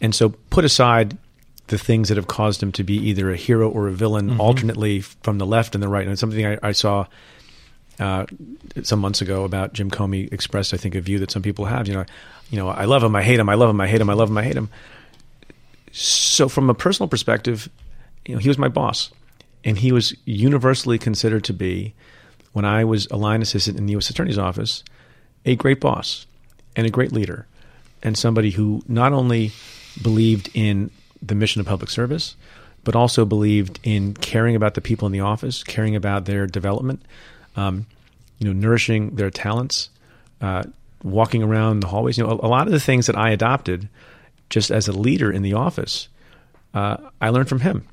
And 0.00 0.14
so, 0.14 0.30
put 0.50 0.64
aside 0.64 1.16
the 1.68 1.78
things 1.78 2.08
that 2.08 2.16
have 2.16 2.26
caused 2.26 2.62
him 2.62 2.72
to 2.72 2.84
be 2.84 2.94
either 2.94 3.30
a 3.30 3.36
hero 3.36 3.70
or 3.70 3.88
a 3.88 3.92
villain, 3.92 4.38
alternately 4.40 5.00
from 5.00 5.38
the 5.38 5.46
left 5.46 5.74
and 5.74 5.82
the 5.82 5.88
right. 5.88 6.02
And 6.02 6.12
it's 6.12 6.20
something 6.20 6.44
I, 6.44 6.58
I 6.62 6.72
saw 6.72 7.06
uh, 7.98 8.26
some 8.82 9.00
months 9.00 9.22
ago 9.22 9.44
about 9.44 9.72
Jim 9.72 9.90
Comey 9.90 10.30
expressed, 10.32 10.74
I 10.74 10.76
think, 10.76 10.94
a 10.94 11.00
view 11.00 11.18
that 11.20 11.30
some 11.30 11.42
people 11.42 11.64
have. 11.66 11.88
You 11.88 11.94
know, 11.94 12.04
you 12.50 12.58
know, 12.58 12.68
I 12.68 12.84
love 12.84 13.02
him, 13.02 13.14
I 13.16 13.22
hate 13.22 13.38
him, 13.38 13.48
I 13.48 13.54
love 13.54 13.70
him, 13.70 13.80
I 13.80 13.86
hate 13.86 14.00
him, 14.00 14.10
I 14.10 14.14
love 14.14 14.28
him, 14.28 14.38
I 14.38 14.42
hate 14.42 14.56
him. 14.56 14.68
So, 15.96 16.48
from 16.48 16.68
a 16.68 16.74
personal 16.74 17.08
perspective, 17.08 17.68
you 18.26 18.34
know, 18.34 18.40
he 18.40 18.48
was 18.48 18.58
my 18.58 18.66
boss, 18.66 19.12
and 19.62 19.78
he 19.78 19.92
was 19.92 20.12
universally 20.24 20.98
considered 20.98 21.44
to 21.44 21.52
be, 21.52 21.94
when 22.52 22.64
I 22.64 22.82
was 22.82 23.06
a 23.12 23.16
line 23.16 23.42
assistant 23.42 23.78
in 23.78 23.86
the 23.86 23.92
U.S. 23.92 24.10
Attorney's 24.10 24.36
office, 24.36 24.82
a 25.44 25.54
great 25.54 25.78
boss 25.78 26.26
and 26.74 26.84
a 26.84 26.90
great 26.90 27.12
leader, 27.12 27.46
and 28.02 28.18
somebody 28.18 28.50
who 28.50 28.82
not 28.88 29.12
only 29.12 29.52
believed 30.02 30.50
in 30.52 30.90
the 31.22 31.36
mission 31.36 31.60
of 31.60 31.66
public 31.68 31.90
service, 31.90 32.34
but 32.82 32.96
also 32.96 33.24
believed 33.24 33.78
in 33.84 34.14
caring 34.14 34.56
about 34.56 34.74
the 34.74 34.80
people 34.80 35.06
in 35.06 35.12
the 35.12 35.20
office, 35.20 35.62
caring 35.62 35.94
about 35.94 36.24
their 36.24 36.48
development, 36.48 37.02
um, 37.54 37.86
you 38.40 38.48
know, 38.48 38.52
nourishing 38.52 39.14
their 39.14 39.30
talents, 39.30 39.90
uh, 40.40 40.64
walking 41.04 41.44
around 41.44 41.80
the 41.80 41.86
hallways. 41.86 42.18
You 42.18 42.24
know, 42.24 42.30
a, 42.30 42.46
a, 42.46 42.48
lot 42.48 42.66
of 42.66 42.72
the 42.72 42.80
things 42.80 43.06
that 43.06 43.16
I 43.16 43.30
adopted 43.30 43.88
just 44.54 44.70
as 44.70 44.86
a 44.86 44.92
leader 44.92 45.32
in 45.32 45.42
the 45.42 45.54
office, 45.54 46.08
uh, 46.74 46.96
I 47.20 47.30
learned 47.30 47.48
from 47.48 47.58
him, 47.58 47.84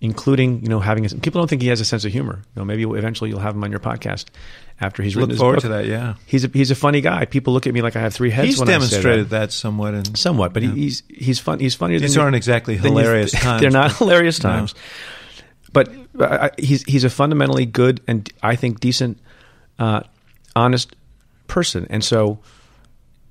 including 0.00 0.62
you 0.62 0.68
know 0.68 0.78
having. 0.78 1.04
A, 1.04 1.08
people 1.08 1.40
don't 1.40 1.48
think 1.48 1.62
he 1.62 1.68
has 1.68 1.80
a 1.80 1.84
sense 1.84 2.04
of 2.04 2.12
humor. 2.12 2.42
You 2.54 2.60
know, 2.60 2.64
maybe 2.64 2.84
eventually 2.84 3.28
you'll 3.30 3.40
have 3.40 3.56
him 3.56 3.64
on 3.64 3.72
your 3.72 3.80
podcast 3.80 4.26
after 4.80 5.02
he's 5.02 5.16
look 5.16 5.32
forward 5.34 5.56
book. 5.56 5.62
to 5.62 5.68
that. 5.70 5.86
Yeah, 5.86 6.14
he's 6.26 6.44
a 6.44 6.48
he's 6.48 6.70
a 6.70 6.76
funny 6.76 7.00
guy. 7.00 7.24
People 7.24 7.52
look 7.54 7.66
at 7.66 7.74
me 7.74 7.82
like 7.82 7.96
I 7.96 8.00
have 8.00 8.14
three 8.14 8.30
heads. 8.30 8.46
he's 8.50 8.58
when 8.60 8.68
I 8.68 8.72
say 8.72 8.74
demonstrated 8.78 9.30
that. 9.30 9.40
that. 9.40 9.52
somewhat. 9.52 9.94
In, 9.94 10.14
somewhat, 10.14 10.52
but 10.52 10.62
yeah. 10.62 10.70
he, 10.72 10.80
he's 10.82 11.02
he's 11.08 11.38
fun. 11.40 11.58
He's 11.58 11.74
funnier. 11.74 11.98
These 11.98 12.16
aren't 12.16 12.36
exactly 12.36 12.76
hilarious 12.76 13.32
times. 13.46 13.60
They're 13.60 13.70
not 13.70 13.90
but- 13.90 13.98
hilarious 14.04 14.40
No. 14.44 14.48
times. 14.50 14.74
But 15.72 15.90
I, 16.20 16.24
I- 16.46 16.50
he's 16.56 16.84
he's 16.84 17.02
a 17.02 17.10
fundamentally 17.10 17.66
good 17.66 18.00
and 18.06 18.28
I 18.44 18.54
think 18.54 18.78
decent, 18.78 19.18
uh, 19.80 20.02
honest 20.54 20.94
person, 21.48 21.88
and 21.90 22.04
so 22.04 22.38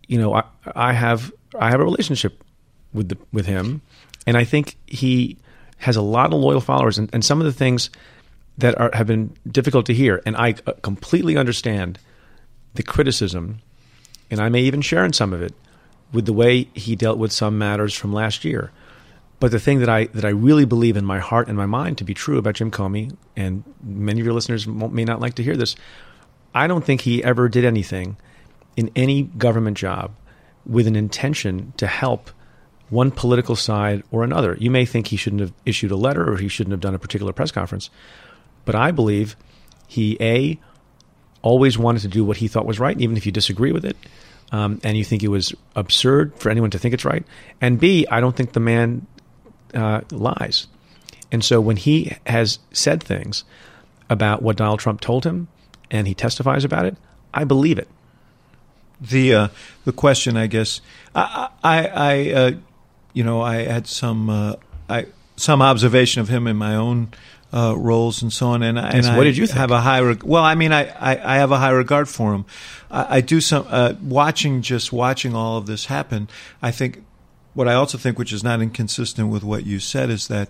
you 0.09 0.19
know 0.19 0.33
I 0.33 0.43
I 0.75 0.91
have 0.91 1.31
I 1.57 1.69
have 1.71 1.79
a 1.79 1.83
relationship 1.85 2.43
with 2.93 3.09
the 3.09 3.17
with 3.31 3.45
him, 3.45 3.81
and 4.25 4.37
I 4.37 4.43
think 4.43 4.77
he 4.87 5.37
has 5.77 5.95
a 5.95 6.01
lot 6.01 6.33
of 6.33 6.39
loyal 6.39 6.61
followers, 6.61 6.97
and, 6.97 7.09
and 7.13 7.23
some 7.23 7.39
of 7.39 7.45
the 7.45 7.53
things 7.53 7.89
that 8.57 8.77
are 8.79 8.91
have 8.93 9.07
been 9.07 9.35
difficult 9.49 9.85
to 9.87 9.93
hear, 9.93 10.21
and 10.25 10.35
I 10.35 10.55
uh, 10.67 10.73
completely 10.81 11.37
understand 11.37 11.99
the 12.73 12.83
criticism, 12.83 13.59
and 14.29 14.39
I 14.39 14.49
may 14.49 14.61
even 14.61 14.81
share 14.81 15.05
in 15.05 15.13
some 15.13 15.33
of 15.33 15.41
it 15.41 15.53
with 16.11 16.25
the 16.25 16.33
way 16.33 16.63
he 16.73 16.95
dealt 16.95 17.17
with 17.17 17.31
some 17.31 17.57
matters 17.57 17.93
from 17.93 18.13
last 18.13 18.43
year. 18.43 18.71
But 19.39 19.51
the 19.51 19.59
thing 19.59 19.79
that 19.79 19.89
I 19.89 20.05
that 20.07 20.25
I 20.25 20.29
really 20.29 20.65
believe 20.65 20.97
in 20.97 21.05
my 21.05 21.19
heart 21.19 21.47
and 21.47 21.55
my 21.55 21.65
mind 21.65 21.97
to 21.99 22.03
be 22.03 22.13
true 22.13 22.37
about 22.37 22.55
Jim 22.55 22.71
Comey, 22.71 23.15
and 23.35 23.63
many 23.81 24.19
of 24.19 24.25
your 24.25 24.33
listeners 24.33 24.67
may 24.67 25.05
not 25.05 25.21
like 25.21 25.35
to 25.35 25.43
hear 25.43 25.55
this, 25.55 25.75
I 26.53 26.67
don't 26.67 26.83
think 26.83 27.01
he 27.01 27.23
ever 27.23 27.47
did 27.47 27.63
anything 27.63 28.17
in 28.75 28.91
any 28.95 29.23
government 29.23 29.77
job 29.77 30.11
with 30.65 30.87
an 30.87 30.95
intention 30.95 31.73
to 31.77 31.87
help 31.87 32.31
one 32.89 33.11
political 33.11 33.55
side 33.55 34.03
or 34.11 34.23
another. 34.23 34.57
You 34.59 34.71
may 34.71 34.85
think 34.85 35.07
he 35.07 35.17
shouldn't 35.17 35.41
have 35.41 35.53
issued 35.65 35.91
a 35.91 35.95
letter 35.95 36.27
or 36.29 36.37
he 36.37 36.47
shouldn't 36.47 36.71
have 36.71 36.79
done 36.79 36.95
a 36.95 36.99
particular 36.99 37.33
press 37.33 37.51
conference, 37.51 37.89
but 38.65 38.75
I 38.75 38.91
believe 38.91 39.35
he 39.87 40.17
a 40.19 40.59
always 41.41 41.77
wanted 41.77 42.01
to 42.01 42.07
do 42.07 42.25
what 42.25 42.37
he 42.37 42.47
thought 42.47 42.65
was 42.65 42.79
right, 42.79 42.99
even 42.99 43.15
if 43.15 43.25
you 43.25 43.31
disagree 43.31 43.71
with 43.71 43.85
it, 43.85 43.95
um, 44.51 44.79
and 44.83 44.97
you 44.97 45.03
think 45.03 45.23
it 45.23 45.29
was 45.29 45.53
absurd 45.75 46.35
for 46.35 46.49
anyone 46.49 46.69
to 46.71 46.79
think 46.79 46.93
it's 46.93 47.05
right. 47.05 47.25
And 47.61 47.79
B, 47.79 48.05
I 48.11 48.19
don't 48.19 48.35
think 48.35 48.53
the 48.53 48.59
man 48.59 49.07
uh, 49.73 50.01
lies. 50.11 50.67
And 51.31 51.43
so 51.43 51.61
when 51.61 51.77
he 51.77 52.17
has 52.25 52.59
said 52.71 53.01
things 53.01 53.43
about 54.09 54.41
what 54.41 54.57
Donald 54.57 54.79
Trump 54.79 54.99
told 54.99 55.25
him, 55.25 55.47
and 55.91 56.07
he 56.07 56.13
testifies 56.13 56.65
about 56.65 56.85
it, 56.85 56.97
I 57.33 57.43
believe 57.43 57.77
it. 57.77 57.87
the 59.01 59.33
uh, 59.33 59.47
the 59.85 59.91
question, 59.91 60.37
I 60.37 60.47
guess, 60.47 60.81
I, 61.15 61.49
I, 61.63 61.87
I 61.87 62.31
uh, 62.31 62.51
you 63.13 63.23
know, 63.23 63.41
I 63.41 63.63
had 63.63 63.87
some 63.87 64.29
uh, 64.29 64.53
I 64.89 65.07
some 65.35 65.61
observation 65.61 66.21
of 66.21 66.27
him 66.29 66.47
in 66.47 66.57
my 66.57 66.75
own 66.75 67.09
uh, 67.53 67.73
roles 67.77 68.21
and 68.21 68.31
so 68.31 68.47
on, 68.49 68.61
and, 68.61 68.77
I- 68.79 68.89
and 68.89 69.03
Yes, 69.05 69.17
what 69.17 69.23
did 69.23 69.37
you 69.37 69.47
think? 69.47 69.57
have 69.57 69.71
a 69.71 69.81
high 69.81 70.01
reg- 70.01 70.23
well, 70.23 70.43
I 70.43 70.53
mean, 70.55 70.71
I, 70.71 70.83
I, 70.89 71.35
I 71.35 71.37
have 71.37 71.51
a 71.51 71.57
high 71.57 71.71
regard 71.71 72.07
for 72.09 72.33
him. 72.35 72.45
I, 72.91 73.17
I 73.17 73.21
do 73.21 73.41
some 73.41 73.65
uh, 73.69 73.93
watching, 74.03 74.61
just 74.61 74.91
watching 74.93 75.33
all 75.33 75.57
of 75.57 75.65
this 75.65 75.85
happen. 75.85 76.27
I 76.61 76.71
think 76.71 77.03
what 77.55 77.67
I 77.67 77.73
also 77.73 77.97
think, 77.97 78.19
which 78.19 78.31
is 78.33 78.43
not 78.43 78.61
inconsistent 78.61 79.29
with 79.29 79.43
what 79.43 79.65
you 79.65 79.79
said, 79.79 80.09
is 80.11 80.27
that 80.27 80.49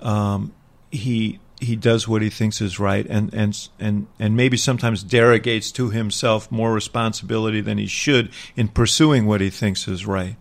um, 0.00 0.52
he 0.90 1.40
he 1.60 1.76
does 1.76 2.08
what 2.08 2.22
he 2.22 2.30
thinks 2.30 2.60
is 2.62 2.78
right, 2.80 3.04
and 3.06 3.34
and 3.34 3.68
and 3.78 4.06
and 4.18 4.34
maybe 4.34 4.56
sometimes 4.56 5.04
derogates 5.04 5.70
to 5.74 5.90
himself 5.90 6.50
more 6.50 6.72
responsibility 6.72 7.60
than 7.60 7.76
he 7.76 7.86
should 7.86 8.30
in 8.56 8.68
pursuing 8.68 9.26
what 9.26 9.40
he 9.42 9.50
thinks 9.50 9.86
is 9.86 10.06
right. 10.06 10.36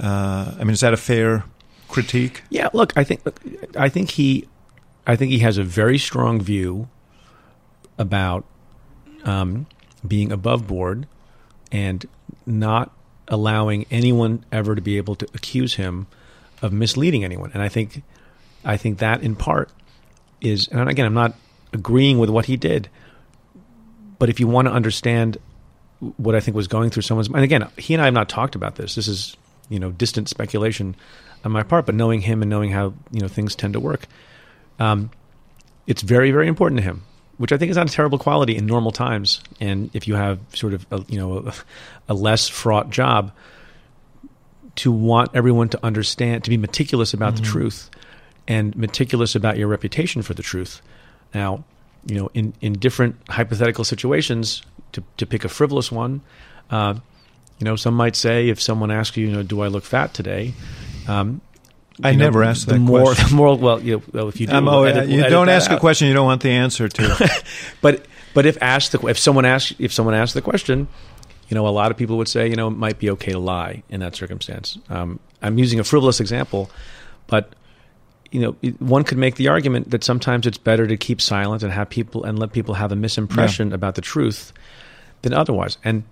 Uh, 0.00 0.54
I 0.58 0.64
mean, 0.64 0.70
is 0.70 0.80
that 0.80 0.92
a 0.92 0.96
fair 0.96 1.44
critique? 1.88 2.42
Yeah, 2.50 2.68
look, 2.72 2.92
I 2.96 3.04
think 3.04 3.20
I 3.76 3.88
think 3.88 4.10
he 4.10 4.48
I 5.06 5.16
think 5.16 5.30
he 5.30 5.40
has 5.40 5.58
a 5.58 5.64
very 5.64 5.98
strong 5.98 6.40
view 6.40 6.88
about 7.98 8.44
um, 9.24 9.66
being 10.06 10.32
above 10.32 10.66
board 10.66 11.06
and 11.70 12.06
not 12.46 12.90
allowing 13.28 13.86
anyone 13.90 14.44
ever 14.50 14.74
to 14.74 14.80
be 14.80 14.96
able 14.96 15.14
to 15.16 15.26
accuse 15.34 15.74
him 15.74 16.06
of 16.60 16.72
misleading 16.72 17.24
anyone. 17.24 17.50
And 17.54 17.62
I 17.62 17.68
think 17.68 18.02
I 18.64 18.76
think 18.76 18.98
that 18.98 19.22
in 19.22 19.36
part 19.36 19.70
is 20.40 20.68
and 20.68 20.88
again 20.88 21.06
I'm 21.06 21.14
not 21.14 21.34
agreeing 21.72 22.18
with 22.18 22.30
what 22.30 22.46
he 22.46 22.56
did, 22.56 22.88
but 24.18 24.28
if 24.28 24.40
you 24.40 24.46
want 24.46 24.68
to 24.68 24.72
understand 24.72 25.38
what 26.16 26.34
I 26.34 26.40
think 26.40 26.56
was 26.56 26.68
going 26.68 26.90
through 26.90 27.02
someone's 27.02 27.30
mind 27.30 27.44
again, 27.44 27.68
he 27.76 27.94
and 27.94 28.02
I 28.02 28.06
have 28.06 28.14
not 28.14 28.28
talked 28.28 28.54
about 28.54 28.74
this. 28.74 28.96
This 28.96 29.06
is, 29.06 29.36
you 29.72 29.80
know, 29.80 29.90
distant 29.90 30.28
speculation 30.28 30.94
on 31.44 31.52
my 31.52 31.62
part, 31.62 31.86
but 31.86 31.94
knowing 31.94 32.20
him 32.20 32.42
and 32.42 32.50
knowing 32.50 32.70
how, 32.70 32.92
you 33.10 33.20
know, 33.20 33.28
things 33.28 33.56
tend 33.56 33.72
to 33.72 33.80
work. 33.80 34.06
Um, 34.78 35.10
it's 35.86 36.02
very, 36.02 36.30
very 36.30 36.46
important 36.46 36.78
to 36.80 36.84
him, 36.84 37.02
which 37.38 37.52
I 37.52 37.56
think 37.56 37.70
is 37.70 37.76
not 37.76 37.88
a 37.88 37.92
terrible 37.92 38.18
quality 38.18 38.56
in 38.56 38.66
normal 38.66 38.92
times. 38.92 39.40
And 39.60 39.90
if 39.94 40.06
you 40.06 40.14
have 40.14 40.38
sort 40.52 40.74
of, 40.74 40.86
a, 40.90 41.02
you 41.08 41.18
know, 41.18 41.38
a, 41.38 41.54
a 42.08 42.14
less 42.14 42.48
fraught 42.48 42.90
job, 42.90 43.32
to 44.74 44.92
want 44.92 45.30
everyone 45.34 45.68
to 45.68 45.78
understand, 45.84 46.44
to 46.44 46.50
be 46.50 46.56
meticulous 46.56 47.12
about 47.12 47.36
the 47.36 47.42
truth, 47.42 47.90
and 48.48 48.74
meticulous 48.76 49.34
about 49.34 49.58
your 49.58 49.68
reputation 49.68 50.22
for 50.22 50.34
the 50.34 50.42
truth. 50.42 50.80
Now, 51.34 51.64
you 52.06 52.16
know, 52.16 52.30
in, 52.34 52.54
in 52.60 52.74
different 52.74 53.16
hypothetical 53.28 53.84
situations, 53.84 54.62
to, 54.92 55.02
to 55.16 55.26
pick 55.26 55.44
a 55.44 55.48
frivolous 55.48 55.92
one, 55.92 56.22
uh, 56.70 56.94
you 57.62 57.64
know, 57.64 57.76
some 57.76 57.94
might 57.94 58.16
say 58.16 58.48
if 58.48 58.60
someone 58.60 58.90
asks 58.90 59.16
you, 59.16 59.28
you 59.28 59.32
know, 59.32 59.44
do 59.44 59.60
I 59.60 59.68
look 59.68 59.84
fat 59.84 60.12
today? 60.12 60.52
Um, 61.06 61.40
I 62.02 62.10
know, 62.10 62.24
never 62.24 62.42
asked 62.42 62.66
the 62.66 62.72
that 62.72 62.80
more, 62.80 63.04
question. 63.04 63.26
The 63.28 63.34
more, 63.36 63.56
well, 63.56 63.80
you 63.80 63.98
know, 63.98 64.02
well, 64.12 64.28
if 64.28 64.40
you 64.40 64.48
do, 64.48 64.52
Um, 64.52 64.64
we'll 64.64 64.74
oh, 64.74 64.82
edit- 64.82 64.96
yeah, 64.96 65.00
we'll 65.02 65.10
you 65.12 65.20
edit 65.20 65.30
don't 65.30 65.48
ask 65.48 65.70
a 65.70 65.74
out. 65.74 65.80
question 65.80 66.08
you 66.08 66.14
don't 66.14 66.26
want 66.26 66.42
the 66.42 66.50
answer 66.50 66.88
to. 66.88 67.30
But 67.80 68.04
but 68.34 68.46
if 68.46 68.60
asked 68.60 68.90
the 68.90 69.06
if 69.06 69.16
someone 69.16 69.44
asks 69.44 69.76
if 69.78 69.92
someone 69.92 70.12
asks 70.16 70.34
the 70.34 70.42
question, 70.42 70.88
you 71.48 71.54
know, 71.54 71.68
a 71.68 71.70
lot 71.70 71.92
of 71.92 71.96
people 71.96 72.16
would 72.16 72.26
say, 72.26 72.48
you 72.48 72.56
know, 72.56 72.66
it 72.66 72.70
might 72.76 72.98
be 72.98 73.10
okay 73.10 73.30
to 73.30 73.38
lie 73.38 73.84
in 73.88 74.00
that 74.00 74.16
circumstance. 74.16 74.76
Um, 74.88 75.20
I'm 75.40 75.56
using 75.56 75.78
a 75.78 75.84
frivolous 75.84 76.18
example, 76.18 76.68
but 77.28 77.54
you 78.32 78.40
know, 78.40 78.52
one 78.80 79.04
could 79.04 79.18
make 79.18 79.36
the 79.36 79.46
argument 79.46 79.90
that 79.92 80.02
sometimes 80.02 80.48
it's 80.48 80.58
better 80.58 80.88
to 80.88 80.96
keep 80.96 81.20
silent 81.20 81.62
and 81.62 81.70
have 81.72 81.88
people 81.90 82.24
and 82.24 82.40
let 82.40 82.52
people 82.52 82.74
have 82.74 82.90
a 82.90 82.96
misimpression 82.96 83.72
about 83.72 83.94
the 83.94 84.00
truth 84.00 84.52
than 85.20 85.32
otherwise. 85.32 85.78
And 85.84 86.02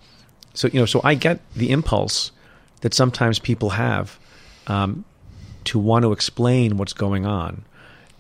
so 0.55 0.69
you 0.69 0.81
know, 0.81 0.87
so 0.87 1.01
I 1.05 1.15
get 1.15 1.41
the 1.55 1.71
impulse 1.71 2.33
that 2.81 2.95
sometimes 2.95 3.39
people 3.39 3.71
have 3.71 4.19
um, 4.67 5.05
to 5.65 5.79
want 5.79 6.03
to 6.05 6.13
explain 6.13 6.77
what's 6.77 6.93
going 6.93 7.27
on 7.27 7.65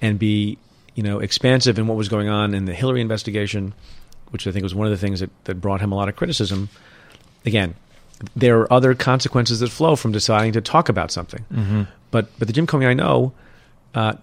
and 0.01 0.19
be 0.19 0.59
you 0.95 1.03
know 1.03 1.19
expansive 1.21 1.79
in 1.79 1.87
what 1.87 1.97
was 1.97 2.09
going 2.09 2.29
on 2.29 2.55
in 2.55 2.65
the 2.67 2.75
Hillary 2.75 3.01
investigation, 3.01 3.73
which 4.31 4.47
I 4.47 4.53
think 4.53 4.63
was 4.63 4.75
one 4.75 4.87
of 4.87 4.91
the 4.93 4.99
things 4.99 5.21
that, 5.21 5.31
that 5.45 5.61
brought 5.61 5.81
him 5.81 5.93
a 5.93 5.95
lot 5.97 6.09
of 6.09 6.17
criticism. 6.17 6.69
Again, 7.47 7.75
there 8.37 8.59
are 8.61 8.73
other 8.73 8.95
consequences 8.95 9.61
that 9.61 9.71
flow 9.71 9.97
from 9.97 10.13
deciding 10.13 10.53
to 10.53 10.61
talk 10.61 10.89
about 10.89 11.11
something. 11.11 11.45
Mm-hmm. 11.53 11.83
But 12.11 12.29
but 12.39 12.49
the 12.49 12.53
Jim 12.53 12.67
Comey 12.67 12.87
I 12.87 12.95
know 12.95 13.33
uh, 13.95 14.15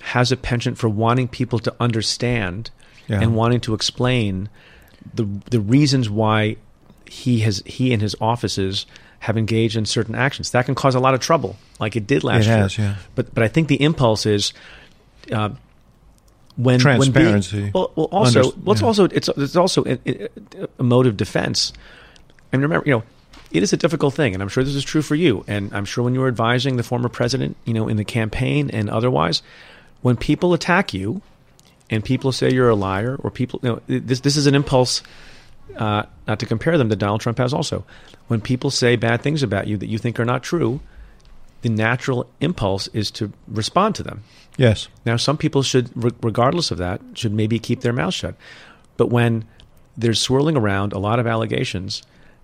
has 0.00 0.32
a 0.32 0.36
penchant 0.36 0.76
for 0.78 0.88
wanting 0.88 1.28
people 1.28 1.58
to 1.60 1.74
understand 1.80 2.70
Yeah. 3.06 3.20
and 3.22 3.34
wanting 3.36 3.60
to 3.60 3.74
explain 3.74 4.48
the 5.14 5.24
the 5.50 5.60
reasons 5.60 6.08
why 6.10 6.56
he 7.06 7.40
has 7.40 7.62
he 7.66 7.92
and 7.92 8.00
his 8.02 8.14
offices 8.20 8.86
have 9.20 9.36
engaged 9.38 9.76
in 9.76 9.86
certain 9.86 10.14
actions. 10.14 10.50
That 10.50 10.66
can 10.66 10.74
cause 10.74 10.94
a 10.94 11.00
lot 11.00 11.14
of 11.14 11.20
trouble, 11.20 11.56
like 11.80 11.96
it 11.96 12.06
did 12.06 12.24
last 12.24 12.42
It 12.46 12.50
has, 12.50 12.78
year. 12.78 12.86
yeah. 12.88 12.96
But 13.14 13.34
but 13.34 13.42
I 13.42 13.48
think 13.48 13.68
the 13.68 13.82
impulse 13.82 14.26
is 14.26 14.52
uh, 15.32 15.50
when 16.56 16.78
Transparency. 16.78 17.56
When 17.56 17.62
being, 17.64 17.72
well, 17.74 17.92
well, 17.96 18.06
also 18.12 18.42
Underst- 18.42 18.56
well, 18.62 18.72
it's 18.72 18.80
yeah. 18.80 18.86
also 18.86 19.04
it's 19.04 19.28
it's 19.28 19.56
also 19.56 19.84
a, 19.84 19.98
a- 20.06 20.28
a 20.78 20.82
mode 20.82 21.06
of 21.06 21.16
defense. 21.16 21.72
And 22.52 22.62
remember, 22.62 22.86
you 22.86 22.92
know, 22.94 23.02
it 23.50 23.62
is 23.62 23.72
a 23.72 23.76
difficult 23.76 24.14
thing, 24.14 24.34
and 24.34 24.42
I'm 24.42 24.48
sure 24.48 24.62
this 24.62 24.74
is 24.76 24.84
true 24.84 25.02
for 25.02 25.14
you. 25.16 25.44
And 25.48 25.72
I'm 25.74 25.84
sure 25.84 26.04
when 26.04 26.14
you 26.14 26.20
were 26.20 26.28
advising 26.28 26.76
the 26.76 26.82
former 26.84 27.08
president, 27.08 27.56
you 27.64 27.74
know, 27.74 27.88
in 27.88 27.96
the 27.96 28.04
campaign 28.04 28.70
and 28.70 28.88
otherwise, 28.88 29.42
when 30.02 30.16
people 30.16 30.54
attack 30.54 30.94
you, 30.94 31.20
and 31.90 32.04
people 32.04 32.30
say 32.32 32.52
you're 32.52 32.68
a 32.68 32.74
liar, 32.76 33.16
or 33.20 33.30
people, 33.30 33.58
you 33.62 33.68
know, 33.70 33.80
this 33.88 34.20
this 34.20 34.36
is 34.36 34.46
an 34.46 34.54
impulse. 34.54 35.02
Uh, 35.76 36.04
not 36.28 36.38
to 36.38 36.46
compare 36.46 36.78
them 36.78 36.88
that 36.88 36.96
Donald 36.96 37.20
Trump 37.20 37.38
has 37.38 37.52
also. 37.52 37.84
When 38.28 38.40
people 38.40 38.70
say 38.70 38.96
bad 38.96 39.22
things 39.22 39.42
about 39.42 39.66
you 39.66 39.76
that 39.78 39.88
you 39.88 39.98
think 39.98 40.20
are 40.20 40.24
not 40.24 40.42
true, 40.42 40.80
the 41.62 41.68
natural 41.68 42.28
impulse 42.40 42.86
is 42.88 43.10
to 43.12 43.32
respond 43.48 43.94
to 43.96 44.02
them. 44.02 44.22
yes. 44.56 44.88
Now, 45.04 45.16
some 45.16 45.36
people 45.36 45.62
should, 45.62 45.90
re- 45.96 46.12
regardless 46.22 46.70
of 46.70 46.78
that, 46.78 47.00
should 47.14 47.32
maybe 47.32 47.58
keep 47.58 47.80
their 47.80 47.92
mouth 47.92 48.14
shut. 48.14 48.34
But 48.96 49.08
when 49.08 49.46
there's 49.96 50.20
swirling 50.20 50.56
around 50.56 50.92
a 50.92 50.98
lot 50.98 51.18
of 51.18 51.26
allegations 51.26 52.02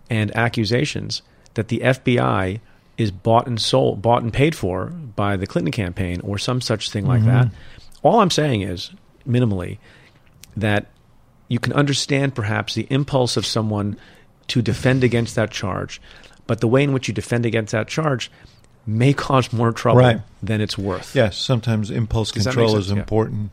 and 0.09 0.35
accusations 0.37 1.23
that 1.55 1.69
the 1.69 1.79
FBI 1.81 2.61
is 2.97 3.11
bought 3.11 3.47
and 3.47 3.61
sold, 3.61 4.03
bought 4.03 4.23
and 4.23 4.33
paid 4.33 4.55
for 4.57 4.87
by 4.87 5.37
the 5.37 5.47
Clinton 5.47 5.73
campaign 5.73 6.21
or 6.23 6.39
some 6.39 6.61
such 6.61 6.91
thing 6.91 7.07
like 7.07 7.25
that, 7.25 7.49
all 8.03 8.21
I'm 8.21 8.31
saying 8.31 8.63
is, 8.63 8.91
minimally, 9.29 9.79
that 10.57 10.87
you 11.51 11.59
can 11.59 11.73
understand 11.75 12.35
perhaps 12.35 12.75
the 12.75 12.87
impulse 12.89 13.37
of 13.37 13.45
someone 13.45 13.99
to 14.47 14.63
defend 14.63 15.05
against 15.05 15.35
that 15.35 15.51
charge. 15.51 16.01
But 16.47 16.61
the 16.61 16.69
way 16.69 16.83
in 16.83 16.93
which 16.93 17.09
you 17.09 17.13
defend 17.13 17.45
against 17.45 17.73
that 17.73 17.89
charge 17.89 18.31
may 18.87 19.13
cause 19.13 19.53
more 19.53 19.73
trouble 19.73 20.01
Right. 20.01 20.21
than 20.43 20.61
it's 20.61 20.79
worth. 20.79 21.15
Yes, 21.15 21.37
sometimes 21.37 21.91
impulse 21.91 22.31
Does 22.33 22.45
control 22.45 22.77
is 22.77 22.89
Yeah. 22.91 22.97
important. 22.97 23.51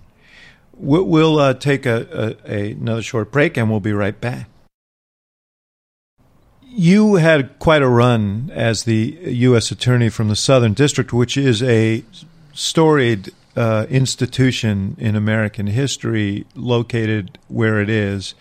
We'll, 0.75 1.03
we'll 1.03 1.39
uh, 1.39 1.55
take 1.55 1.85
a, 1.87 2.37
a, 2.45 2.53
a, 2.55 2.71
another 2.73 3.01
short 3.01 3.31
break 3.31 3.57
and 3.57 3.69
we'll 3.69 3.79
be 3.79 3.93
right 3.93 4.19
back. 4.21 4.47
You 6.69 7.15
had 7.15 7.57
quite 7.57 7.81
a 7.81 7.87
run 7.87 8.51
as 8.53 8.83
the 8.83 9.17
U.S. 9.23 9.71
Attorney 9.71 10.09
from 10.09 10.27
the 10.27 10.35
Southern 10.35 10.73
District, 10.73 11.11
which 11.11 11.35
is 11.35 11.63
a 11.63 12.03
storied 12.53 13.31
uh, 13.57 13.87
institution 13.89 14.95
in 14.99 15.15
American 15.15 15.65
history, 15.67 16.45
located 16.55 17.39
where 17.47 17.81
it 17.81 17.89
is 17.89 18.35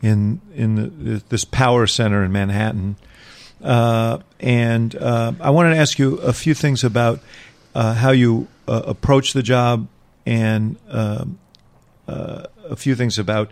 in 0.00 0.40
in 0.54 0.74
the, 0.76 1.22
this 1.28 1.44
power 1.44 1.86
center 1.86 2.24
in 2.24 2.32
Manhattan. 2.32 2.96
Uh, 3.62 4.18
and 4.40 4.96
uh, 4.96 5.32
I 5.40 5.50
wanted 5.50 5.74
to 5.74 5.76
ask 5.76 5.98
you 5.98 6.16
a 6.16 6.32
few 6.32 6.54
things 6.54 6.82
about 6.82 7.20
uh, 7.74 7.94
how 7.94 8.10
you 8.10 8.48
uh, 8.66 8.82
approach 8.86 9.34
the 9.34 9.42
job 9.42 9.86
and 10.26 10.76
um, 10.88 11.38
uh, 12.08 12.44
a 12.68 12.76
few 12.76 12.96
things 12.96 13.18
about 13.18 13.50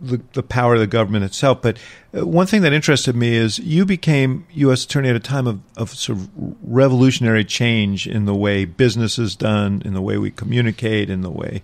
the, 0.00 0.20
the 0.32 0.42
power 0.42 0.74
of 0.74 0.80
the 0.80 0.86
government 0.86 1.24
itself. 1.24 1.62
But 1.62 1.78
uh, 2.16 2.26
one 2.26 2.46
thing 2.46 2.62
that 2.62 2.72
interested 2.72 3.16
me 3.16 3.34
is 3.34 3.58
you 3.58 3.84
became 3.84 4.46
U.S. 4.52 4.84
Attorney 4.84 5.08
at 5.08 5.16
a 5.16 5.20
time 5.20 5.46
of, 5.46 5.60
of 5.76 5.90
sort 5.90 6.18
of 6.18 6.28
revolutionary 6.62 7.44
change 7.44 8.06
in 8.06 8.24
the 8.24 8.34
way 8.34 8.64
business 8.64 9.18
is 9.18 9.36
done, 9.36 9.82
in 9.84 9.94
the 9.94 10.02
way 10.02 10.18
we 10.18 10.30
communicate, 10.30 11.10
in 11.10 11.22
the 11.22 11.30
way 11.30 11.62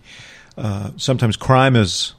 uh, 0.57 0.91
sometimes 0.97 1.37
crime 1.37 1.77
is 1.77 2.15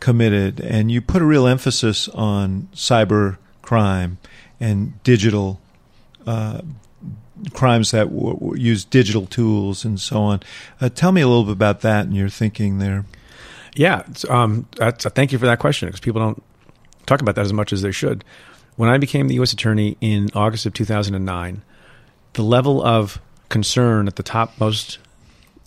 committed. 0.00 0.60
And 0.60 0.90
you 0.90 1.00
put 1.00 1.22
a 1.22 1.24
real 1.24 1.46
emphasis 1.46 2.08
on 2.10 2.68
cyber 2.74 3.38
crime 3.62 4.18
and 4.60 5.02
digital 5.02 5.60
uh, 6.26 6.60
crimes 7.52 7.90
that 7.90 8.08
w- 8.08 8.34
w- 8.34 8.62
use 8.62 8.84
digital 8.84 9.26
tools 9.26 9.84
and 9.84 10.00
so 10.00 10.18
on. 10.18 10.40
Uh, 10.80 10.88
tell 10.88 11.12
me 11.12 11.20
a 11.20 11.28
little 11.28 11.44
bit 11.44 11.52
about 11.52 11.80
that 11.82 12.06
and 12.06 12.16
your 12.16 12.28
thinking 12.28 12.78
there. 12.78 13.04
Yeah, 13.76 14.04
um, 14.28 14.66
that's, 14.76 15.04
thank 15.04 15.32
you 15.32 15.38
for 15.38 15.46
that 15.46 15.58
question 15.58 15.88
because 15.88 16.00
people 16.00 16.20
don't 16.20 16.42
talk 17.04 17.20
about 17.20 17.34
that 17.34 17.44
as 17.44 17.52
much 17.52 17.72
as 17.72 17.82
they 17.82 17.92
should. 17.92 18.24
When 18.76 18.88
I 18.88 18.98
became 18.98 19.28
the 19.28 19.34
U.S. 19.36 19.52
Attorney 19.52 19.96
in 20.00 20.28
August 20.34 20.66
of 20.66 20.74
2009, 20.74 21.62
the 22.32 22.42
level 22.42 22.82
of 22.82 23.20
concern 23.48 24.06
at 24.06 24.16
the 24.16 24.22
topmost 24.22 24.98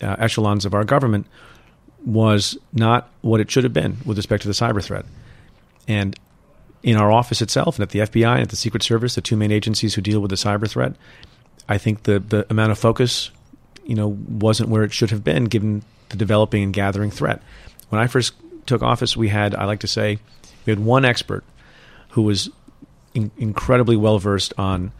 uh, 0.02 0.16
echelons 0.18 0.64
of 0.64 0.74
our 0.74 0.84
government 0.84 1.26
was 2.04 2.58
not 2.72 3.10
what 3.22 3.40
it 3.40 3.50
should 3.50 3.64
have 3.64 3.72
been 3.72 3.98
with 4.04 4.16
respect 4.16 4.42
to 4.42 4.48
the 4.48 4.54
cyber 4.54 4.82
threat. 4.82 5.04
And 5.86 6.18
in 6.82 6.96
our 6.96 7.12
office 7.12 7.42
itself, 7.42 7.76
and 7.76 7.82
at 7.82 7.90
the 7.90 8.00
FBI 8.00 8.32
and 8.32 8.42
at 8.42 8.48
the 8.48 8.56
Secret 8.56 8.82
Service, 8.82 9.14
the 9.14 9.20
two 9.20 9.36
main 9.36 9.52
agencies 9.52 9.94
who 9.94 10.02
deal 10.02 10.20
with 10.20 10.30
the 10.30 10.36
cyber 10.36 10.68
threat, 10.68 10.94
I 11.68 11.78
think 11.78 12.04
the, 12.04 12.18
the 12.18 12.46
amount 12.50 12.72
of 12.72 12.78
focus, 12.78 13.30
you 13.84 13.94
know, 13.94 14.08
wasn't 14.28 14.70
where 14.70 14.82
it 14.82 14.92
should 14.92 15.10
have 15.10 15.22
been 15.22 15.44
given 15.44 15.82
the 16.08 16.16
developing 16.16 16.62
and 16.62 16.72
gathering 16.72 17.10
threat. 17.10 17.42
When 17.90 18.00
I 18.00 18.06
first 18.06 18.34
took 18.66 18.82
office, 18.82 19.16
we 19.16 19.28
had, 19.28 19.54
I 19.54 19.64
like 19.64 19.80
to 19.80 19.88
say, 19.88 20.18
we 20.64 20.70
had 20.70 20.78
one 20.78 21.04
expert 21.04 21.44
who 22.10 22.22
was 22.22 22.48
in, 23.14 23.30
incredibly 23.36 23.96
well 23.96 24.18
versed 24.18 24.54
on 24.56 24.92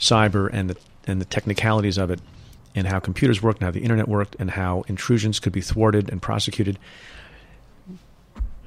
cyber 0.00 0.48
and 0.52 0.70
the 0.70 0.76
and 1.08 1.20
the 1.20 1.24
technicalities 1.24 1.98
of 1.98 2.10
it, 2.10 2.20
and 2.74 2.86
how 2.86 2.98
computers 2.98 3.40
worked, 3.40 3.60
and 3.60 3.66
how 3.66 3.70
the 3.70 3.82
internet 3.82 4.08
worked, 4.08 4.34
and 4.40 4.50
how 4.50 4.84
intrusions 4.88 5.38
could 5.38 5.52
be 5.52 5.60
thwarted 5.60 6.10
and 6.10 6.20
prosecuted. 6.20 6.78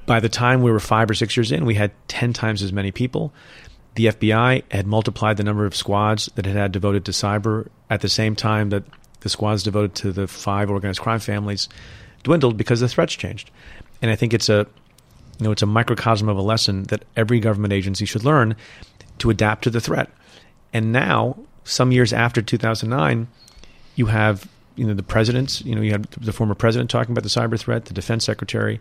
By 0.06 0.20
the 0.20 0.30
time 0.30 0.62
we 0.62 0.70
were 0.70 0.80
five 0.80 1.10
or 1.10 1.14
six 1.14 1.36
years 1.36 1.52
in, 1.52 1.66
we 1.66 1.74
had 1.74 1.92
ten 2.08 2.32
times 2.32 2.62
as 2.62 2.72
many 2.72 2.92
people. 2.92 3.32
The 3.94 4.06
FBI 4.06 4.62
had 4.70 4.86
multiplied 4.86 5.36
the 5.36 5.44
number 5.44 5.66
of 5.66 5.74
squads 5.74 6.26
that 6.34 6.46
it 6.46 6.56
had 6.56 6.72
devoted 6.72 7.04
to 7.06 7.12
cyber 7.12 7.68
at 7.90 8.00
the 8.00 8.08
same 8.08 8.36
time 8.36 8.70
that 8.70 8.84
the 9.20 9.28
squads 9.28 9.62
devoted 9.62 9.94
to 9.96 10.12
the 10.12 10.26
five 10.26 10.70
organized 10.70 11.00
crime 11.00 11.20
families 11.20 11.68
dwindled 12.22 12.56
because 12.56 12.80
the 12.80 12.88
threats 12.88 13.14
changed. 13.14 13.50
And 14.02 14.10
I 14.10 14.16
think 14.16 14.34
it's 14.34 14.48
a 14.48 14.66
you 15.38 15.44
know 15.44 15.52
it's 15.52 15.62
a 15.62 15.66
microcosm 15.66 16.28
of 16.28 16.36
a 16.36 16.42
lesson 16.42 16.84
that 16.84 17.04
every 17.16 17.40
government 17.40 17.72
agency 17.72 18.04
should 18.04 18.24
learn 18.24 18.56
to 19.18 19.30
adapt 19.30 19.64
to 19.64 19.70
the 19.70 19.80
threat. 19.80 20.10
And 20.72 20.92
now, 20.92 21.38
some 21.64 21.92
years 21.92 22.12
after 22.12 22.42
2009, 22.42 23.28
you 23.96 24.06
have 24.06 24.48
you 24.76 24.86
know 24.86 24.94
the 24.94 25.02
presidents, 25.02 25.62
you 25.62 25.74
know 25.74 25.82
you 25.82 25.92
have 25.92 26.08
the 26.10 26.32
former 26.32 26.54
president 26.54 26.90
talking 26.90 27.12
about 27.12 27.22
the 27.22 27.30
cyber 27.30 27.58
threat, 27.58 27.86
the 27.86 27.94
defense 27.94 28.24
secretary, 28.24 28.80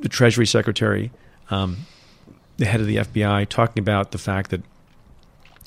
the 0.00 0.08
treasury 0.08 0.46
secretary, 0.46 1.10
um, 1.50 1.78
the 2.56 2.66
head 2.66 2.80
of 2.80 2.86
the 2.86 2.96
FBI 2.96 3.48
talking 3.48 3.80
about 3.80 4.12
the 4.12 4.18
fact 4.18 4.50
that 4.50 4.62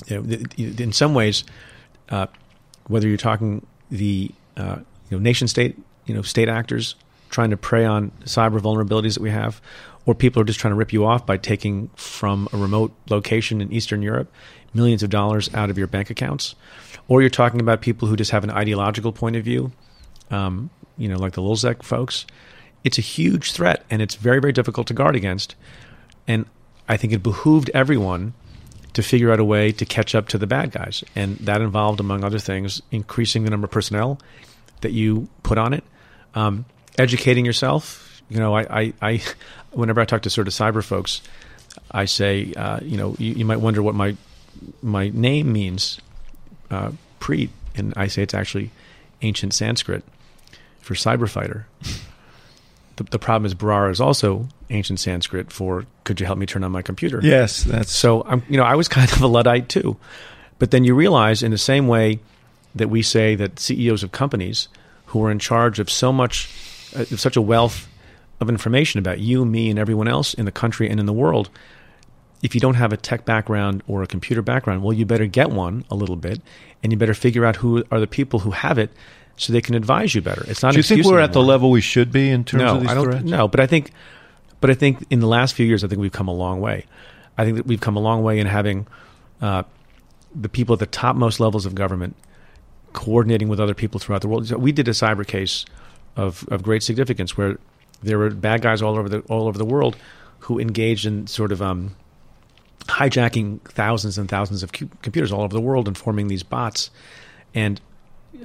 you 0.08 0.22
know, 0.22 0.84
in 0.84 0.92
some 0.92 1.14
ways, 1.14 1.44
uh, 2.10 2.28
whether 2.88 3.08
you're 3.08 3.18
talking 3.18 3.66
the 3.90 4.32
uh, 4.58 4.78
you 5.10 5.18
know 5.18 5.22
nation 5.22 5.48
state 5.48 5.78
you 6.06 6.14
know 6.14 6.22
state 6.22 6.50
actors 6.50 6.96
trying 7.30 7.50
to 7.50 7.58
prey 7.58 7.86
on 7.86 8.12
cyber 8.26 8.60
vulnerabilities 8.60 9.16
that 9.16 9.22
we 9.22 9.32
have, 9.32 9.62
or 10.06 10.14
people 10.14 10.42
are 10.42 10.46
just 10.46 10.60
trying 10.60 10.72
to 10.72 10.76
rip 10.76 10.94
you 10.94 11.06
off 11.06 11.26
by 11.26 11.38
taking 11.38 11.90
from 11.96 12.48
a 12.54 12.58
remote 12.58 12.94
location 13.10 13.62
in 13.62 13.72
Eastern 13.72 14.02
Europe 14.02 14.32
millions 14.74 15.04
of 15.04 15.10
dollars 15.10 15.54
out 15.54 15.70
of 15.70 15.78
your 15.78 15.88
bank 15.88 16.10
accounts, 16.10 16.56
or 17.08 17.22
you're 17.22 17.30
talking 17.30 17.60
about 17.60 17.82
people 17.82 18.08
who 18.08 18.16
just 18.16 18.32
have 18.32 18.44
an 18.44 18.50
ideological 18.50 19.12
point 19.12 19.36
of 19.36 19.44
view, 19.44 19.72
um, 20.32 20.70
you 20.98 21.08
know, 21.08 21.18
like 21.18 21.34
the 21.34 21.42
LulzSec 21.42 21.84
folks. 21.84 22.26
It's 22.84 22.98
a 22.98 23.02
huge 23.02 23.52
threat, 23.52 23.86
and 23.90 24.02
it's 24.02 24.16
very 24.16 24.40
very 24.40 24.54
difficult 24.54 24.88
to 24.88 24.94
guard 24.94 25.16
against. 25.16 25.56
And 26.28 26.46
I 26.88 26.98
think 26.98 27.14
it 27.14 27.24
behooved 27.24 27.70
everyone 27.74 28.34
to 28.94 29.02
figure 29.02 29.32
out 29.32 29.40
a 29.40 29.46
way 29.46 29.72
to 29.72 29.86
catch 29.86 30.14
up 30.14 30.28
to 30.30 30.38
the 30.38 30.48
bad 30.48 30.72
guys. 30.72 31.04
And 31.16 31.38
that 31.38 31.62
involved, 31.62 32.00
among 32.00 32.24
other 32.24 32.40
things, 32.40 32.82
increasing 32.92 33.44
the 33.44 33.50
number 33.50 33.66
of 33.66 33.72
personnel 33.72 34.20
that 34.82 34.92
you 34.92 35.28
put 35.42 35.58
on 35.58 35.74
it, 35.74 35.84
um, 36.36 36.66
educating 36.98 37.46
yourself. 37.46 38.22
You 38.30 38.40
know, 38.40 38.56
I, 38.56 38.62
I, 38.82 38.94
I, 39.02 39.22
whenever 39.72 40.02
I 40.02 40.06
talk 40.06 40.24
to 40.24 40.30
sort 40.30 40.48
of 40.48 40.54
cyber 40.54 40.84
folks, 40.84 41.22
I 41.92 42.06
say, 42.06 42.54
uh, 42.56 42.80
you 42.82 42.98
know, 42.98 43.16
you, 43.20 43.34
you, 43.34 43.46
might 43.46 43.58
wonder 43.58 43.82
what 43.82 43.96
my 43.96 44.16
my 44.82 45.10
name 45.10 45.52
means, 45.52 46.00
uh, 46.70 46.92
Preet, 47.20 47.50
and 47.76 47.94
I 47.96 48.08
say 48.08 48.24
it's 48.24 48.34
actually 48.34 48.72
ancient 49.22 49.54
Sanskrit 49.54 50.04
for 50.80 50.94
cyber 50.94 51.30
fighter. 51.30 51.68
The, 52.96 53.04
the 53.06 53.20
problem 53.20 53.46
is 53.46 53.56
Bharara 53.56 53.92
is 53.92 54.00
also 54.00 54.48
ancient 54.70 55.00
Sanskrit 55.00 55.52
for 55.52 55.86
could 56.04 56.20
you 56.20 56.26
help 56.26 56.38
me 56.38 56.46
turn 56.46 56.64
on 56.64 56.72
my 56.72 56.82
computer? 56.82 57.20
Yes, 57.24 57.64
that's 57.64 57.92
so. 57.92 58.24
I'm 58.26 58.44
you 58.50 58.58
know 58.58 58.64
I 58.64 58.76
was 58.76 58.88
kind 58.88 59.12
of 59.12 59.22
a 59.22 59.28
luddite 59.28 59.70
too, 59.70 59.98
but 60.60 60.72
then 60.72 60.84
you 60.84 60.94
realize 60.94 61.42
in 61.42 61.52
the 61.52 61.58
same 61.58 61.88
way 61.88 62.20
that 62.76 62.90
we 62.90 63.02
say 63.02 63.36
that 63.36 63.60
CEOs 63.60 64.04
of 64.04 64.12
companies 64.12 64.68
who 65.14 65.24
are 65.24 65.32
in 65.32 65.40
charge 65.40 65.80
of 65.80 65.90
so 65.90 66.12
much, 66.12 66.50
uh, 66.96 67.02
of 67.02 67.20
such 67.20 67.38
a 67.38 67.42
wealth 67.42 67.88
of 68.42 68.50
information 68.50 69.00
about 69.00 69.20
you, 69.20 69.46
me, 69.46 69.70
and 69.70 69.78
everyone 69.78 70.08
else 70.08 70.34
in 70.34 70.46
the 70.46 70.52
country 70.52 70.90
and 70.90 71.00
in 71.00 71.06
the 71.06 71.14
world. 71.14 71.52
If 72.42 72.56
you 72.56 72.60
don't 72.60 72.74
have 72.74 72.92
a 72.92 72.98
tech 72.98 73.24
background 73.24 73.84
or 73.88 74.02
a 74.02 74.08
computer 74.08 74.42
background, 74.42 74.84
well, 74.84 74.92
you 74.92 75.06
better 75.06 75.28
get 75.28 75.52
one 75.52 75.86
a 75.92 75.96
little 75.96 76.16
bit, 76.16 76.42
and 76.82 76.92
you 76.92 76.98
better 76.98 77.14
figure 77.14 77.46
out 77.46 77.58
who 77.58 77.84
are 77.92 78.00
the 78.00 78.08
people 78.08 78.40
who 78.40 78.52
have 78.52 78.80
it, 78.80 78.90
so 79.38 79.54
they 79.54 79.62
can 79.62 79.76
advise 79.76 80.16
you 80.16 80.22
better. 80.22 80.44
It's 80.48 80.64
not. 80.64 80.74
Do 80.74 80.78
you 80.78 80.84
think 80.84 81.06
we're 81.06 81.12
anymore. 81.12 81.22
at 81.22 81.34
the 81.34 81.44
level 81.44 81.70
we 81.70 81.82
should 81.82 82.12
be 82.12 82.30
in 82.30 82.44
terms 82.44 82.64
no, 82.64 82.76
of 82.76 82.82
these 82.82 82.90
I 82.90 82.94
don't, 82.96 83.04
threats? 83.06 83.26
No, 83.26 83.48
but 83.48 83.60
I 83.60 83.68
think, 83.68 83.92
but 84.62 84.72
I 84.72 84.74
think 84.74 85.06
in 85.12 85.20
the 85.20 85.28
last 85.28 85.54
few 85.54 85.66
years, 85.66 85.84
I 85.84 85.88
think 85.88 86.02
we've 86.02 86.12
come 86.12 86.28
a 86.28 86.34
long 86.34 86.60
way. 86.60 86.86
I 87.38 87.46
think 87.46 87.58
that 87.58 87.68
we've 87.68 87.80
come 87.80 87.98
a 87.98 88.02
long 88.02 88.24
way 88.24 88.40
in 88.40 88.48
having 88.48 88.88
uh, 89.42 89.64
the 90.34 90.50
people 90.50 90.74
at 90.74 90.80
the 90.80 90.88
topmost 90.88 91.40
levels 91.40 91.66
of 91.68 91.76
government 91.76 92.16
coordinating 92.94 93.50
with 93.50 93.60
other 93.60 93.74
people 93.74 94.00
throughout 94.00 94.22
the 94.22 94.28
world. 94.28 94.50
We 94.52 94.72
did 94.72 94.88
a 94.88 94.92
cyber 94.92 95.26
case 95.26 95.66
of 96.16 96.48
of 96.50 96.64
great 96.64 96.84
significance 96.84 97.36
where 97.36 97.58
there 98.02 98.18
were 98.18 98.30
bad 98.30 98.62
guys 98.62 98.82
all 98.82 98.98
over 98.98 99.10
the 99.10 99.20
all 99.22 99.48
over 99.48 99.58
the 99.58 99.66
world 99.66 99.98
who 100.40 100.60
engaged 100.60 101.06
in 101.06 101.26
sort 101.28 101.52
of 101.52 101.62
um, 101.62 101.96
hijacking 102.82 103.62
thousands 103.62 104.18
and 104.18 104.30
thousands 104.30 104.62
of 104.62 104.74
cu- 104.74 104.90
computers 105.02 105.32
all 105.32 105.42
over 105.42 105.54
the 105.54 105.62
world 105.62 105.88
and 105.88 105.98
forming 105.98 106.28
these 106.28 106.44
bots 106.44 106.92
and 107.56 107.80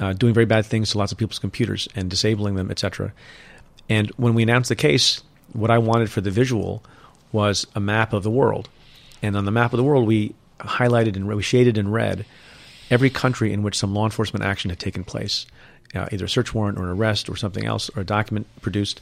uh, 0.01 0.13
doing 0.13 0.33
very 0.33 0.47
bad 0.47 0.65
things 0.65 0.91
to 0.91 0.99
lots 0.99 1.13
of 1.13 1.19
people's 1.19 1.39
computers 1.39 1.89
and 1.97 2.09
disabling 2.09 2.55
them, 2.55 2.71
etc. 2.71 3.13
And 3.89 4.11
when 4.11 4.35
we 4.35 4.43
announced 4.43 4.69
the 4.69 4.77
case, 4.77 5.23
what 5.53 5.71
I 5.71 5.79
wanted 5.79 6.11
for 6.11 6.21
the 6.21 6.31
visual 6.31 6.85
was 7.33 7.67
a 7.75 7.81
map 7.81 8.13
of 8.13 8.23
the 8.23 8.31
world, 8.31 8.69
and 9.23 9.37
on 9.37 9.45
the 9.45 9.51
map 9.51 9.73
of 9.73 9.77
the 9.77 9.85
world, 9.85 10.07
we 10.07 10.35
highlighted 10.61 11.17
and 11.17 11.27
we 11.27 11.43
shaded 11.43 11.79
in 11.79 11.91
red 11.91 12.25
every 12.91 13.11
country 13.11 13.53
in 13.53 13.62
which 13.62 13.76
some 13.78 13.95
law 13.95 14.05
enforcement 14.05 14.45
action 14.45 14.70
had 14.70 14.78
taken 14.78 15.05
place, 15.05 15.47
uh, 15.95 16.07
either 16.12 16.24
a 16.26 16.28
search 16.28 16.55
warrant 16.55 16.78
or 16.78 16.84
an 16.84 16.91
arrest 16.91 17.28
or 17.28 17.36
something 17.36 17.64
else, 17.64 17.91
or 17.97 18.03
a 18.03 18.05
document 18.05 18.47
produced, 18.61 19.01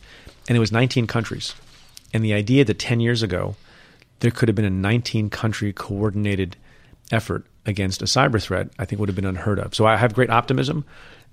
and 0.49 0.57
it 0.57 0.61
was 0.61 0.73
19 0.73 1.07
countries. 1.07 1.55
And 2.15 2.25
the 2.25 2.33
idea 2.35 2.65
that 2.65 2.79
10 2.79 3.01
years 3.01 3.23
ago 3.23 3.57
there 4.21 4.31
could 4.31 4.49
have 4.49 4.57
been 4.57 4.65
a 4.65 4.71
19 4.71 5.29
country 5.29 5.73
coordinated 5.75 6.57
effort 7.13 7.45
against 7.67 8.01
a 8.01 8.07
cyber 8.07 8.43
threat, 8.43 8.69
I 8.79 8.85
think 8.87 8.99
would 8.99 9.09
have 9.11 9.17
been 9.17 9.27
unheard 9.27 9.59
of. 9.59 9.75
So 9.75 9.85
I 9.87 9.97
have 9.97 10.15
great 10.15 10.31
optimism 10.31 10.85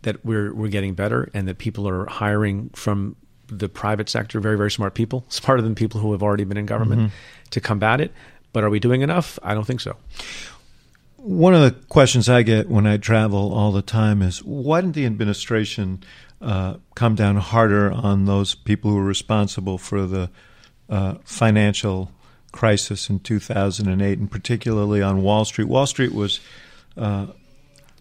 that 0.02 0.26
we're 0.26 0.54
we're 0.54 0.68
getting 0.68 0.94
better 0.94 1.30
and 1.34 1.48
that 1.48 1.60
people 1.60 1.88
are 1.88 2.06
hiring 2.08 2.70
from 2.72 3.16
the 3.48 3.70
private 3.70 4.10
sector, 4.10 4.40
very 4.42 4.58
very 4.58 4.70
smart 4.72 4.96
people, 4.96 5.24
smarter 5.30 5.62
than 5.62 5.76
people 5.76 6.02
who 6.02 6.12
have 6.12 6.22
already 6.22 6.44
been 6.44 6.58
in 6.58 6.66
government, 6.66 7.02
Mm-hmm. 7.04 7.50
to 7.52 7.62
combat 7.62 8.02
it. 8.02 8.12
But 8.52 8.64
are 8.66 8.70
we 8.70 8.80
doing 8.80 9.02
enough? 9.02 9.40
I 9.42 9.54
don't 9.54 9.66
think 9.66 9.80
so. 9.80 9.96
One 11.24 11.54
of 11.54 11.62
the 11.62 11.72
questions 11.88 12.28
I 12.28 12.44
get 12.44 12.68
when 12.68 12.86
I 12.86 12.98
travel 12.98 13.54
all 13.54 13.72
the 13.72 13.82
time 13.82 14.22
is 14.22 14.44
why 14.44 14.82
didn't 14.82 14.96
the 14.96 15.06
administration 15.06 16.04
uh, 16.42 16.76
come 16.96 17.16
down 17.16 17.38
harder 17.38 17.90
on 17.94 18.26
those 18.26 18.56
people 18.56 18.92
who 18.92 18.98
were 18.98 19.06
responsible 19.06 19.78
for 19.78 20.06
the 20.06 20.30
uh, 20.90 21.16
financial 21.24 22.12
crisis 22.52 23.10
in 23.10 23.20
2008, 23.20 24.20
and 24.20 24.30
particularly 24.30 25.02
on 25.02 25.24
Wall 25.24 25.46
Street? 25.46 25.70
Wall 25.70 25.86
Street 25.86 26.14
was 26.14 26.42
uh, 26.98 27.28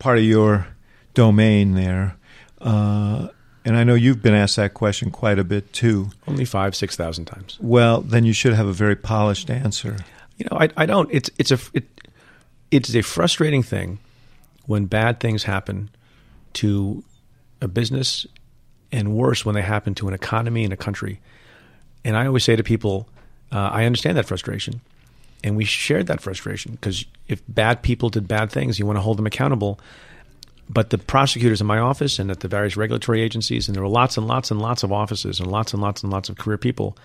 part 0.00 0.18
of 0.18 0.24
your 0.24 0.66
domain 1.14 1.74
there. 1.74 2.16
Uh, 2.60 3.28
and 3.64 3.76
I 3.76 3.84
know 3.84 3.94
you've 3.94 4.20
been 4.20 4.34
asked 4.34 4.56
that 4.56 4.74
question 4.74 5.12
quite 5.12 5.38
a 5.38 5.44
bit 5.44 5.72
too. 5.72 6.10
Only 6.26 6.44
five, 6.44 6.74
six 6.74 6.96
thousand 6.96 7.26
times. 7.26 7.56
Well, 7.60 8.00
then 8.00 8.24
you 8.24 8.32
should 8.32 8.54
have 8.54 8.66
a 8.66 8.72
very 8.72 8.96
polished 8.96 9.48
answer. 9.48 9.98
You 10.38 10.46
know, 10.50 10.58
I, 10.58 10.70
I 10.76 10.86
don't. 10.86 11.08
It's 11.12 11.30
it's 11.38 11.52
a 11.52 11.60
it, 11.72 11.84
it's 12.72 12.94
a 12.94 13.02
frustrating 13.02 13.62
thing 13.62 13.98
when 14.66 14.86
bad 14.86 15.20
things 15.20 15.44
happen 15.44 15.90
to 16.54 17.04
a 17.60 17.68
business, 17.68 18.26
and 18.90 19.14
worse 19.14 19.44
when 19.44 19.54
they 19.54 19.62
happen 19.62 19.94
to 19.94 20.08
an 20.08 20.14
economy 20.14 20.64
and 20.64 20.72
a 20.72 20.76
country. 20.76 21.20
And 22.04 22.16
I 22.16 22.26
always 22.26 22.44
say 22.44 22.56
to 22.56 22.62
people, 22.62 23.08
uh, 23.52 23.70
I 23.72 23.84
understand 23.84 24.18
that 24.18 24.26
frustration, 24.26 24.80
and 25.44 25.56
we 25.56 25.64
shared 25.64 26.08
that 26.08 26.20
frustration 26.20 26.72
because 26.72 27.04
if 27.28 27.40
bad 27.48 27.82
people 27.82 28.10
did 28.10 28.26
bad 28.26 28.50
things, 28.50 28.78
you 28.78 28.84
want 28.84 28.96
to 28.96 29.00
hold 29.00 29.16
them 29.16 29.26
accountable 29.26 29.78
but 30.72 30.90
the 30.90 30.98
prosecutors 30.98 31.60
in 31.60 31.66
my 31.66 31.78
office 31.78 32.18
and 32.18 32.30
at 32.30 32.40
the 32.40 32.48
various 32.48 32.76
regulatory 32.76 33.20
agencies, 33.20 33.68
and 33.68 33.74
there 33.74 33.82
were 33.82 33.88
lots 33.88 34.16
and 34.16 34.26
lots 34.26 34.50
and 34.50 34.60
lots 34.60 34.82
of 34.82 34.90
offices 34.90 35.38
and 35.38 35.50
lots 35.50 35.74
and 35.74 35.82
lots 35.82 36.02
and 36.02 36.10
lots 36.10 36.28
of 36.28 36.38
career 36.38 36.56
people, 36.56 36.96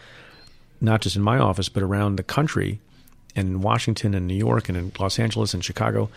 not 0.79 1.01
just 1.01 1.17
in 1.17 1.21
my 1.21 1.37
office, 1.37 1.67
but 1.67 1.83
around 1.83 2.15
the 2.15 2.23
country, 2.23 2.79
and 3.37 3.47
in 3.47 3.61
Washington 3.61 4.13
and 4.13 4.27
New 4.27 4.35
York 4.35 4.67
and 4.67 4.77
in 4.77 4.91
Los 4.99 5.19
Angeles 5.19 5.53
and 5.53 5.63
Chicago, 5.63 6.09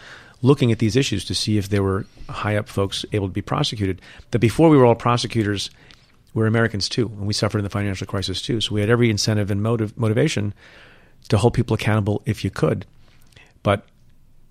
looking 0.43 0.73
at 0.73 0.79
these 0.79 0.97
issues 0.97 1.25
to 1.27 1.35
see 1.35 1.59
if 1.59 1.69
there 1.69 1.83
were 1.83 2.07
high 2.29 2.57
up 2.57 2.69
folks 2.69 3.05
able 3.13 3.29
to 3.29 3.33
be 3.33 3.43
prosecuted. 3.43 4.01
That 4.31 4.39
before 4.39 4.71
we 4.71 4.77
were 4.77 4.87
all 4.87 4.95
prosecutors, 4.95 5.71
we 6.33 6.41
we're 6.41 6.47
Americans 6.47 6.89
too, 6.89 7.07
and 7.07 7.27
we 7.27 7.35
suffered 7.35 7.59
in 7.59 7.65
the 7.65 7.71
financial 7.71 8.07
crisis 8.07 8.41
too. 8.41 8.61
So 8.61 8.75
we 8.75 8.81
had 8.81 8.91
every 8.91 9.11
incentive 9.11 9.51
and 9.51 9.63
motive, 9.63 9.97
motivation 9.99 10.55
to 11.29 11.39
hold 11.39 11.55
people 11.55 11.75
accountable 11.75 12.23
if 12.25 12.43
you 12.43 12.51
could. 12.51 12.87
But 13.63 13.85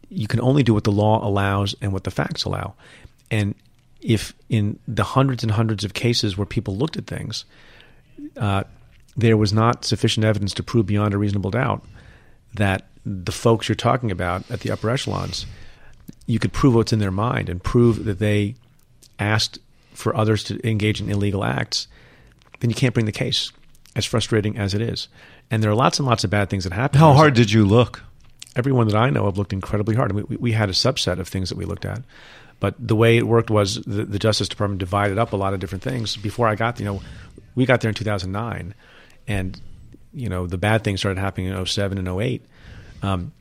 you 0.10 0.28
can 0.28 0.40
only 0.42 0.62
do 0.62 0.74
what 0.74 0.84
the 0.84 0.92
law 0.92 1.26
allows 1.28 1.76
and 1.82 1.92
what 1.92 2.04
the 2.04 2.12
facts 2.12 2.44
allow. 2.44 2.76
And 3.32 3.56
if 4.02 4.34
in 4.50 4.80
the 4.88 5.04
hundreds 5.04 5.44
and 5.44 5.52
hundreds 5.52 5.84
of 5.84 5.94
cases 5.94 6.38
where 6.38 6.46
people 6.46 6.78
looked 6.78 6.98
at 6.98 7.08
things, 7.08 7.46
uh, 8.38 8.64
there 9.18 9.38
was 9.38 9.52
not 9.52 9.86
sufficient 9.86 10.26
evidence 10.26 10.54
to 10.54 10.64
prove 10.64 10.86
beyond 10.86 11.14
a 11.14 11.18
reasonable 11.18 11.52
doubt 11.52 11.84
that 12.54 12.88
the 13.06 13.32
folks 13.32 13.68
you're 13.68 13.76
talking 13.76 14.12
about 14.12 14.50
at 14.52 14.62
the 14.62 14.72
upper 14.72 14.90
echelons, 14.90 15.46
you 16.26 16.40
could 16.40 16.54
prove 16.54 16.76
what's 16.76 16.94
in 16.94 17.00
their 17.00 17.12
mind 17.12 17.50
and 17.50 17.64
prove 17.64 18.06
that 18.06 18.20
they 18.20 18.56
asked 19.18 19.60
for 19.94 20.16
others 20.16 20.44
to 20.46 20.68
engage 20.68 21.02
in 21.02 21.10
illegal 21.10 21.44
acts, 21.44 21.88
then 22.60 22.70
you 22.70 22.76
can't 22.76 22.94
bring 22.94 23.06
the 23.06 23.12
case, 23.12 23.52
as 23.96 24.06
frustrating 24.06 24.58
as 24.58 24.74
it 24.74 24.82
is. 24.82 25.08
And 25.52 25.64
there 25.64 25.72
are 25.72 25.76
lots 25.76 26.00
and 26.00 26.08
lots 26.08 26.24
of 26.24 26.30
bad 26.30 26.50
things 26.50 26.64
that 26.64 26.74
happen. 26.74 27.00
How 27.00 27.14
hard 27.14 27.34
did 27.34 27.52
you 27.52 27.66
look? 27.66 28.04
everyone 28.56 28.88
that 28.88 28.96
I 28.96 29.10
know 29.10 29.26
have 29.26 29.38
looked 29.38 29.54
incredibly 29.54 29.96
hard. 29.96 30.12
we, 30.12 30.38
we 30.38 30.52
had 30.52 30.70
a 30.70 30.74
subset 30.74 31.20
of 31.20 31.28
things 31.28 31.50
that 31.50 31.58
we 31.58 31.66
looked 31.66 31.86
at, 31.86 32.04
but 32.60 32.76
the 32.78 32.96
way 32.96 33.18
it 33.18 33.28
worked 33.28 33.50
was 33.50 33.76
the, 33.84 34.06
the, 34.06 34.20
Justice 34.20 34.50
Department 34.50 34.80
divided 34.80 35.18
up 35.18 35.34
a 35.34 35.38
lot 35.38 35.54
of 35.54 35.60
different 35.60 35.84
things. 35.84 36.18
Before 36.18 36.48
I 36.48 36.56
got, 36.56 36.80
you 36.80 36.86
know, 36.86 37.02
we 37.56 37.66
got 37.66 37.82
there 37.82 37.90
in 37.90 37.96
2009, 37.96 38.74
and 39.28 39.62
you 40.14 40.30
know 40.30 40.48
the 40.48 40.58
bad 40.58 40.84
things 40.84 41.00
started 41.00 41.20
happening 41.20 41.48
in 41.48 41.66
07 41.66 41.98
and 41.98 42.08
08, 42.08 42.44
um, 43.02 43.32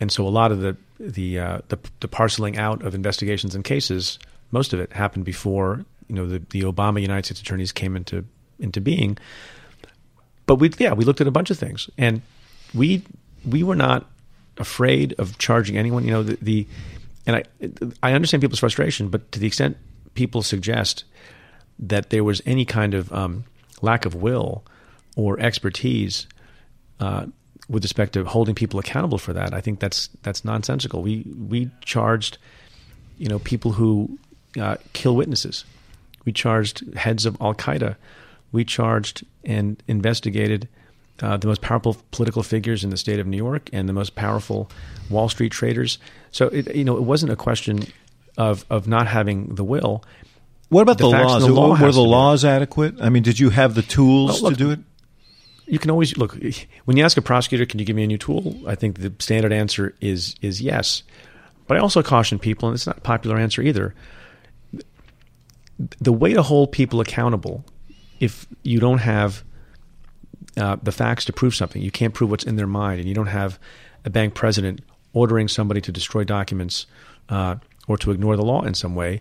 and 0.00 0.10
so 0.10 0.26
a 0.26 0.28
lot 0.28 0.52
of 0.52 0.60
the 0.60 0.76
the, 0.98 1.38
uh, 1.38 1.58
the 1.68 1.78
the 2.00 2.08
parceling 2.08 2.58
out 2.58 2.82
of 2.82 2.94
investigations 2.94 3.54
and 3.54 3.64
cases, 3.64 4.18
most 4.50 4.72
of 4.72 4.80
it 4.80 4.92
happened 4.92 5.24
before 5.24 5.84
you 6.08 6.14
know 6.14 6.26
the, 6.26 6.42
the 6.50 6.62
Obama 6.62 7.00
United 7.00 7.26
States 7.26 7.40
attorneys 7.40 7.72
came 7.72 7.96
into 7.96 8.24
into 8.58 8.80
being. 8.80 9.16
But 10.46 10.56
we 10.56 10.70
yeah 10.78 10.92
we 10.92 11.04
looked 11.04 11.20
at 11.20 11.26
a 11.26 11.30
bunch 11.30 11.50
of 11.50 11.58
things 11.58 11.88
and 11.96 12.22
we 12.74 13.02
we 13.48 13.62
were 13.62 13.76
not 13.76 14.10
afraid 14.58 15.14
of 15.18 15.38
charging 15.38 15.76
anyone. 15.76 16.04
You 16.04 16.10
know, 16.10 16.22
the, 16.22 16.38
the 16.42 16.66
and 17.26 17.36
I 17.36 17.44
I 18.02 18.12
understand 18.12 18.40
people's 18.42 18.60
frustration, 18.60 19.08
but 19.08 19.30
to 19.32 19.38
the 19.38 19.46
extent 19.46 19.76
people 20.14 20.42
suggest 20.42 21.04
that 21.78 22.10
there 22.10 22.24
was 22.24 22.42
any 22.44 22.64
kind 22.64 22.94
of 22.94 23.12
um, 23.12 23.44
lack 23.80 24.04
of 24.04 24.14
will 24.14 24.64
or 25.16 25.38
expertise 25.40 26.26
uh, 27.00 27.26
with 27.68 27.84
respect 27.84 28.14
to 28.14 28.24
holding 28.24 28.54
people 28.54 28.80
accountable 28.80 29.18
for 29.18 29.32
that, 29.32 29.54
I 29.54 29.60
think 29.60 29.80
that's 29.80 30.08
that's 30.22 30.44
nonsensical. 30.44 31.02
We 31.02 31.24
we 31.48 31.70
charged, 31.82 32.38
you 33.18 33.28
know, 33.28 33.38
people 33.38 33.72
who 33.72 34.18
uh, 34.60 34.76
kill 34.92 35.16
witnesses. 35.16 35.64
We 36.24 36.32
charged 36.32 36.94
heads 36.94 37.26
of 37.26 37.36
Al 37.40 37.54
Qaeda. 37.54 37.96
We 38.52 38.64
charged 38.64 39.24
and 39.44 39.80
investigated 39.86 40.68
uh, 41.22 41.36
the 41.36 41.46
most 41.46 41.60
powerful 41.60 41.96
political 42.10 42.42
figures 42.42 42.82
in 42.82 42.90
the 42.90 42.96
state 42.96 43.20
of 43.20 43.26
New 43.26 43.36
York 43.36 43.70
and 43.72 43.88
the 43.88 43.92
most 43.92 44.14
powerful 44.14 44.70
Wall 45.08 45.28
Street 45.28 45.52
traders. 45.52 45.98
So 46.32 46.48
it, 46.48 46.74
you 46.74 46.84
know, 46.84 46.96
it 46.96 47.02
wasn't 47.02 47.32
a 47.32 47.36
question 47.36 47.84
of 48.36 48.64
of 48.70 48.88
not 48.88 49.06
having 49.06 49.54
the 49.54 49.64
will. 49.64 50.04
What 50.70 50.82
about 50.82 50.98
the, 50.98 51.10
the 51.10 51.18
laws? 51.18 51.46
The 51.46 51.52
law 51.52 51.80
Were 51.80 51.92
the 51.92 52.00
laws 52.00 52.44
adequate? 52.44 53.00
I 53.00 53.08
mean, 53.10 53.22
did 53.22 53.38
you 53.38 53.50
have 53.50 53.74
the 53.74 53.82
tools 53.82 54.40
well, 54.40 54.50
look, 54.50 54.58
to 54.58 54.64
do 54.64 54.70
it? 54.70 54.80
You 55.70 55.78
can 55.78 55.90
always 55.90 56.16
look 56.16 56.36
when 56.84 56.96
you 56.96 57.04
ask 57.04 57.16
a 57.16 57.22
prosecutor, 57.22 57.64
"Can 57.64 57.78
you 57.78 57.86
give 57.86 57.94
me 57.94 58.02
a 58.02 58.06
new 58.06 58.18
tool?" 58.18 58.60
I 58.66 58.74
think 58.74 58.98
the 58.98 59.12
standard 59.20 59.52
answer 59.52 59.94
is 60.00 60.34
is 60.42 60.60
yes. 60.60 61.04
But 61.66 61.76
I 61.76 61.80
also 61.80 62.02
caution 62.02 62.40
people, 62.40 62.68
and 62.68 62.74
it's 62.74 62.86
not 62.86 62.98
a 62.98 63.00
popular 63.00 63.38
answer 63.38 63.62
either. 63.62 63.94
The 66.00 66.12
way 66.12 66.34
to 66.34 66.42
hold 66.42 66.72
people 66.72 67.00
accountable, 67.00 67.64
if 68.18 68.46
you 68.64 68.80
don't 68.80 68.98
have 68.98 69.44
uh, 70.56 70.76
the 70.82 70.92
facts 70.92 71.24
to 71.26 71.32
prove 71.32 71.54
something. 71.54 71.80
You 71.80 71.90
can't 71.92 72.12
prove 72.12 72.30
what's 72.30 72.44
in 72.44 72.56
their 72.56 72.66
mind, 72.66 72.98
and 72.98 73.08
you 73.08 73.14
don't 73.14 73.26
have 73.28 73.58
a 74.04 74.10
bank 74.10 74.34
president 74.34 74.80
ordering 75.12 75.48
somebody 75.48 75.80
to 75.80 75.92
destroy 75.92 76.24
documents 76.24 76.86
uh, 77.28 77.56
or 77.86 77.96
to 77.98 78.10
ignore 78.10 78.36
the 78.36 78.44
law 78.44 78.62
in 78.62 78.74
some 78.74 78.94
way. 78.94 79.20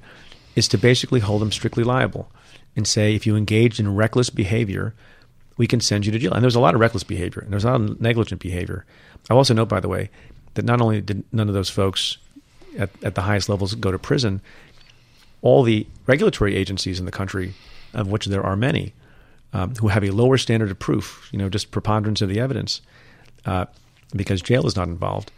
Is 0.56 0.68
to 0.70 0.78
basically 0.78 1.20
hold 1.20 1.42
them 1.42 1.52
strictly 1.52 1.84
liable 1.84 2.32
and 2.76 2.88
say 2.88 3.16
if 3.16 3.26
you 3.28 3.36
engage 3.36 3.80
in 3.80 3.96
reckless 3.96 4.30
behavior, 4.30 4.94
we 5.60 5.68
can 5.68 5.82
send 5.82 6.06
you 6.06 6.12
to 6.14 6.18
jail. 6.18 6.34
And 6.34 6.42
there's 6.42 6.56
a 6.56 6.60
lot 6.62 6.74
of 6.74 6.80
reckless 6.80 7.04
behavior, 7.04 7.42
and 7.42 7.52
there's 7.52 7.66
a 7.66 7.72
lot 7.72 7.82
of 7.82 8.02
negligent 8.02 8.42
behavior. 8.42 8.86
I 9.30 9.34
also 9.34 9.54
note, 9.54 9.68
by 9.68 9.82
the 9.82 9.90
way, 9.90 10.10
that 10.54 10.64
not 10.64 10.80
only 10.80 11.02
did 11.02 11.26
none 11.34 11.50
of 11.50 11.54
those 11.54 11.70
folks 11.70 12.18
at, 12.78 12.90
at 13.04 13.16
the 13.16 13.22
highest 13.22 13.50
levels 13.50 13.76
go 13.76 13.92
to 13.92 14.00
prison, 14.00 14.40
all 15.42 15.64
the 15.64 15.86
regulatory 16.08 16.56
agencies 16.56 16.98
in 16.98 17.06
the 17.06 17.12
country, 17.12 17.54
of 17.94 18.08
which 18.08 18.26
there 18.28 18.42
are 18.42 18.56
many, 18.56 18.94
um, 19.52 19.76
who 19.76 19.90
have 19.90 20.04
a 20.04 20.12
lower 20.12 20.38
standard 20.38 20.72
of 20.72 20.80
proof, 20.80 21.28
you 21.34 21.38
know, 21.38 21.50
just 21.50 21.72
preponderance 21.72 22.22
of 22.22 22.30
the 22.30 22.40
evidence, 22.40 22.82
uh, 23.46 23.66
because 24.16 24.42
jail 24.42 24.66
is 24.66 24.78
not 24.78 24.88
involved, 24.88 25.30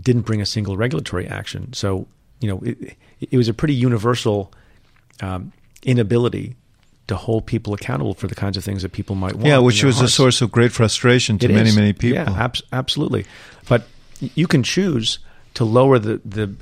didn't 0.00 0.22
bring 0.22 0.40
a 0.40 0.46
single 0.46 0.76
regulatory 0.76 1.28
action. 1.28 1.72
So, 1.74 2.08
you 2.40 2.48
know, 2.48 2.58
it, 2.64 2.96
it 3.20 3.36
was 3.36 3.48
a 3.48 3.54
pretty 3.54 3.74
universal 3.74 4.52
um, 5.20 5.52
inability 5.84 6.56
to 7.10 7.16
hold 7.16 7.44
people 7.44 7.74
accountable 7.74 8.14
for 8.14 8.28
the 8.28 8.36
kinds 8.36 8.56
of 8.56 8.64
things 8.64 8.82
that 8.82 8.92
people 8.92 9.16
might 9.16 9.32
want. 9.32 9.40
To 9.40 9.44
do. 9.44 9.48
Yeah, 9.50 9.58
which 9.58 9.82
was 9.82 9.96
hearts. 9.96 10.12
a 10.12 10.14
source 10.14 10.40
of 10.40 10.52
great 10.52 10.70
frustration 10.70 11.38
to 11.40 11.46
it 11.46 11.52
many, 11.52 11.68
is. 11.68 11.76
many 11.76 11.92
people. 11.92 12.32
Yeah, 12.32 12.44
ab- 12.44 12.56
absolutely. 12.72 13.26
But 13.68 13.82
you 14.20 14.46
can 14.46 14.62
choose 14.62 15.18
to 15.54 15.64
lower 15.64 15.98
the, 15.98 16.20
the 16.24 16.54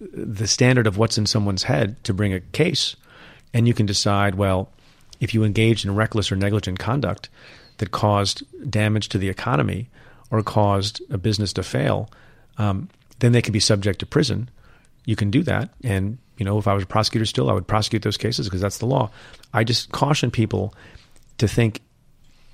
the 0.00 0.46
standard 0.46 0.86
of 0.86 0.98
what's 0.98 1.18
in 1.18 1.26
someone's 1.26 1.64
head 1.64 2.02
to 2.04 2.14
bring 2.14 2.32
a 2.32 2.40
case, 2.40 2.94
and 3.52 3.66
you 3.66 3.74
can 3.74 3.86
decide, 3.86 4.36
well, 4.36 4.70
if 5.20 5.34
you 5.34 5.42
engaged 5.42 5.84
in 5.84 5.94
reckless 5.94 6.30
or 6.30 6.36
negligent 6.36 6.78
conduct 6.78 7.28
that 7.78 7.90
caused 7.90 8.44
damage 8.70 9.08
to 9.08 9.18
the 9.18 9.28
economy 9.28 9.88
or 10.30 10.42
caused 10.42 11.02
a 11.10 11.18
business 11.18 11.52
to 11.52 11.62
fail, 11.64 12.08
um, 12.56 12.88
then 13.18 13.32
they 13.32 13.42
could 13.42 13.52
be 13.52 13.60
subject 13.60 13.98
to 13.98 14.06
prison. 14.06 14.48
You 15.08 15.16
can 15.16 15.30
do 15.30 15.42
that. 15.44 15.70
And, 15.82 16.18
you 16.36 16.44
know, 16.44 16.58
if 16.58 16.68
I 16.68 16.74
was 16.74 16.82
a 16.82 16.86
prosecutor 16.86 17.24
still, 17.24 17.48
I 17.48 17.54
would 17.54 17.66
prosecute 17.66 18.02
those 18.02 18.18
cases 18.18 18.46
because 18.46 18.60
that's 18.60 18.76
the 18.76 18.84
law. 18.84 19.10
I 19.54 19.64
just 19.64 19.90
caution 19.90 20.30
people 20.30 20.74
to 21.38 21.48
think 21.48 21.80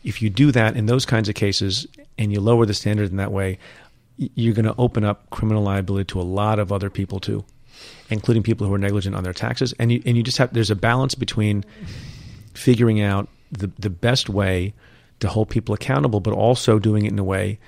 if 0.05 0.22
you 0.22 0.30
do 0.30 0.52
that 0.52 0.76
in 0.76 0.86
those 0.86 1.05
kinds 1.05 1.28
of 1.28 1.34
cases 1.34 1.84
and 2.16 2.32
you 2.32 2.40
lower 2.40 2.64
the 2.64 2.72
standard 2.72 3.11
in 3.11 3.16
that 3.16 3.32
way, 3.32 3.59
you're 4.16 4.55
going 4.55 4.66
to 4.66 4.74
open 4.78 5.02
up 5.02 5.28
criminal 5.30 5.64
liability 5.64 6.05
to 6.12 6.20
a 6.20 6.22
lot 6.22 6.61
of 6.61 6.70
other 6.70 6.90
people 6.90 7.18
too, 7.18 7.44
including 8.09 8.44
people 8.44 8.68
who 8.68 8.72
are 8.72 8.78
negligent 8.78 9.16
on 9.16 9.24
their 9.24 9.32
taxes. 9.32 9.74
And 9.80 9.90
you, 9.90 10.00
and 10.07 10.16
you 10.16 10.22
just 10.22 10.38
have, 10.38 10.55
there's 10.55 10.70
a 10.70 10.76
balance 10.76 11.16
between 11.16 11.64
figuring 12.55 13.00
out 13.00 13.28
the, 13.50 13.68
the 13.80 13.90
best 13.90 14.28
way 14.28 14.74
to 15.18 15.26
hold 15.26 15.50
people 15.50 15.74
accountable, 15.74 16.20
but 16.20 16.32
also 16.32 16.78
doing 16.78 17.05
it 17.05 17.11
in 17.11 17.18
a 17.18 17.24
way 17.24 17.59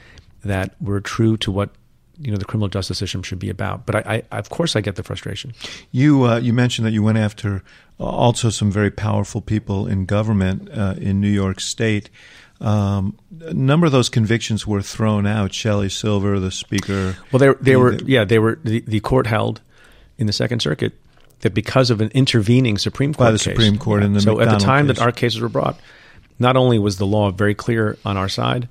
that 0.44 0.76
we're 0.80 1.00
true 1.00 1.36
to 1.38 1.50
what 1.50 1.70
you 2.18 2.30
know 2.30 2.36
the 2.36 2.44
criminal 2.44 2.68
justice 2.68 2.98
system 2.98 3.22
should 3.22 3.38
be 3.38 3.50
about. 3.50 3.86
But 3.86 4.06
I, 4.06 4.22
I 4.30 4.38
of 4.38 4.50
course, 4.50 4.76
I 4.76 4.80
get 4.80 4.96
the 4.96 5.02
frustration. 5.02 5.52
You 5.92 6.24
uh, 6.24 6.38
you 6.38 6.52
mentioned 6.52 6.86
that 6.86 6.92
you 6.92 7.02
went 7.02 7.18
after 7.18 7.62
also 7.98 8.50
some 8.50 8.70
very 8.70 8.90
powerful 8.90 9.40
people 9.40 9.86
in 9.86 10.04
government 10.06 10.68
uh, 10.70 10.94
in 10.98 11.20
New 11.20 11.30
York 11.30 11.60
State. 11.60 12.10
Um, 12.60 13.18
a 13.42 13.52
number 13.52 13.86
of 13.86 13.92
those 13.92 14.08
convictions 14.08 14.66
were 14.66 14.82
thrown 14.82 15.26
out. 15.26 15.52
Shelley 15.52 15.88
Silver, 15.90 16.40
the 16.40 16.50
speaker. 16.50 17.16
Well, 17.30 17.38
they, 17.38 17.52
they 17.60 17.76
were, 17.76 17.94
yeah, 18.06 18.24
they 18.24 18.38
were, 18.38 18.58
the, 18.64 18.80
the 18.80 19.00
court 19.00 19.26
held 19.26 19.60
in 20.16 20.26
the 20.26 20.32
Second 20.32 20.62
Circuit 20.62 20.94
that 21.40 21.52
because 21.52 21.90
of 21.90 22.00
an 22.00 22.10
intervening 22.14 22.78
Supreme 22.78 23.12
Court 23.12 23.26
By 23.26 23.30
the 23.32 23.38
case- 23.38 23.44
Supreme 23.44 23.76
Court 23.76 24.02
in 24.02 24.14
the 24.14 24.20
so 24.22 24.40
at 24.40 24.48
the 24.48 24.56
time 24.56 24.86
case. 24.86 24.96
that 24.96 25.04
our 25.04 25.12
cases 25.12 25.40
were 25.40 25.50
brought, 25.50 25.78
not 26.38 26.56
only 26.56 26.78
was 26.78 26.96
the 26.96 27.06
law 27.06 27.30
very 27.30 27.54
clear 27.54 27.98
on 28.06 28.16
our 28.16 28.28
side, 28.28 28.68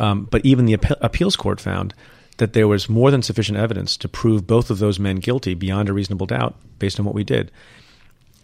um, 0.00 0.24
but 0.30 0.44
even 0.46 0.64
the 0.64 0.78
appeals 1.02 1.36
court 1.36 1.60
found 1.60 1.92
that 2.38 2.52
there 2.52 2.68
was 2.68 2.88
more 2.88 3.10
than 3.10 3.22
sufficient 3.22 3.58
evidence 3.58 3.96
to 3.96 4.08
prove 4.08 4.46
both 4.46 4.70
of 4.70 4.78
those 4.78 4.98
men 4.98 5.16
guilty 5.16 5.54
beyond 5.54 5.88
a 5.88 5.92
reasonable 5.92 6.26
doubt 6.26 6.56
based 6.78 6.98
on 6.98 7.06
what 7.06 7.14
we 7.14 7.24
did. 7.24 7.50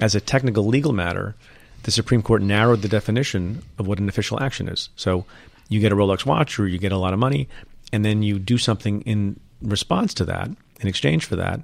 As 0.01 0.15
a 0.15 0.21
technical 0.21 0.67
legal 0.67 0.93
matter, 0.93 1.35
the 1.83 1.91
Supreme 1.91 2.23
Court 2.23 2.43
narrowed 2.43 2.83
the 2.83 2.89
definition 2.89 3.63
of 3.79 3.87
what 3.87 3.99
an 3.99 4.09
official 4.09 4.43
action 4.43 4.69
is. 4.69 4.91
So 4.97 5.25
you 5.69 5.81
get 5.81 5.93
a 5.93 5.97
Rolex 5.97 6.25
watch 6.25 6.59
or 6.59 6.67
you 6.67 6.79
get 6.79 6.93
a 6.93 6.99
lot 6.99 7.13
of 7.13 7.19
money, 7.19 7.49
and 7.93 8.05
then 8.05 8.23
you 8.23 8.39
do 8.39 8.59
something 8.59 9.03
in 9.03 9.41
response 9.63 10.15
to 10.15 10.25
that, 10.27 10.49
in 10.81 10.89
exchange 10.89 11.25
for 11.25 11.37
that. 11.37 11.61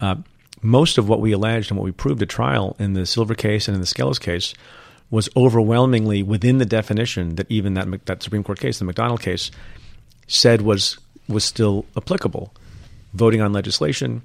Uh, 0.00 0.16
most 0.62 0.98
of 0.98 1.08
what 1.08 1.20
we 1.20 1.32
alleged 1.32 1.70
and 1.70 1.78
what 1.78 1.84
we 1.84 1.92
proved 1.92 2.22
at 2.22 2.28
trial 2.28 2.76
in 2.78 2.92
the 2.92 3.06
Silver 3.06 3.34
case 3.34 3.68
and 3.68 3.74
in 3.74 3.80
the 3.80 3.86
Skelos 3.86 4.20
case 4.20 4.54
was 5.10 5.28
overwhelmingly 5.36 6.22
within 6.22 6.58
the 6.58 6.66
definition 6.66 7.36
that 7.36 7.50
even 7.50 7.74
that 7.74 8.06
that 8.06 8.22
Supreme 8.22 8.44
Court 8.44 8.60
case, 8.60 8.78
the 8.78 8.84
McDonnell 8.84 9.20
case, 9.20 9.50
said 10.26 10.62
was 10.62 10.98
was 11.30 11.44
still 11.44 11.86
applicable. 11.96 12.52
Voting 13.14 13.40
on 13.40 13.52
legislation, 13.52 14.22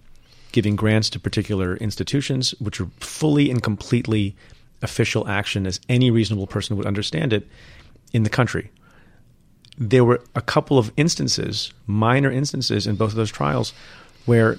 giving 0.51 0.75
grants 0.75 1.09
to 1.09 1.19
particular 1.19 1.75
institutions, 1.77 2.51
which 2.59 2.79
are 2.79 2.87
fully 2.99 3.49
and 3.49 3.61
completely 3.61 4.35
official 4.81 5.27
action 5.27 5.65
as 5.65 5.79
any 5.89 6.11
reasonable 6.11 6.47
person 6.47 6.77
would 6.77 6.85
understand 6.85 7.33
it 7.33 7.47
in 8.13 8.23
the 8.23 8.29
country. 8.29 8.71
There 9.77 10.05
were 10.05 10.21
a 10.35 10.41
couple 10.41 10.77
of 10.77 10.91
instances, 10.95 11.73
minor 11.87 12.31
instances 12.31 12.87
in 12.87 12.95
both 12.95 13.09
of 13.09 13.15
those 13.15 13.31
trials, 13.31 13.73
where 14.25 14.57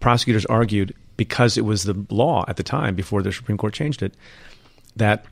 prosecutors 0.00 0.44
argued 0.46 0.94
because 1.16 1.56
it 1.56 1.64
was 1.64 1.84
the 1.84 2.04
law 2.10 2.44
at 2.48 2.56
the 2.56 2.62
time 2.62 2.94
before 2.94 3.22
the 3.22 3.32
Supreme 3.32 3.56
Court 3.56 3.72
changed 3.72 4.02
it 4.02 4.14
that 4.96 5.24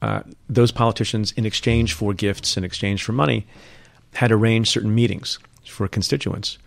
uh, 0.00 0.22
those 0.48 0.72
politicians, 0.72 1.32
in 1.32 1.46
exchange 1.46 1.92
for 1.92 2.14
gifts, 2.14 2.56
in 2.56 2.64
exchange 2.64 3.04
for 3.04 3.12
money, 3.12 3.46
had 4.14 4.32
arranged 4.32 4.70
certain 4.70 4.94
meetings 4.94 5.38
for 5.72 5.88
constituents. 5.88 6.58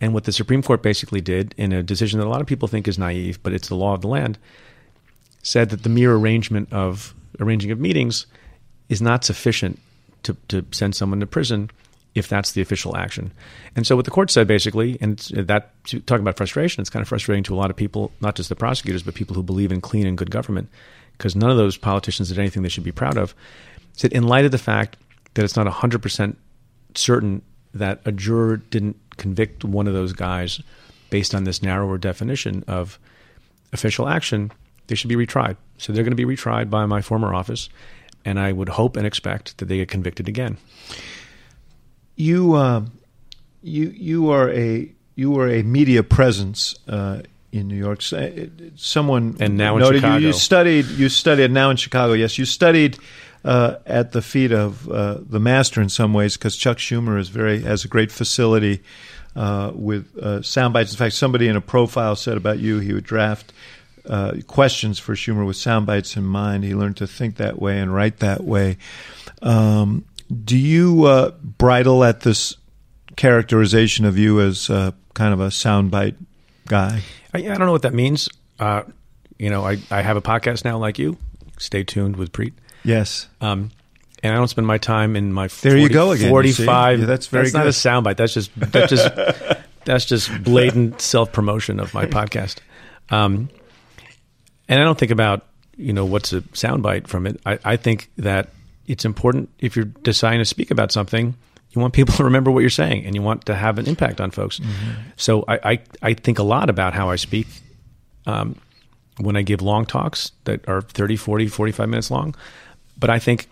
And 0.00 0.14
what 0.14 0.24
the 0.24 0.32
Supreme 0.32 0.62
Court 0.62 0.82
basically 0.82 1.20
did, 1.20 1.54
in 1.56 1.72
a 1.72 1.82
decision 1.82 2.20
that 2.20 2.26
a 2.26 2.30
lot 2.30 2.40
of 2.40 2.46
people 2.46 2.68
think 2.68 2.88
is 2.88 2.98
naive, 2.98 3.42
but 3.42 3.52
it's 3.52 3.68
the 3.68 3.74
law 3.74 3.94
of 3.94 4.00
the 4.00 4.08
land, 4.08 4.38
said 5.42 5.70
that 5.70 5.82
the 5.82 5.88
mere 5.88 6.14
arrangement 6.14 6.72
of 6.72 7.14
arranging 7.38 7.70
of 7.70 7.78
meetings 7.78 8.26
is 8.88 9.02
not 9.02 9.24
sufficient 9.24 9.78
to, 10.22 10.36
to 10.48 10.64
send 10.70 10.94
someone 10.94 11.20
to 11.20 11.26
prison 11.26 11.70
if 12.14 12.28
that's 12.28 12.52
the 12.52 12.60
official 12.60 12.96
action. 12.96 13.30
And 13.76 13.86
so 13.86 13.94
what 13.94 14.04
the 14.04 14.10
court 14.10 14.30
said 14.30 14.48
basically, 14.48 14.98
and 15.00 15.26
uh, 15.36 15.42
that 15.42 15.70
talking 16.06 16.22
about 16.22 16.36
frustration, 16.36 16.80
it's 16.80 16.90
kind 16.90 17.02
of 17.02 17.08
frustrating 17.08 17.44
to 17.44 17.54
a 17.54 17.56
lot 17.56 17.70
of 17.70 17.76
people, 17.76 18.10
not 18.20 18.34
just 18.34 18.48
the 18.48 18.56
prosecutors, 18.56 19.02
but 19.02 19.14
people 19.14 19.34
who 19.34 19.42
believe 19.42 19.70
in 19.70 19.80
clean 19.80 20.06
and 20.06 20.18
good 20.18 20.30
government, 20.30 20.68
because 21.16 21.36
none 21.36 21.50
of 21.50 21.56
those 21.56 21.76
politicians 21.76 22.28
did 22.28 22.38
anything 22.38 22.62
they 22.62 22.68
should 22.68 22.84
be 22.84 22.92
proud 22.92 23.16
of. 23.16 23.34
Said 23.92 24.12
in 24.12 24.24
light 24.24 24.44
of 24.44 24.50
the 24.50 24.58
fact 24.58 24.96
that 25.34 25.44
it's 25.44 25.56
not 25.56 25.66
100% 25.66 26.36
certain 26.94 27.42
that 27.74 28.00
a 28.04 28.12
juror 28.12 28.56
didn't 28.58 28.96
convict 29.16 29.64
one 29.64 29.86
of 29.86 29.94
those 29.94 30.12
guys 30.12 30.60
based 31.10 31.34
on 31.34 31.44
this 31.44 31.62
narrower 31.62 31.98
definition 31.98 32.64
of 32.66 32.98
official 33.72 34.08
action, 34.08 34.50
they 34.86 34.94
should 34.94 35.08
be 35.08 35.16
retried. 35.16 35.56
So 35.78 35.92
they're 35.92 36.04
going 36.04 36.16
to 36.16 36.26
be 36.26 36.36
retried 36.36 36.70
by 36.70 36.86
my 36.86 37.00
former 37.02 37.32
office, 37.34 37.68
and 38.24 38.38
I 38.38 38.52
would 38.52 38.68
hope 38.70 38.96
and 38.96 39.06
expect 39.06 39.58
that 39.58 39.66
they 39.66 39.76
get 39.78 39.88
convicted 39.88 40.28
again. 40.28 40.56
You, 42.16 42.54
uh, 42.54 42.84
you, 43.62 43.88
you 43.96 44.30
are 44.30 44.50
a 44.50 44.90
you 45.16 45.38
are 45.38 45.48
a 45.48 45.62
media 45.62 46.02
presence 46.02 46.74
uh, 46.88 47.22
in 47.52 47.68
New 47.68 47.76
York. 47.76 48.00
Uh, 48.12 48.28
Someone 48.76 49.36
And 49.40 49.56
now 49.56 49.74
in 49.76 49.80
noted 49.80 49.96
you- 49.96 50.00
Chicago. 50.00 50.26
You, 50.26 50.32
studied. 50.32 50.86
You 50.86 51.08
studied 51.08 51.50
now 51.50 51.70
in 51.70 51.76
Chicago. 51.76 52.12
Yes, 52.14 52.38
you 52.38 52.44
studied 52.44 52.98
uh, 53.44 53.76
at 53.86 54.12
the 54.12 54.22
feet 54.22 54.52
of 54.52 54.88
uh, 54.90 55.18
the 55.20 55.40
master 55.40 55.80
in 55.80 55.88
some 55.88 56.12
ways 56.12 56.36
because 56.36 56.56
Chuck 56.56 56.78
Schumer 56.78 57.18
is 57.18 57.28
very 57.28 57.60
has 57.62 57.84
a 57.84 57.88
great 57.88 58.12
facility 58.12 58.82
uh, 59.36 59.72
with 59.74 60.16
uh, 60.18 60.42
sound 60.42 60.74
bites. 60.74 60.92
In 60.92 60.98
fact, 60.98 61.14
somebody 61.14 61.48
in 61.48 61.56
a 61.56 61.60
profile 61.60 62.16
said 62.16 62.36
about 62.36 62.58
you 62.58 62.78
he 62.80 62.92
would 62.92 63.04
draft. 63.04 63.52
Uh, 64.06 64.32
questions 64.46 64.98
for 64.98 65.14
Schumer 65.14 65.46
with 65.46 65.56
sound 65.56 65.86
bites 65.86 66.16
in 66.16 66.24
mind. 66.24 66.64
He 66.64 66.74
learned 66.74 66.96
to 66.98 67.06
think 67.06 67.36
that 67.36 67.60
way 67.60 67.78
and 67.78 67.94
write 67.94 68.18
that 68.20 68.42
way. 68.42 68.78
Um, 69.42 70.06
do 70.44 70.56
you 70.56 71.32
bridle 71.42 72.02
at 72.02 72.20
this 72.20 72.56
characterization 73.16 74.04
of 74.06 74.16
you 74.16 74.40
as 74.40 74.68
kind 74.68 75.34
of 75.34 75.40
a 75.40 75.48
soundbite 75.48 76.16
guy? 76.66 77.02
I, 77.34 77.38
I 77.38 77.42
don't 77.42 77.66
know 77.66 77.72
what 77.72 77.82
that 77.82 77.94
means. 77.94 78.28
You 79.40 79.48
know, 79.48 79.64
I, 79.64 79.78
I 79.90 80.02
have 80.02 80.18
a 80.18 80.22
podcast 80.22 80.64
now 80.64 80.76
like 80.76 80.98
you. 80.98 81.16
Stay 81.58 81.82
tuned 81.82 82.16
with 82.16 82.30
Preet. 82.30 82.52
Yes. 82.84 83.28
Um, 83.40 83.70
and 84.22 84.32
I 84.32 84.36
don't 84.36 84.48
spend 84.48 84.66
my 84.66 84.78
time 84.78 85.16
in 85.16 85.32
my 85.32 85.48
There 85.48 85.72
40, 85.72 85.82
you 85.82 85.88
go 85.88 86.12
again, 86.12 86.24
see? 86.24 86.30
45. 86.30 87.00
Yeah, 87.00 87.06
that's 87.06 87.26
very 87.26 87.50
not 87.52 87.66
a 87.66 87.70
soundbite. 87.70 88.16
That's 88.16 88.34
just 88.34 88.50
that's 88.54 88.90
just 88.90 89.10
that's 89.84 90.04
just 90.04 90.42
blatant 90.42 91.00
self 91.00 91.32
promotion 91.32 91.80
of 91.80 91.94
my 91.94 92.06
podcast. 92.06 92.58
Um, 93.08 93.48
and 94.68 94.80
I 94.80 94.84
don't 94.84 94.98
think 94.98 95.10
about 95.10 95.46
you 95.76 95.92
know 95.92 96.04
what's 96.04 96.32
a 96.32 96.42
soundbite 96.42 97.06
from 97.06 97.26
it. 97.26 97.40
I, 97.46 97.58
I 97.64 97.76
think 97.76 98.10
that 98.18 98.50
it's 98.86 99.04
important 99.04 99.48
if 99.58 99.74
you're 99.74 99.86
deciding 99.86 100.40
to 100.40 100.44
speak 100.44 100.70
about 100.70 100.92
something, 100.92 101.34
you 101.70 101.80
want 101.80 101.94
people 101.94 102.14
to 102.16 102.24
remember 102.24 102.50
what 102.50 102.60
you're 102.60 102.70
saying, 102.70 103.06
and 103.06 103.14
you 103.14 103.22
want 103.22 103.46
to 103.46 103.54
have 103.54 103.78
an 103.78 103.86
impact 103.86 104.20
on 104.20 104.30
folks. 104.30 104.60
So 105.16 105.44
I, 105.48 105.60
I 105.64 105.80
I 106.02 106.14
think 106.14 106.38
a 106.38 106.42
lot 106.44 106.68
about 106.68 106.92
how 106.92 107.08
I 107.08 107.16
speak. 107.16 107.46
Um, 108.26 108.56
when 109.20 109.36
I 109.36 109.42
give 109.42 109.60
long 109.60 109.84
talks 109.84 110.32
that 110.44 110.66
are 110.68 110.80
30, 110.80 111.16
40, 111.16 111.48
45 111.48 111.88
minutes 111.88 112.10
long. 112.10 112.34
But 113.00 113.10
I 113.10 113.18
think 113.18 113.48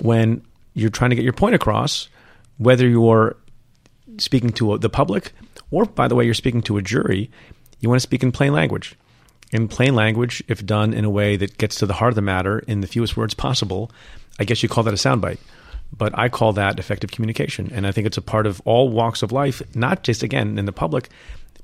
when 0.00 0.42
you're 0.74 0.90
trying 0.90 1.10
to 1.10 1.16
get 1.16 1.24
your 1.24 1.32
point 1.32 1.54
across, 1.54 2.08
whether 2.58 2.86
you're 2.86 3.36
speaking 4.18 4.50
to 4.50 4.78
the 4.78 4.90
public 4.90 5.32
or, 5.70 5.86
by 5.86 6.06
the 6.06 6.14
way, 6.14 6.24
you're 6.24 6.34
speaking 6.34 6.62
to 6.62 6.76
a 6.76 6.82
jury, 6.82 7.30
you 7.80 7.88
want 7.88 7.96
to 7.96 8.02
speak 8.02 8.22
in 8.22 8.30
plain 8.30 8.52
language. 8.52 8.94
In 9.52 9.68
plain 9.68 9.94
language, 9.94 10.42
if 10.48 10.64
done 10.64 10.94
in 10.94 11.04
a 11.04 11.10
way 11.10 11.36
that 11.36 11.58
gets 11.58 11.76
to 11.76 11.86
the 11.86 11.94
heart 11.94 12.10
of 12.10 12.14
the 12.14 12.22
matter 12.22 12.60
in 12.60 12.80
the 12.80 12.86
fewest 12.86 13.16
words 13.16 13.34
possible, 13.34 13.90
I 14.38 14.44
guess 14.44 14.62
you 14.62 14.68
call 14.68 14.84
that 14.84 14.94
a 14.94 14.96
soundbite. 14.96 15.38
But 15.94 16.18
I 16.18 16.30
call 16.30 16.54
that 16.54 16.78
effective 16.78 17.10
communication. 17.10 17.70
And 17.72 17.86
I 17.86 17.92
think 17.92 18.06
it's 18.06 18.16
a 18.16 18.22
part 18.22 18.46
of 18.46 18.62
all 18.64 18.88
walks 18.88 19.22
of 19.22 19.30
life, 19.30 19.62
not 19.74 20.04
just, 20.04 20.22
again, 20.22 20.58
in 20.58 20.64
the 20.64 20.72
public, 20.72 21.10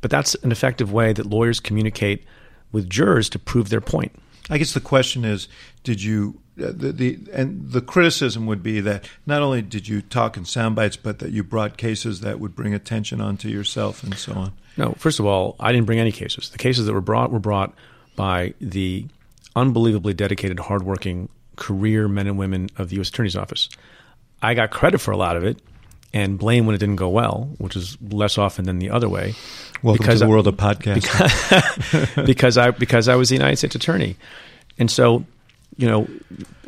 but 0.02 0.10
that's 0.10 0.34
an 0.36 0.52
effective 0.52 0.92
way 0.92 1.14
that 1.14 1.26
lawyers 1.26 1.60
communicate 1.60 2.24
with 2.72 2.90
jurors 2.90 3.30
to 3.30 3.38
prove 3.38 3.70
their 3.70 3.80
point. 3.80 4.12
I 4.50 4.58
guess 4.58 4.74
the 4.74 4.80
question 4.80 5.24
is, 5.24 5.48
did 5.82 6.02
you 6.02 6.40
Uh, 6.60 6.72
the, 6.74 6.92
the 6.92 7.18
and 7.32 7.70
the 7.70 7.80
criticism 7.80 8.46
would 8.46 8.62
be 8.62 8.80
that 8.80 9.08
not 9.26 9.42
only 9.42 9.62
did 9.62 9.86
you 9.88 10.02
talk 10.02 10.36
in 10.36 10.44
sound 10.44 10.74
bites, 10.76 10.96
but 10.96 11.18
that 11.20 11.30
you 11.30 11.44
brought 11.44 11.76
cases 11.76 12.20
that 12.20 12.40
would 12.40 12.54
bring 12.56 12.74
attention 12.74 13.20
onto 13.20 13.48
yourself 13.48 14.02
and 14.02 14.14
so 14.16 14.32
on. 14.32 14.52
No, 14.76 14.92
first 14.98 15.18
of 15.20 15.26
all, 15.26 15.56
I 15.60 15.72
didn't 15.72 15.86
bring 15.86 15.98
any 16.00 16.12
cases. 16.12 16.50
The 16.50 16.58
cases 16.58 16.86
that 16.86 16.92
were 16.92 17.00
brought 17.00 17.30
were 17.32 17.38
brought 17.40 17.74
by 18.16 18.54
the 18.60 19.06
unbelievably 19.56 20.14
dedicated, 20.14 20.58
hardworking 20.60 21.28
career 21.56 22.06
men 22.08 22.26
and 22.26 22.38
women 22.38 22.68
of 22.76 22.88
the 22.90 22.96
U.S. 22.96 23.08
Attorney's 23.08 23.36
Office. 23.36 23.68
I 24.42 24.54
got 24.54 24.70
credit 24.70 24.98
for 24.98 25.10
a 25.10 25.16
lot 25.16 25.36
of 25.36 25.42
it 25.44 25.58
and 26.14 26.38
blame 26.38 26.64
when 26.66 26.74
it 26.74 26.78
didn't 26.78 26.96
go 26.96 27.08
well, 27.08 27.50
which 27.58 27.74
is 27.76 27.98
less 28.00 28.38
often 28.38 28.64
than 28.64 28.78
the 28.78 28.90
other 28.90 29.08
way. 29.08 29.34
Welcome 29.82 30.02
Because 30.04 30.14
to 30.16 30.18
the 30.20 30.24
I- 30.26 30.28
world 30.28 30.46
of 30.46 30.56
podcasting. 30.56 32.26
because 32.26 32.56
I 32.56 32.70
because 32.70 33.08
I 33.08 33.16
was 33.16 33.28
the 33.30 33.34
United 33.36 33.56
States 33.56 33.74
Attorney, 33.74 34.16
and 34.78 34.90
so 34.90 35.24
you 35.78 35.88
know, 35.88 36.06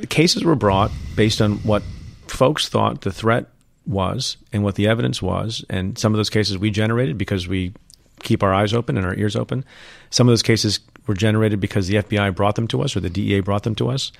cases 0.09 0.45
were 0.45 0.55
brought 0.55 0.91
based 1.17 1.43
on 1.43 1.59
what 1.59 1.83
folks 2.29 2.69
thought 2.69 3.03
the 3.03 3.13
threat 3.13 3.47
was 3.85 4.37
and 4.53 4.63
what 4.63 4.77
the 4.77 4.87
evidence 4.87 5.21
was, 5.21 5.65
and 5.69 5.99
some 5.99 6.15
of 6.15 6.17
those 6.17 6.31
cases 6.31 6.57
we 6.57 6.71
generated 6.71 7.19
because 7.19 7.47
we 7.47 7.75
keep 8.23 8.43
our 8.43 8.55
eyes 8.55 8.73
open 8.73 8.97
and 8.97 9.05
our 9.05 9.15
ears 9.17 9.35
open. 9.35 9.65
Some 10.11 10.29
of 10.29 10.33
those 10.33 10.43
cases 10.43 10.81
were 11.07 11.15
generated 11.15 11.59
because 11.59 11.89
the 11.89 11.97
FBI 11.97 12.35
brought 12.35 12.55
them 12.55 12.69
to 12.69 12.83
us 12.83 12.97
or 12.97 13.01
the 13.01 13.11
DEA 13.11 13.41
brought 13.41 13.65
them 13.65 13.75
to 13.77 13.91
us, 13.91 14.13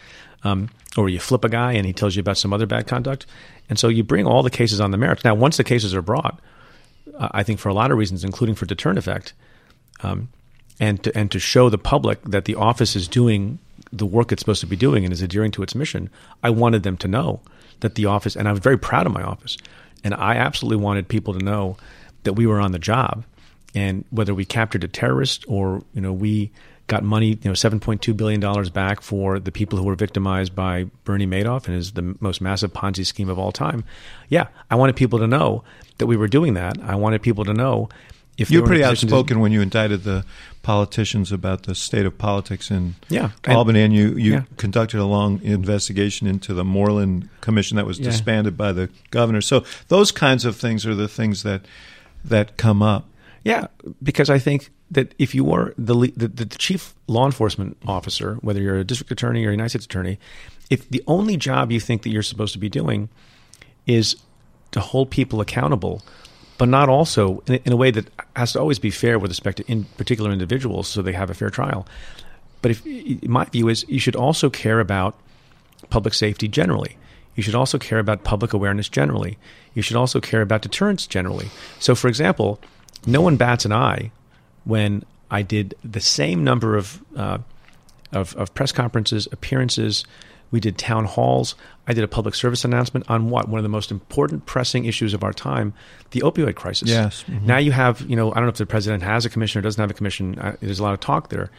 um, 0.43 0.71
or 0.97 1.09
you 1.09 1.21
flip 1.21 1.45
a 1.45 1.49
guy 1.49 1.73
and 1.73 1.87
he 1.87 1.93
tells 1.93 2.17
you 2.17 2.21
about 2.21 2.39
some 2.39 2.53
other 2.53 2.67
bad 2.67 2.87
conduct, 2.89 3.27
and 3.69 3.79
so 3.79 3.89
you 3.89 4.03
bring 4.03 4.27
all 4.27 4.43
the 4.43 4.51
cases 4.51 4.81
on 4.81 4.91
the 4.91 4.99
merits. 4.99 5.25
Now, 5.25 5.35
once 5.35 5.57
the 5.57 5.65
cases 5.65 5.95
are 5.95 6.03
brought, 6.03 6.41
uh, 7.17 7.29
I 7.31 7.45
think 7.45 7.61
for 7.61 7.69
a 7.69 7.75
lot 7.75 7.93
of 7.93 7.99
reasons, 7.99 8.25
including 8.25 8.57
for 8.57 8.67
deterrent 8.67 8.99
effect, 8.99 9.35
um, 10.03 10.31
and 10.81 11.01
to, 11.05 11.17
and 11.17 11.31
to 11.31 11.39
show 11.39 11.69
the 11.69 11.79
public 11.79 12.23
that 12.25 12.47
the 12.47 12.57
office 12.57 12.97
is 12.97 13.07
doing 13.07 13.61
the 13.93 14.07
work 14.07 14.33
it's 14.33 14.41
supposed 14.41 14.61
to 14.61 14.67
be 14.67 14.77
doing 14.77 15.05
and 15.05 15.13
is 15.13 15.23
adhering 15.23 15.51
to 15.53 15.63
its 15.63 15.75
mission, 15.75 16.11
I 16.43 16.51
wanted 16.51 16.83
them 16.83 16.97
to 16.99 17.09
know 17.09 17.41
that 17.81 17.95
the 17.95 18.07
office, 18.07 18.37
and 18.37 18.49
I 18.49 18.53
was 18.53 18.61
very 18.61 18.79
proud 18.79 19.07
of 19.07 19.13
my 19.13 19.23
office, 19.23 19.57
and 20.05 20.15
I 20.15 20.37
absolutely 20.37 20.83
wanted 20.83 21.09
people 21.09 21.35
to 21.35 21.45
know 21.45 21.77
that 22.25 22.35
we 22.35 22.47
were 22.47 22.61
on 22.61 22.73
the 22.73 22.79
job, 22.79 23.25
and 23.75 24.05
whether 24.11 24.35
we 24.35 24.45
captured 24.45 24.85
a 24.85 24.89
terrorist 24.89 25.45
or 25.49 25.83
you 25.95 26.01
know 26.01 26.13
we 26.13 26.51
got 26.91 27.05
money, 27.05 27.29
you 27.29 27.39
know, 27.45 27.55
seven 27.55 27.79
point 27.79 28.03
two 28.03 28.13
billion 28.13 28.41
dollars 28.41 28.69
back 28.69 29.01
for 29.01 29.39
the 29.39 29.53
people 29.53 29.79
who 29.79 29.85
were 29.85 29.95
victimized 29.95 30.55
by 30.55 30.85
Bernie 31.05 31.27
Madoff 31.27 31.67
and 31.69 31.77
is 31.77 31.93
the 31.93 32.17
most 32.21 32.41
massive 32.41 32.73
Ponzi 32.73 33.07
scheme 33.07 33.29
of 33.29 33.39
all 33.39 33.53
time. 33.53 33.85
Yeah, 34.29 34.49
I 34.71 34.75
wanted 34.75 34.97
people 34.97 35.21
to 35.21 35.27
know 35.27 35.63
that 35.99 36.07
we 36.07 36.17
were 36.17 36.29
doing 36.29 36.55
that. 36.55 36.79
I 36.83 36.97
wanted 36.97 37.23
people 37.23 37.45
to 37.45 37.55
know 37.55 37.89
if 38.37 38.51
you're 38.51 38.67
pretty 38.67 38.83
outspoken 38.83 39.37
to, 39.37 39.43
when 39.43 39.53
you 39.53 39.61
indicted 39.61 40.03
the 40.03 40.25
politicians 40.63 41.33
about 41.33 41.63
the 41.63 41.75
state 41.75 42.05
of 42.05 42.19
politics 42.19 42.71
in 42.71 42.95
yeah, 43.09 43.31
Albany, 43.49 43.83
and, 43.83 43.95
you 43.95 44.15
you 44.17 44.33
yeah. 44.33 44.43
conducted 44.57 45.01
a 45.01 45.05
long 45.05 45.41
investigation 45.43 46.27
into 46.27 46.53
the 46.53 46.65
Moreland 46.65 47.29
Commission 47.41 47.77
that 47.77 47.87
was 47.87 47.99
yeah. 47.99 48.11
disbanded 48.11 48.57
by 48.57 48.73
the 48.73 48.91
governor. 49.11 49.41
So 49.41 49.65
those 49.89 50.13
kinds 50.13 50.45
of 50.45 50.57
things 50.57 50.85
are 50.87 50.95
the 50.95 51.09
things 51.09 51.43
that 51.43 51.67
that 52.25 52.57
come 52.57 52.83
up. 52.83 53.07
Yeah, 53.43 53.69
because 54.03 54.29
I 54.29 54.39
think 54.39 54.71
that 54.91 55.15
if 55.19 55.35
you 55.35 55.51
are 55.53 55.73
the, 55.79 56.13
the, 56.17 56.29
the 56.29 56.45
chief 56.45 56.95
law 57.07 57.25
enforcement 57.25 57.77
officer, 57.87 58.35
whether 58.43 58.61
you're 58.61 58.79
a 58.79 58.85
district 58.85 59.11
attorney 59.13 59.45
or 59.47 59.49
a 59.49 59.53
United 59.53 59.71
States 59.71 59.87
attorney, 59.87 60.19
if 60.69 60.89
the 60.91 61.03
only 61.07 61.37
job 61.37 61.73
you 61.73 61.81
think 61.81 62.03
that 62.03 62.11
you're 62.11 62.23
supposed 62.23 62.53
to 62.53 62.59
be 62.59 62.69
doing 62.69 63.09
is 63.87 64.17
to 64.73 64.81
hold 64.81 65.11
people 65.11 65.41
accountable, 65.41 66.03
but 66.61 66.69
not 66.69 66.91
also 66.91 67.43
in, 67.47 67.55
in 67.65 67.73
a 67.73 67.77
way 67.77 67.91
that 67.91 68.05
has 68.37 68.53
to 68.53 68.61
always 68.61 68.79
be 68.79 68.91
fair 68.91 69.19
with 69.19 69.31
respect 69.31 69.57
to 69.57 69.65
in 69.67 69.85
particular 69.97 70.31
individuals, 70.31 70.89
so 70.89 71.01
they 71.01 71.15
have 71.15 71.31
a 71.31 71.35
fair 71.35 71.49
trial. 71.49 71.87
But 72.61 72.73
if 72.73 72.85
my 73.27 73.47
view 73.47 73.71
is, 73.71 73.87
you 73.89 73.99
should 73.99 74.15
also 74.15 74.51
care 74.51 74.79
about 74.79 75.15
public 75.89 76.13
safety 76.13 76.49
generally. 76.49 76.99
You 77.35 77.43
should 77.43 77.55
also 77.55 77.79
care 77.79 77.99
about 77.99 78.25
public 78.25 78.53
awareness 78.53 78.91
generally. 78.91 79.39
You 79.73 79.81
should 79.81 79.97
also 79.97 80.21
care 80.21 80.43
about 80.43 80.61
deterrence 80.61 81.07
generally. 81.07 81.49
So, 81.79 81.95
for 81.95 82.09
example, 82.09 82.61
no 83.07 83.23
one 83.23 83.37
bats 83.37 83.65
an 83.65 83.73
eye 83.73 84.11
when 84.65 85.03
I 85.31 85.41
did 85.41 85.75
the 85.83 86.01
same 86.01 86.45
number 86.45 86.77
of, 86.77 87.01
uh, 87.17 87.39
of, 88.13 88.37
of 88.37 88.53
press 88.53 88.71
conferences, 88.71 89.27
appearances. 89.33 90.05
We 90.51 90.61
did 90.61 90.79
town 90.79 91.05
halls. 91.05 91.55
I 91.87 91.93
did 91.93 92.05
a 92.05 92.09
public 92.09 92.35
service 92.35 92.65
announcement 92.65 93.09
on 93.09 93.31
what 93.31 93.49
one 93.49 93.59
of 93.59 93.63
the 93.63 93.69
most 93.69 93.91
important 93.91 94.47
pressing 94.47 94.85
issues 94.85 95.15
of 95.15 95.23
our 95.23 95.33
time, 95.33 95.73
the 96.11 96.21
opioid 96.21 96.57
crisis. 96.57 96.89
Yes. 96.89 97.25
Mm-hmm. 97.25 97.47
Now 97.47 97.59
you 97.59 97.73
have, 97.73 98.01
you 98.03 98.17
know, 98.17 98.31
I 98.33 98.35
don't 98.35 98.45
know 98.45 98.51
if 98.51 98.57
the 98.57 98.67
president 98.67 99.03
has 99.03 99.25
a 99.25 99.31
commission 99.31 99.59
or 99.59 99.63
doesn't 99.63 99.81
have 99.81 99.91
a 99.91 99.95
commission. 99.95 100.39
Uh, 100.39 100.57
there's 100.61 100.81
a 100.81 100.83
lot 100.83 100.95
of 100.95 101.01
talk 101.01 101.29
there, 101.29 101.51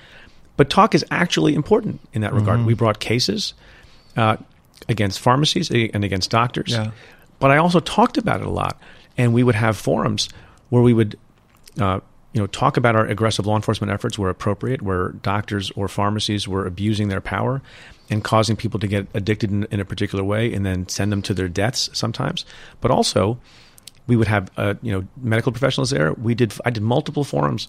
but 0.58 0.70
talk 0.70 0.94
is 0.94 1.06
actually 1.12 1.56
important 1.56 2.02
in 2.14 2.22
that 2.22 2.34
regard. 2.34 2.60
Mm-hmm. 2.60 2.68
We 2.68 2.74
brought 2.74 3.00
cases 3.00 3.54
uh, 4.18 4.38
against 4.90 5.20
pharmacies 5.20 5.72
and 5.72 6.04
against 6.04 6.30
doctors, 6.30 6.72
yeah. 6.72 6.92
but 7.40 7.52
I 7.52 7.58
also 7.58 7.80
talked 7.80 8.18
about 8.18 8.42
it 8.42 8.48
a 8.48 8.52
lot, 8.52 8.80
and 9.18 9.34
we 9.34 9.44
would 9.44 9.56
have 9.56 9.78
forums 9.78 10.30
where 10.70 10.82
we 10.82 10.94
would 10.94 11.18
uh, 11.80 12.00
you 12.34 12.40
know, 12.40 12.48
talk 12.48 12.78
about 12.78 12.96
our 12.96 13.06
aggressive 13.06 13.46
law 13.46 13.56
enforcement 13.56 13.92
efforts 13.92 14.18
where 14.18 14.30
appropriate, 14.30 14.82
where 14.82 15.10
doctors 15.10 15.72
or 15.72 15.88
pharmacies 15.88 16.48
were 16.48 16.66
abusing 16.66 17.10
their 17.10 17.22
power 17.22 17.62
and 18.12 18.24
causing 18.24 18.56
people 18.56 18.80
to 18.80 18.88
get 18.88 19.08
addicted 19.14 19.50
in, 19.50 19.66
in 19.72 19.80
a 19.80 19.86
particular 19.86 20.24
way 20.24 20.54
and 20.54 20.66
then 20.66 20.88
send 20.88 21.12
them 21.12 21.22
to 21.24 21.34
their 21.34 21.48
deaths 21.48 21.90
sometimes. 21.94 22.46
But 22.82 22.92
also, 22.92 23.40
we 24.06 24.16
would 24.16 24.28
have 24.28 24.52
uh, 24.58 24.76
you 24.82 24.92
know 24.92 25.08
medical 25.18 25.52
professionals 25.52 25.90
there. 25.90 26.14
We 26.14 26.36
did 26.36 26.54
I 26.66 26.70
did 26.70 26.84
multiple 26.84 27.24
forums 27.24 27.68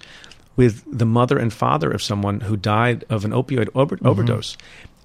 with 0.57 0.84
the 0.86 1.07
mother 1.07 1.38
and 1.38 1.53
father 1.53 1.90
of 1.90 2.03
someone 2.03 2.40
who 2.40 2.57
died 2.57 3.05
of 3.09 3.24
an 3.24 3.30
opioid 3.30 3.68
over- 3.74 3.97
mm-hmm. 3.97 4.07
overdose. 4.07 4.59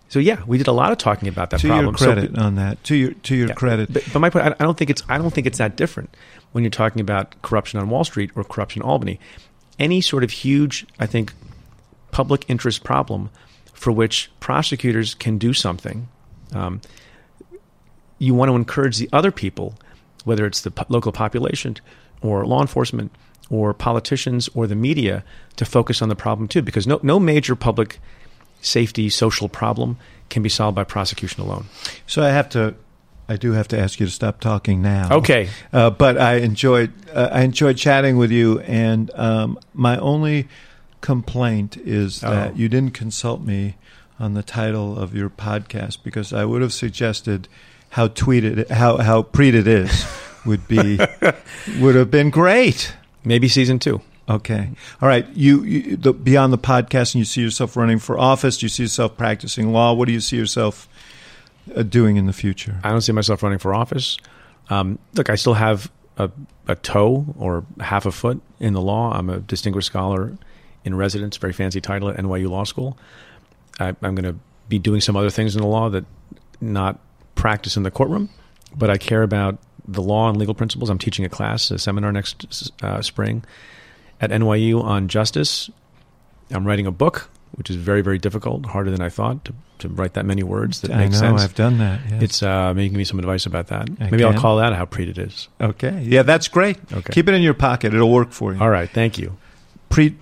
So 0.09 0.19
yeah, 0.19 0.41
we 0.47 0.57
did 0.57 0.67
a 0.67 0.71
lot 0.71 0.91
of 0.91 0.97
talking 0.97 1.29
about 1.29 1.51
that 1.51 1.59
to 1.61 1.67
problem. 1.67 1.95
To 1.95 2.03
your 2.03 2.15
credit 2.15 2.35
so, 2.35 2.41
on 2.41 2.55
that. 2.55 2.83
To 2.85 2.95
your 2.95 3.13
to 3.13 3.35
your 3.35 3.47
yeah, 3.49 3.53
credit. 3.53 3.93
But, 3.93 4.03
but 4.11 4.19
my 4.19 4.29
point, 4.29 4.55
I 4.59 4.63
don't 4.63 4.77
think 4.77 4.89
it's 4.89 5.03
I 5.07 5.17
don't 5.17 5.33
think 5.33 5.47
it's 5.47 5.59
that 5.59 5.77
different 5.77 6.15
when 6.51 6.63
you're 6.63 6.71
talking 6.71 7.01
about 7.01 7.41
corruption 7.41 7.79
on 7.79 7.89
Wall 7.89 8.03
Street 8.03 8.31
or 8.35 8.43
corruption 8.43 8.81
in 8.81 8.87
Albany 8.87 9.19
any 9.79 10.01
sort 10.01 10.23
of 10.23 10.31
huge, 10.31 10.85
I 10.99 11.05
think, 11.05 11.33
public 12.11 12.45
interest 12.47 12.83
problem 12.83 13.29
for 13.77 13.91
which 13.91 14.31
prosecutors 14.39 15.13
can 15.13 15.37
do 15.37 15.53
something, 15.53 16.07
um, 16.53 16.81
you 18.17 18.33
want 18.33 18.49
to 18.49 18.55
encourage 18.55 18.97
the 18.97 19.07
other 19.13 19.31
people, 19.31 19.75
whether 20.25 20.47
it's 20.47 20.61
the 20.61 20.71
po- 20.71 20.85
local 20.89 21.11
population 21.11 21.75
or 22.21 22.43
law 22.43 22.59
enforcement 22.59 23.11
or 23.51 23.75
politicians 23.75 24.49
or 24.55 24.65
the 24.65 24.75
media, 24.75 25.23
to 25.57 25.63
focus 25.63 26.01
on 26.01 26.09
the 26.09 26.15
problem 26.15 26.47
too, 26.47 26.63
because 26.63 26.87
no, 26.87 26.99
no 27.03 27.19
major 27.19 27.55
public 27.55 27.99
safety 28.61 29.09
social 29.09 29.47
problem 29.47 29.95
can 30.29 30.41
be 30.41 30.49
solved 30.49 30.75
by 30.75 30.83
prosecution 30.83 31.43
alone. 31.43 31.65
So 32.07 32.23
I 32.23 32.29
have 32.29 32.49
to 32.49 32.73
I 33.29 33.35
do 33.35 33.51
have 33.51 33.67
to 33.67 33.79
ask 33.79 33.99
you 33.99 34.07
to 34.07 34.11
stop 34.11 34.39
talking 34.39 34.81
now. 34.81 35.17
Okay. 35.17 35.49
Uh, 35.71 35.91
but 35.91 36.17
I 36.17 36.37
enjoyed 36.37 36.91
uh, 37.13 37.29
I 37.31 37.41
enjoyed 37.43 37.77
chatting 37.77 38.17
with 38.17 38.31
you, 38.31 38.59
and 38.61 39.11
um, 39.13 39.59
my 39.73 39.97
only 39.99 40.47
complaint 41.07 41.77
is 41.77 42.19
that 42.19 42.51
oh. 42.51 42.55
you 42.55 42.67
didn't 42.67 42.93
consult 42.93 43.41
me 43.41 43.77
on 44.19 44.33
the 44.33 44.43
title 44.43 44.99
of 44.99 45.15
your 45.15 45.29
podcast 45.29 46.03
because 46.03 46.33
I 46.33 46.43
would 46.43 46.61
have 46.61 46.73
suggested 46.73 47.47
how 47.91 48.09
tweeted 48.09 48.69
how 48.69 48.97
how 48.97 49.23
preet 49.23 49.53
it 49.53 49.67
is 49.67 50.05
would 50.45 50.67
be 50.67 50.99
would 51.79 51.95
have 51.95 52.11
been 52.11 52.29
great. 52.29 52.93
Maybe 53.23 53.47
season 53.47 53.79
two. 53.79 54.01
Okay. 54.29 54.69
All 55.01 55.07
right. 55.07 55.25
You, 55.29 55.63
you 55.63 55.95
the, 55.95 56.11
beyond 56.11 56.51
the 56.51 56.57
podcast, 56.57 57.15
and 57.15 57.19
you 57.19 57.25
see 57.25 57.41
yourself 57.41 57.77
running 57.77 57.99
for 57.99 58.19
office. 58.19 58.57
Do 58.57 58.65
you 58.65 58.69
see 58.69 58.83
yourself 58.83 59.17
practicing 59.17 59.71
law? 59.71 59.93
What 59.93 60.07
do 60.07 60.11
you 60.13 60.19
see 60.19 60.35
yourself? 60.35 60.89
uh, 61.75 61.83
doing 61.83 62.17
in 62.17 62.25
the 62.25 62.33
future? 62.33 62.79
I 62.83 62.91
don't 62.91 63.01
see 63.01 63.11
myself 63.11 63.43
running 63.43 63.59
for 63.59 63.73
office. 63.73 64.17
Um, 64.69 64.99
look, 65.13 65.29
I 65.29 65.35
still 65.35 65.53
have 65.55 65.91
a, 66.17 66.29
a, 66.67 66.75
toe 66.75 67.33
or 67.37 67.65
half 67.79 68.05
a 68.05 68.11
foot 68.11 68.41
in 68.59 68.73
the 68.73 68.81
law. 68.81 69.13
I'm 69.13 69.29
a 69.29 69.39
distinguished 69.39 69.87
scholar 69.87 70.37
in 70.87 70.95
residence, 70.95 71.37
very 71.37 71.53
fancy 71.53 71.79
title 71.79 72.09
at 72.09 72.17
NYU 72.17 72.49
Law 72.49 72.63
School. 72.63 72.97
I, 73.79 73.89
I'm 73.89 74.15
going 74.15 74.23
to 74.23 74.35
be 74.69 74.79
doing 74.79 75.01
some 75.01 75.15
other 75.15 75.29
things 75.29 75.55
in 75.55 75.61
the 75.61 75.67
law 75.67 75.89
that 75.89 76.05
not 76.59 76.99
practice 77.35 77.77
in 77.77 77.83
the 77.83 77.91
courtroom, 77.91 78.29
but 78.75 78.89
I 78.89 78.97
care 78.97 79.21
about 79.21 79.59
the 79.87 80.01
law 80.01 80.29
and 80.29 80.37
legal 80.37 80.55
principles. 80.55 80.89
I'm 80.89 80.97
teaching 80.97 81.23
a 81.23 81.29
class, 81.29 81.69
a 81.71 81.77
seminar 81.77 82.11
next 82.11 82.71
uh, 82.81 83.01
spring 83.01 83.43
at 84.19 84.31
NYU 84.31 84.83
on 84.83 85.07
justice. 85.07 85.69
I'm 86.49 86.65
writing 86.65 86.87
a 86.87 86.91
book 86.91 87.29
which 87.57 87.69
is 87.69 87.75
very 87.75 88.01
very 88.01 88.17
difficult, 88.17 88.65
harder 88.65 88.91
than 88.91 89.01
I 89.01 89.09
thought 89.09 89.43
to, 89.45 89.53
to 89.79 89.89
write 89.89 90.13
that 90.13 90.25
many 90.25 90.43
words 90.43 90.81
that 90.81 90.91
I 90.91 90.97
make 90.97 91.11
know, 91.11 91.17
sense. 91.17 91.41
I've 91.41 91.55
done 91.55 91.79
that. 91.79 92.01
Yes. 92.09 92.23
It's 92.23 92.43
uh, 92.43 92.73
maybe 92.73 92.95
me 92.95 93.03
some 93.03 93.19
advice 93.19 93.45
about 93.45 93.67
that. 93.67 93.89
I 93.99 94.05
maybe 94.05 94.19
can. 94.19 94.33
I'll 94.33 94.39
call 94.39 94.57
that 94.57 94.73
how 94.73 94.85
preet 94.85 95.07
it 95.09 95.17
is. 95.17 95.47
Okay, 95.59 96.03
yeah, 96.03 96.23
that's 96.23 96.47
great. 96.47 96.77
Okay, 96.91 97.13
keep 97.13 97.27
it 97.27 97.33
in 97.33 97.41
your 97.41 97.53
pocket; 97.53 97.93
it'll 97.93 98.11
work 98.11 98.31
for 98.31 98.53
you. 98.53 98.61
All 98.61 98.69
right, 98.69 98.89
thank 98.89 99.17
you, 99.17 99.37
Preet 99.89 100.15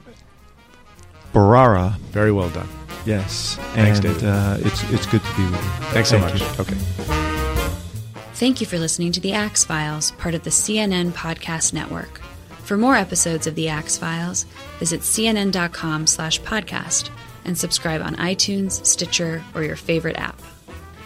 Bharara. 1.36 1.98
Very 2.12 2.32
well 2.32 2.50
done. 2.50 2.68
Yes, 3.06 3.58
thanks, 3.74 4.00
and, 4.00 4.08
David. 4.08 4.24
Uh, 4.24 4.58
it's 4.62 4.84
it's 4.92 5.06
good 5.06 5.22
to 5.22 5.36
be 5.36 5.44
with 5.44 5.54
you. 5.54 5.60
Thanks 5.94 6.10
so 6.10 6.18
Thank 6.20 6.34
much. 6.34 6.42
you. 6.42 6.48
Okay. 6.64 6.76
Thank 8.36 8.62
you 8.62 8.68
for 8.68 8.80
listening 8.80 9.12
to 9.12 9.20
the 9.20 9.34
Axe 9.34 9.64
Files, 9.64 10.10
part 10.12 10.34
of 10.34 10.44
the 10.44 10.50
CNN 10.50 11.12
Podcast 11.12 11.72
Network. 11.74 12.20
For 12.64 12.78
more 12.78 12.96
episodes 12.96 13.46
of 13.48 13.56
the 13.56 13.68
Axe 13.70 13.98
Files, 13.98 14.46
visit 14.80 15.02
cnn.com 15.02 16.08
slash 16.08 16.42
podcast 16.42 17.10
and 17.46 17.58
subscribe 17.58 18.02
on 18.02 18.16
iTunes, 18.16 18.84
Stitcher, 18.86 19.44
or 19.54 19.64
your 19.64 19.76
favorite 19.76 20.18
app. 20.18 20.40